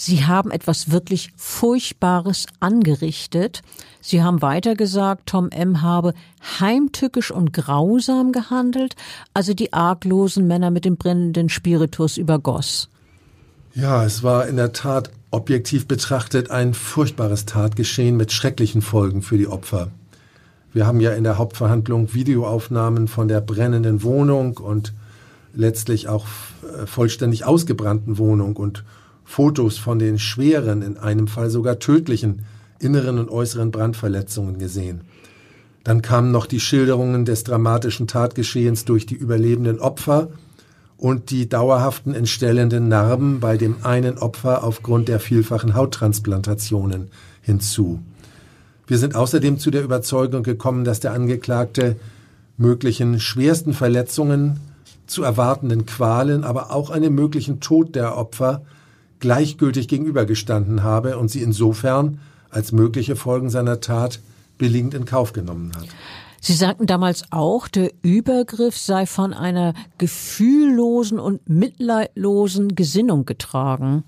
Sie 0.01 0.23
haben 0.25 0.49
etwas 0.49 0.91
wirklich 0.91 1.33
Furchtbares 1.35 2.45
angerichtet. 2.61 3.61
Sie 3.99 4.23
haben 4.23 4.41
weiter 4.41 4.75
gesagt, 4.75 5.25
Tom 5.25 5.49
M. 5.49 5.81
habe 5.81 6.13
heimtückisch 6.61 7.31
und 7.31 7.51
grausam 7.51 8.31
gehandelt, 8.31 8.95
also 9.33 9.53
die 9.53 9.73
arglosen 9.73 10.47
Männer 10.47 10.71
mit 10.71 10.85
dem 10.85 10.95
brennenden 10.95 11.49
Spiritus 11.49 12.15
übergoss. 12.15 12.87
Ja, 13.73 14.05
es 14.05 14.23
war 14.23 14.47
in 14.47 14.55
der 14.55 14.71
Tat 14.71 15.11
objektiv 15.31 15.85
betrachtet 15.85 16.49
ein 16.49 16.73
furchtbares 16.73 17.45
Tatgeschehen 17.45 18.15
mit 18.15 18.31
schrecklichen 18.31 18.81
Folgen 18.81 19.21
für 19.21 19.37
die 19.37 19.47
Opfer. 19.47 19.89
Wir 20.71 20.87
haben 20.87 21.01
ja 21.01 21.11
in 21.11 21.25
der 21.25 21.37
Hauptverhandlung 21.37 22.13
Videoaufnahmen 22.13 23.09
von 23.09 23.27
der 23.27 23.41
brennenden 23.41 24.01
Wohnung 24.01 24.59
und 24.59 24.93
letztlich 25.53 26.07
auch 26.07 26.25
äh, 26.63 26.85
vollständig 26.85 27.43
ausgebrannten 27.43 28.17
Wohnung 28.17 28.55
und 28.55 28.85
Fotos 29.30 29.77
von 29.77 29.99
den 29.99 30.17
schweren, 30.17 30.82
in 30.82 30.97
einem 30.97 31.27
Fall 31.27 31.51
sogar 31.51 31.77
tödlichen 31.77 32.45
inneren 32.80 33.19
und 33.19 33.30
äußeren 33.30 33.69
Brandverletzungen 33.69 34.57
gesehen. 34.57 35.01
Dann 35.84 36.01
kamen 36.01 36.32
noch 36.32 36.47
die 36.47 36.59
Schilderungen 36.59 37.25
des 37.25 37.43
dramatischen 37.43 38.07
Tatgeschehens 38.07 38.86
durch 38.86 39.05
die 39.05 39.13
überlebenden 39.13 39.80
Opfer 39.80 40.30
und 40.97 41.30
die 41.30 41.47
dauerhaften 41.47 42.15
entstellenden 42.15 42.88
Narben 42.88 43.39
bei 43.39 43.55
dem 43.55 43.75
einen 43.84 44.17
Opfer 44.17 44.63
aufgrund 44.63 45.09
der 45.09 45.19
vielfachen 45.19 45.75
Hauttransplantationen 45.75 47.09
hinzu. 47.43 47.99
Wir 48.88 48.97
sind 48.97 49.13
außerdem 49.13 49.59
zu 49.59 49.69
der 49.69 49.84
Überzeugung 49.84 50.41
gekommen, 50.41 50.84
dass 50.86 51.01
der 51.01 51.13
Angeklagte 51.13 51.97
möglichen 52.57 53.19
schwersten 53.19 53.73
Verletzungen, 53.73 54.59
zu 55.05 55.21
erwartenden 55.21 55.86
Qualen, 55.86 56.43
aber 56.43 56.71
auch 56.71 56.89
einem 56.89 57.13
möglichen 57.13 57.59
Tod 57.59 57.95
der 57.95 58.17
Opfer 58.17 58.63
gleichgültig 59.20 59.88
gegenübergestanden 59.88 60.84
habe 60.84 61.17
und 61.17 61.30
sie 61.30 61.41
insofern 61.41 62.20
als 62.49 62.72
mögliche 62.72 63.15
Folgen 63.15 63.49
seiner 63.49 63.80
Tat 63.82 64.20
billigend 64.57 64.93
in 64.93 65.05
Kauf 65.05 65.34
genommen 65.34 65.72
hat. 65.76 65.88
Sie 66.41 66.53
sagten 66.53 66.88
damals 66.88 67.24
auch, 67.32 67.67
der 67.67 67.91
Übergriff 68.01 68.78
sei 68.78 69.05
von 69.05 69.34
einer 69.34 69.74
gefühllosen 69.97 71.20
und 71.20 71.47
mitleidlosen 71.49 72.76
Gesinnung 72.76 73.26
getragen. 73.26 74.03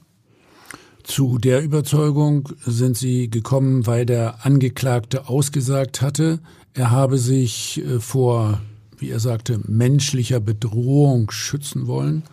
Zu 1.03 1.39
der 1.39 1.61
Überzeugung 1.63 2.49
sind 2.65 2.95
Sie 2.95 3.29
gekommen, 3.29 3.85
weil 3.87 4.05
der 4.05 4.45
Angeklagte 4.45 5.27
ausgesagt 5.27 6.01
hatte, 6.01 6.39
er 6.73 6.91
habe 6.91 7.17
sich 7.17 7.83
äh, 7.83 7.99
vor, 7.99 8.61
wie 8.97 9.09
er 9.09 9.19
sagte, 9.19 9.59
menschlicher 9.67 10.39
Bedrohung 10.39 11.29
schützen 11.31 11.87
wollen 11.87 12.23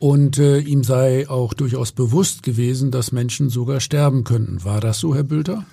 und 0.00 0.38
äh, 0.38 0.58
ihm 0.58 0.82
sei 0.82 1.28
auch 1.28 1.52
durchaus 1.52 1.92
bewusst 1.92 2.42
gewesen, 2.42 2.90
dass 2.90 3.12
Menschen 3.12 3.50
sogar 3.50 3.80
sterben 3.80 4.24
könnten. 4.24 4.64
War 4.64 4.80
das 4.80 4.98
so, 4.98 5.14
Herr 5.14 5.24
Bülter? 5.24 5.64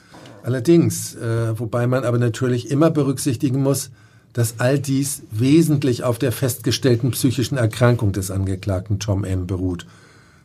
Allerdings, 0.43 1.15
äh, 1.15 1.57
wobei 1.57 1.87
man 1.87 2.03
aber 2.03 2.19
natürlich 2.19 2.69
immer 2.69 2.91
berücksichtigen 2.91 3.63
muss, 3.63 3.89
dass 4.33 4.59
all 4.59 4.79
dies 4.79 5.23
wesentlich 5.31 6.03
auf 6.03 6.19
der 6.19 6.33
festgestellten 6.33 7.11
psychischen 7.11 7.57
Erkrankung 7.57 8.11
des 8.11 8.29
Angeklagten 8.29 8.99
Tom 8.99 9.23
M. 9.23 9.47
beruht. 9.47 9.87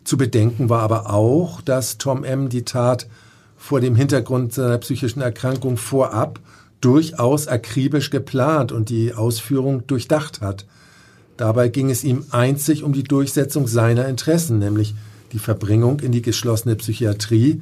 Zu 0.04 0.16
bedenken 0.16 0.68
war 0.68 0.82
aber 0.82 1.12
auch, 1.12 1.60
dass 1.60 1.98
Tom 1.98 2.22
M. 2.22 2.48
die 2.48 2.64
Tat 2.64 3.08
vor 3.56 3.80
dem 3.80 3.96
Hintergrund 3.96 4.52
seiner 4.52 4.78
psychischen 4.78 5.22
Erkrankung 5.22 5.76
vorab 5.76 6.38
durchaus 6.80 7.48
akribisch 7.48 8.10
geplant 8.10 8.70
und 8.70 8.90
die 8.90 9.12
Ausführung 9.12 9.86
durchdacht 9.88 10.40
hat. 10.40 10.66
Dabei 11.42 11.70
ging 11.70 11.90
es 11.90 12.04
ihm 12.04 12.24
einzig 12.30 12.84
um 12.84 12.92
die 12.92 13.02
Durchsetzung 13.02 13.66
seiner 13.66 14.06
Interessen, 14.06 14.60
nämlich 14.60 14.94
die 15.32 15.40
Verbringung 15.40 15.98
in 15.98 16.12
die 16.12 16.22
geschlossene 16.22 16.76
Psychiatrie, 16.76 17.60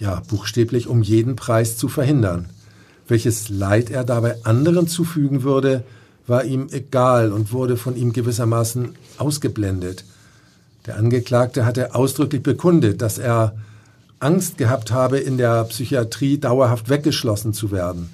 ja 0.00 0.20
buchstäblich 0.26 0.88
um 0.88 1.00
jeden 1.00 1.36
Preis 1.36 1.76
zu 1.76 1.86
verhindern. 1.86 2.46
Welches 3.06 3.48
Leid 3.48 3.88
er 3.88 4.02
dabei 4.02 4.44
anderen 4.44 4.88
zufügen 4.88 5.44
würde, 5.44 5.84
war 6.26 6.42
ihm 6.42 6.70
egal 6.72 7.30
und 7.30 7.52
wurde 7.52 7.76
von 7.76 7.94
ihm 7.94 8.12
gewissermaßen 8.12 8.96
ausgeblendet. 9.18 10.04
Der 10.86 10.96
Angeklagte 10.96 11.64
hatte 11.64 11.94
ausdrücklich 11.94 12.42
bekundet, 12.42 13.00
dass 13.00 13.18
er 13.18 13.54
Angst 14.18 14.58
gehabt 14.58 14.90
habe, 14.90 15.20
in 15.20 15.38
der 15.38 15.62
Psychiatrie 15.66 16.38
dauerhaft 16.38 16.88
weggeschlossen 16.88 17.52
zu 17.52 17.70
werden. 17.70 18.10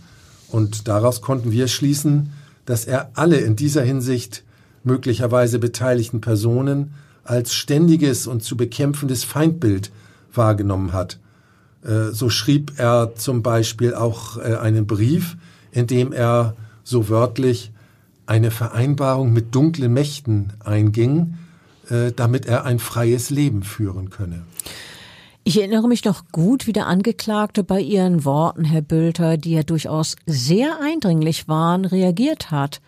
Und 0.49 0.89
daraus 0.89 1.23
konnten 1.23 1.53
wir 1.53 1.69
schließen, 1.69 2.35
dass 2.67 2.85
er 2.85 3.13
alle 3.15 3.39
in 3.39 3.57
dieser 3.57 3.83
Hinsicht 3.83 4.43
möglicherweise 4.87 5.59
beteiligten 5.59 6.21
Personen 6.21 6.95
als 7.25 7.55
ständiges 7.55 8.27
und 8.27 8.43
zu 8.43 8.57
bekämpfendes 8.57 9.25
Feindbild 9.25 9.91
wahrgenommen 10.33 10.93
hat. 10.93 11.19
Äh, 11.85 12.13
so 12.13 12.31
schrieb 12.31 12.73
er 12.79 13.15
zum 13.15 13.43
Beispiel 13.43 13.95
auch 13.95 14.39
äh, 14.39 14.57
einen 14.57 14.87
Brief, 14.87 15.37
in 15.73 15.87
dem 15.87 16.13
er 16.13 16.55
so 16.85 17.09
wörtlich 17.09 17.73
eine 18.27 18.51
Vereinbarung 18.51 19.33
mit 19.33 19.55
dunklen 19.55 19.93
Mächten 19.93 20.53
einging, 20.65 21.35
äh, 21.91 22.13
damit 22.15 22.47
er 22.47 22.65
ein 22.65 22.79
freies 22.79 23.31
Leben 23.31 23.63
führen 23.63 24.11
könne. 24.11 24.43
Ich 25.45 25.61
erinnere 25.61 25.87
mich 25.87 26.05
noch 26.05 26.25
gut, 26.33 26.67
wie 26.67 26.73
der 26.73 26.89
Angeklagte 26.89 27.63
bei 27.63 27.81
Ihren 27.81 28.25
Worten, 28.25 28.65
Herr 28.65 28.83
Bülter, 28.83 29.37
die 29.37 29.53
ja 29.53 29.63
durchaus 29.63 30.17
sehr 30.27 30.81
eindringlich 30.83 31.47
waren, 31.47 31.85
reagiert 31.85 32.51
hat. 32.51 32.81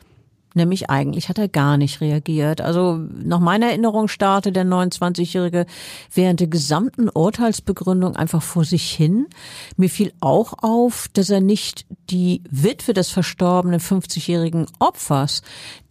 Nämlich 0.59 0.91
eigentlich 0.91 1.29
hat 1.29 1.39
er 1.39 1.47
gar 1.47 1.77
nicht 1.77 2.01
reagiert. 2.01 2.61
Also 2.61 2.97
nach 2.97 3.39
meiner 3.39 3.67
Erinnerung 3.67 4.09
starrte 4.09 4.51
der 4.51 4.65
29-Jährige 4.65 5.67
während 6.13 6.41
der 6.41 6.49
gesamten 6.49 7.09
Urteilsbegründung 7.09 8.17
einfach 8.17 8.43
vor 8.43 8.65
sich 8.65 8.91
hin. 8.91 9.29
Mir 9.77 9.89
fiel 9.89 10.13
auch 10.19 10.55
auf, 10.61 11.07
dass 11.13 11.31
er 11.31 11.41
nicht 11.41 11.87
die 12.11 12.43
Witwe 12.51 12.93
des 12.93 13.11
verstorbenen 13.11 13.79
50-jährigen 13.79 14.67
Opfers, 14.81 15.43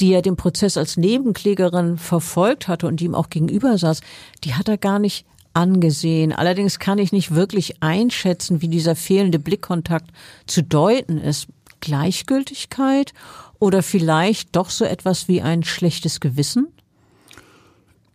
die 0.01 0.11
er 0.11 0.22
den 0.22 0.36
Prozess 0.36 0.76
als 0.76 0.97
Nebenklägerin 0.97 1.97
verfolgt 1.97 2.68
hatte 2.68 2.88
und 2.88 3.01
ihm 3.01 3.15
auch 3.15 3.30
gegenüber 3.30 3.78
saß, 3.78 4.01
die 4.43 4.55
hat 4.55 4.68
er 4.68 4.78
gar 4.78 4.99
nicht 4.99 5.26
angesehen. 5.53 6.34
Allerdings 6.34 6.78
kann 6.78 6.97
ich 6.97 7.13
nicht 7.13 7.34
wirklich 7.34 7.82
einschätzen, 7.82 8.61
wie 8.61 8.68
dieser 8.68 8.97
fehlende 8.97 9.39
Blickkontakt 9.39 10.11
zu 10.45 10.61
deuten 10.61 11.20
ist. 11.20 11.47
Gleichgültigkeit 11.80 13.13
oder 13.59 13.83
vielleicht 13.83 14.55
doch 14.55 14.69
so 14.69 14.85
etwas 14.85 15.27
wie 15.27 15.41
ein 15.41 15.63
schlechtes 15.63 16.19
Gewissen? 16.19 16.67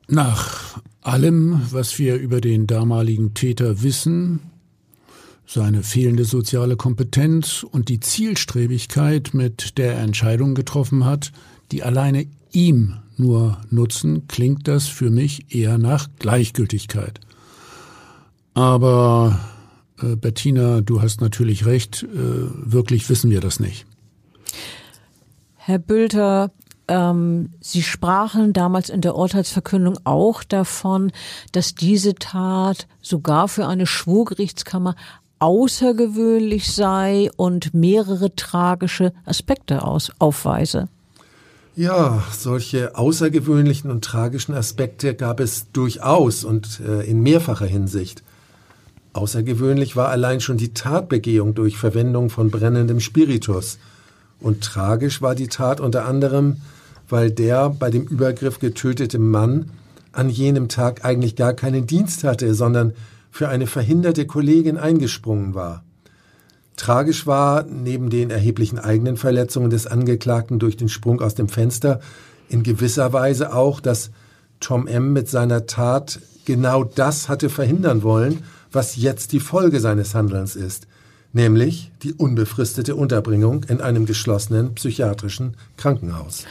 Nach 0.09 0.81
allem, 1.01 1.63
was 1.71 1.99
wir 1.99 2.17
über 2.17 2.41
den 2.41 2.67
damaligen 2.67 3.35
Täter 3.35 3.83
wissen, 3.83 4.41
seine 5.47 5.83
fehlende 5.83 6.25
soziale 6.25 6.77
Kompetenz 6.77 7.65
und 7.69 7.89
die 7.89 8.01
Zielstrebigkeit, 8.01 9.35
mit 9.35 9.77
der 9.79 9.95
er 9.95 10.03
Entscheidungen 10.03 10.55
getroffen 10.55 11.05
hat, 11.05 11.33
die 11.73 11.83
alleine 11.83 12.27
ihm 12.53 12.99
nur 13.17 13.59
nutzen, 13.71 14.27
klingt 14.29 14.69
das 14.69 14.87
für 14.89 15.11
mich 15.11 15.55
eher 15.55 15.79
nach 15.79 16.09
Gleichgültigkeit. 16.19 17.21
Aber 18.55 19.41
äh, 20.01 20.17
Bettina, 20.17 20.81
du 20.81 21.03
hast 21.03 21.21
natürlich 21.21 21.67
recht, 21.67 22.03
äh, 22.03 22.07
wirklich 22.15 23.09
wissen 23.09 23.31
wir 23.31 23.41
das 23.41 23.61
nicht. 23.61 23.87
Herr 25.65 25.79
Bülter, 25.79 26.51
ähm, 26.89 27.51
Sie 27.61 27.85
sprachen 27.85 28.53
damals 28.53 28.91
in 28.91 29.01
der 29.01 29.15
Urteilsverkündung 29.15 29.97
auch 30.03 30.43
davon, 30.43 31.13
dass 31.53 31.77
diese 31.77 32.17
Tat 32.17 32.89
sogar 33.01 33.47
für 33.47 33.69
eine 33.69 33.87
Schwurgerichtskammer 33.87 34.97
außergewöhnlich 35.39 36.73
sei 36.73 37.31
und 37.37 37.75
mehrere 37.75 38.35
tragische 38.35 39.13
Aspekte 39.25 39.85
aus, 39.85 40.11
aufweise. 40.19 40.89
Ja, 41.77 42.25
solche 42.33 42.97
außergewöhnlichen 42.97 43.89
und 43.93 44.05
tragischen 44.05 44.57
Aspekte 44.57 45.15
gab 45.15 45.39
es 45.39 45.71
durchaus 45.71 46.43
und 46.43 46.81
äh, 46.81 47.09
in 47.09 47.23
mehrfacher 47.23 47.67
Hinsicht. 47.67 48.25
Außergewöhnlich 49.13 49.95
war 49.95 50.09
allein 50.09 50.41
schon 50.41 50.57
die 50.57 50.75
Tatbegehung 50.75 51.55
durch 51.55 51.77
Verwendung 51.77 52.31
von 52.31 52.51
brennendem 52.51 52.99
Spiritus. 52.99 53.79
Und 54.43 54.63
tragisch 54.63 55.23
war 55.23 55.35
die 55.35 55.47
Tat 55.47 55.81
unter 55.81 56.05
anderem, 56.05 56.59
weil 57.09 57.31
der 57.31 57.71
bei 57.71 57.91
dem 57.91 58.03
Übergriff 58.03 58.59
getötete 58.59 59.19
Mann 59.19 59.71
an 60.13 60.29
jenem 60.29 60.69
Tag 60.69 61.05
eigentlich 61.05 61.37
gar 61.37 61.55
keinen 61.55 61.87
Dienst 61.87 62.25
hatte, 62.25 62.55
sondern 62.55 62.93
für 63.31 63.49
eine 63.49 63.67
verhinderte 63.67 64.27
Kollegin 64.27 64.77
eingesprungen 64.77 65.55
war. 65.55 65.85
Tragisch 66.77 67.27
war, 67.27 67.65
neben 67.65 68.11
den 68.11 68.31
erheblichen 68.31 68.79
eigenen 68.79 69.17
Verletzungen 69.17 69.71
des 69.71 69.87
Angeklagten 69.87 70.59
durch 70.59 70.77
den 70.77 70.89
Sprung 70.89 71.21
aus 71.21 71.35
dem 71.35 71.49
Fenster, 71.49 72.01
in 72.49 72.63
gewisser 72.63 73.13
Weise 73.13 73.55
auch, 73.55 73.81
dass 73.81 74.11
Tom 74.61 74.87
M. 74.87 75.13
mit 75.13 75.29
seiner 75.29 75.67
Tat 75.67 76.21
genau 76.45 76.85
das 76.85 77.29
hatte 77.29 77.49
verhindern 77.49 78.03
wollen, 78.03 78.43
was 78.71 78.97
jetzt 78.97 79.33
die 79.33 79.41
Folge 79.41 79.81
seines 79.81 80.15
Handelns 80.15 80.57
ist, 80.57 80.87
nämlich 81.33 81.91
die 82.03 82.13
unbefristete 82.13 82.95
Unterbringung 82.95 83.65
in 83.65 83.81
einem 83.81 84.07
geschlossenen 84.07 84.75
psychiatrischen 84.75 85.57
Krankenhaus. 85.77 86.45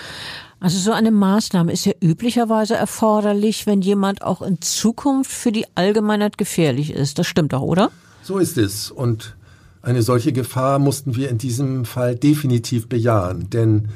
Also 0.60 0.78
so 0.78 0.92
eine 0.92 1.12
Maßnahme 1.12 1.72
ist 1.72 1.86
ja 1.86 1.94
üblicherweise 2.02 2.76
erforderlich, 2.76 3.66
wenn 3.66 3.82
jemand 3.82 4.22
auch 4.22 4.42
in 4.44 4.62
Zukunft 4.62 5.32
für 5.32 5.52
die 5.52 5.66
Allgemeinheit 5.74 6.38
gefährlich 6.38 6.92
ist. 6.92 7.18
Das 7.18 7.26
stimmt 7.26 7.54
doch, 7.54 7.62
oder? 7.62 7.92
So 8.22 8.38
ist 8.38 8.58
es. 8.60 8.92
Und 8.92 9.36
eine 9.82 10.04
solche 10.04 10.32
Gefahr 10.32 10.78
mussten 10.78 11.16
wir 11.16 11.30
in 11.30 11.40
diesem 11.40 11.86
Fall 11.86 12.16
definitiv 12.16 12.88
bejahen, 12.88 13.50
denn 13.50 13.90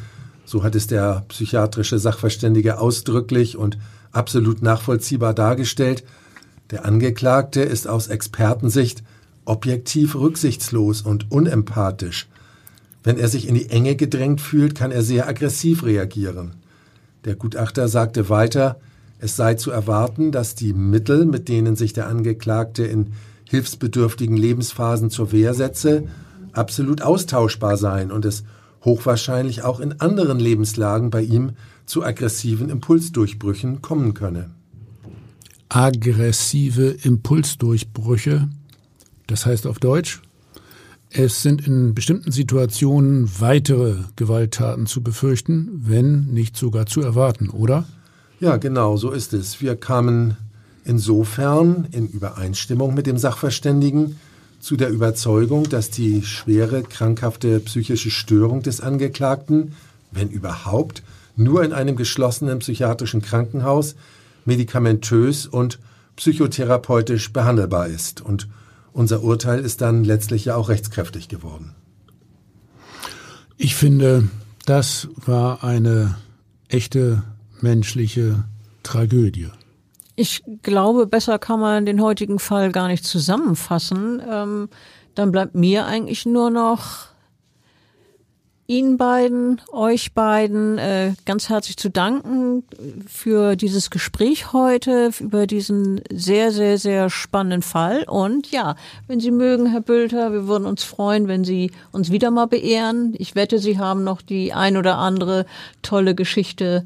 so 0.44 0.64
hat 0.64 0.76
es 0.76 0.88
der 0.88 1.26
psychiatrische 1.28 2.00
Sachverständige 2.00 2.80
ausdrücklich 2.80 3.58
und 3.58 3.78
absolut 4.12 4.62
nachvollziehbar 4.64 5.34
dargestellt, 5.34 6.04
der 6.72 6.86
Angeklagte 6.86 7.62
ist 7.62 7.88
aus 7.88 8.08
Expertensicht 8.08 9.04
objektiv 9.46 10.16
rücksichtslos 10.16 11.02
und 11.02 11.32
unempathisch. 11.32 12.28
Wenn 13.04 13.18
er 13.18 13.28
sich 13.28 13.48
in 13.48 13.56
die 13.56 13.70
Enge 13.70 13.96
gedrängt 13.96 14.42
fühlt, 14.42 14.76
kann 14.76 14.92
er 14.92 15.04
sehr 15.04 15.28
aggressiv 15.28 15.84
reagieren. 15.84 16.56
Der 17.24 17.36
Gutachter 17.36 17.88
sagte 17.88 18.30
weiter, 18.30 18.80
es 19.20 19.36
sei 19.36 19.54
zu 19.54 19.72
erwarten, 19.72 20.32
dass 20.32 20.56
die 20.56 20.74
Mittel, 20.74 21.26
mit 21.26 21.48
denen 21.48 21.76
sich 21.76 21.94
der 21.94 22.08
Angeklagte 22.08 22.84
in 22.84 23.14
hilfsbedürftigen 23.50 24.38
Lebensphasen 24.38 25.10
zur 25.10 25.32
Wehr 25.32 25.54
setze, 25.54 26.04
absolut 26.52 27.02
austauschbar 27.02 27.78
seien 27.78 28.12
und 28.12 28.26
es 28.26 28.44
hochwahrscheinlich 28.84 29.64
auch 29.64 29.80
in 29.80 30.00
anderen 30.00 30.40
Lebenslagen 30.40 31.10
bei 31.10 31.22
ihm 31.22 31.52
zu 31.86 32.04
aggressiven 32.04 32.70
Impulsdurchbrüchen 32.70 33.82
kommen 33.82 34.14
könne 34.14 34.50
aggressive 35.70 36.96
Impulsdurchbrüche. 37.04 38.48
Das 39.28 39.46
heißt 39.46 39.68
auf 39.68 39.80
Deutsch, 39.80 40.22
es 41.10 41.42
sind 41.42 41.66
in 41.66 41.96
bestimmten 41.96 42.32
Situationen 42.32 43.30
weitere 43.40 43.96
Gewalttaten 44.16 44.86
zu 44.86 45.02
befürchten, 45.02 45.84
wenn 45.86 46.26
nicht 46.26 46.58
sogar 46.58 46.86
zu 46.86 47.02
erwarten, 47.02 47.50
oder? 47.50 47.86
Ja, 48.40 48.58
genau, 48.58 48.98
so 48.98 49.12
ist 49.12 49.34
es. 49.34 49.62
Wir 49.62 49.76
kamen 49.76 50.36
insofern 50.84 51.88
in 51.92 52.08
Übereinstimmung 52.08 52.94
mit 52.94 53.08
dem 53.08 53.18
Sachverständigen 53.18 54.20
zu 54.60 54.76
der 54.76 54.90
Überzeugung, 54.90 55.70
dass 55.70 55.90
die 55.90 56.24
schwere 56.24 56.84
krankhafte 56.84 57.60
psychische 57.62 58.12
Störung 58.12 58.62
des 58.62 58.82
Angeklagten, 58.82 59.74
wenn 60.12 60.30
überhaupt, 60.30 61.04
nur 61.36 61.64
in 61.64 61.72
einem 61.72 61.96
geschlossenen 61.96 62.60
psychiatrischen 62.60 63.22
Krankenhaus 63.22 63.96
medikamentös 64.46 65.46
und 65.48 65.80
psychotherapeutisch 66.16 67.32
behandelbar 67.32 67.88
ist. 67.88 68.22
Und 68.22 68.48
unser 68.96 69.24
Urteil 69.24 69.60
ist 69.60 69.82
dann 69.82 70.06
letztlich 70.06 70.46
ja 70.46 70.56
auch 70.56 70.70
rechtskräftig 70.70 71.28
geworden. 71.28 71.76
Ich 73.58 73.76
finde, 73.76 74.30
das 74.66 75.10
war 75.18 75.64
eine 75.64 76.16
echte 76.70 77.24
menschliche 77.60 78.46
Tragödie. 78.84 79.50
Ich 80.16 80.44
glaube, 80.62 81.08
besser 81.08 81.40
kann 81.40 81.60
man 81.60 81.86
den 81.86 82.02
heutigen 82.02 82.40
Fall 82.40 82.72
gar 82.72 82.88
nicht 82.88 83.04
zusammenfassen. 83.04 84.22
Ähm, 84.30 84.70
dann 85.14 85.32
bleibt 85.32 85.56
mir 85.56 85.86
eigentlich 85.86 86.26
nur 86.26 86.50
noch 86.50 87.08
Ihnen 88.68 88.98
beiden, 88.98 89.62
euch 89.72 90.14
beiden 90.14 90.80
äh, 90.80 91.14
ganz 91.26 91.50
herzlich 91.50 91.78
zu 91.78 91.90
danken 91.90 92.64
für 93.08 93.56
dieses 93.56 93.92
Gespräch 93.92 94.54
heute, 94.54 95.12
über 95.20 95.46
diesen 95.46 96.02
sehr, 96.12 96.52
sehr, 96.52 96.80
sehr 96.80 97.12
spannenden 97.12 97.62
Fall. 97.62 98.06
Und 98.08 98.50
ja, 98.50 98.76
wenn 99.08 99.20
Sie 99.20 99.30
mögen, 99.30 99.68
Herr 99.68 99.82
Bülter, 99.82 100.34
wir 100.34 100.48
würden 100.48 100.66
uns 100.66 100.84
freuen, 100.84 101.28
wenn 101.28 101.44
Sie 101.44 101.72
uns 101.92 102.12
wieder 102.12 102.32
mal 102.32 102.48
beehren. 102.48 103.14
Ich 103.20 103.36
wette, 103.36 103.60
Sie 103.60 103.78
haben 103.78 104.04
noch 104.04 104.24
die 104.24 104.52
ein 104.52 104.78
oder 104.78 104.98
andere 104.98 105.46
tolle 105.84 106.16
Geschichte, 106.16 106.84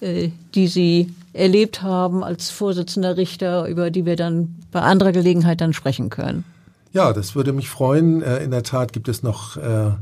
äh, 0.00 0.30
die 0.56 0.66
Sie 0.66 1.14
erlebt 1.32 1.80
haben 1.82 2.24
als 2.24 2.50
Vorsitzender 2.50 3.16
Richter, 3.16 3.68
über 3.68 3.92
die 3.92 4.04
wir 4.04 4.16
dann 4.16 4.56
bei 4.72 4.80
anderer 4.80 5.12
Gelegenheit 5.12 5.60
dann 5.60 5.74
sprechen 5.74 6.10
können. 6.10 6.44
Ja, 6.92 7.12
das 7.12 7.36
würde 7.36 7.52
mich 7.52 7.68
freuen. 7.68 8.20
Äh, 8.20 8.42
in 8.42 8.50
der 8.50 8.64
Tat 8.64 8.92
gibt 8.92 9.08
es 9.08 9.22
noch 9.22 9.56
äh, 9.56 9.92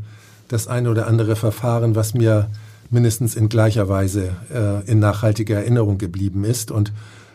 das 0.49 0.66
eine 0.66 0.90
oder 0.90 1.07
andere 1.07 1.36
Verfahren, 1.36 1.94
was 1.94 2.14
mir 2.14 2.51
mindestens 2.90 3.36
in 3.36 3.49
gleicher 3.49 3.88
Weise 3.88 4.36
äh, 4.53 4.90
in 4.90 4.99
nachhaltiger 4.99 5.57
Erinnerung 5.57 5.99
geblieben 5.99 6.44
ist. 6.44 6.70
Und 6.70 6.92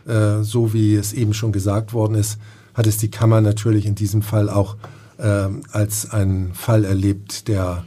äh, 0.07 0.41
so 0.41 0.73
wie 0.73 0.95
es 0.95 1.13
eben 1.13 1.33
schon 1.33 1.51
gesagt 1.51 1.93
worden 1.93 2.15
ist, 2.15 2.37
hat 2.73 2.87
es 2.87 2.97
die 2.97 3.11
Kammer 3.11 3.41
natürlich 3.41 3.85
in 3.85 3.95
diesem 3.95 4.21
Fall 4.21 4.49
auch 4.49 4.75
äh, 5.17 5.47
als 5.71 6.11
einen 6.11 6.53
Fall 6.53 6.85
erlebt, 6.85 7.47
der 7.47 7.83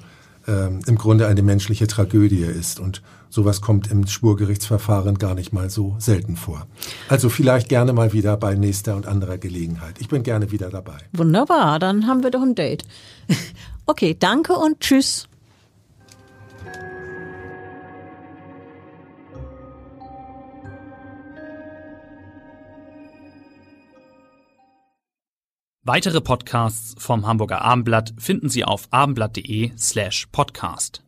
äh, 0.46 0.68
im 0.68 0.96
Grunde 0.96 1.26
eine 1.26 1.42
menschliche 1.42 1.86
Tragödie 1.86 2.44
ist. 2.44 2.78
Und 2.78 3.02
sowas 3.30 3.60
kommt 3.60 3.90
im 3.90 4.06
Spurgerichtsverfahren 4.06 5.18
gar 5.18 5.34
nicht 5.34 5.52
mal 5.52 5.68
so 5.68 5.96
selten 5.98 6.36
vor. 6.36 6.66
Also 7.08 7.28
vielleicht 7.28 7.68
gerne 7.68 7.92
mal 7.92 8.12
wieder 8.12 8.36
bei 8.36 8.54
nächster 8.54 8.96
und 8.96 9.06
anderer 9.06 9.38
Gelegenheit. 9.38 9.96
Ich 9.98 10.08
bin 10.08 10.22
gerne 10.22 10.52
wieder 10.52 10.70
dabei. 10.70 10.98
Wunderbar, 11.12 11.78
dann 11.78 12.06
haben 12.06 12.22
wir 12.22 12.30
doch 12.30 12.42
ein 12.42 12.54
Date. 12.54 12.84
Okay, 13.86 14.16
danke 14.18 14.54
und 14.54 14.80
tschüss. 14.80 15.28
Weitere 25.88 26.20
Podcasts 26.20 26.96
vom 26.98 27.28
Hamburger 27.28 27.62
Abendblatt 27.62 28.12
finden 28.18 28.48
Sie 28.48 28.64
auf 28.64 28.88
abendblatt.de 28.90 29.70
slash 29.78 30.26
podcast. 30.32 31.05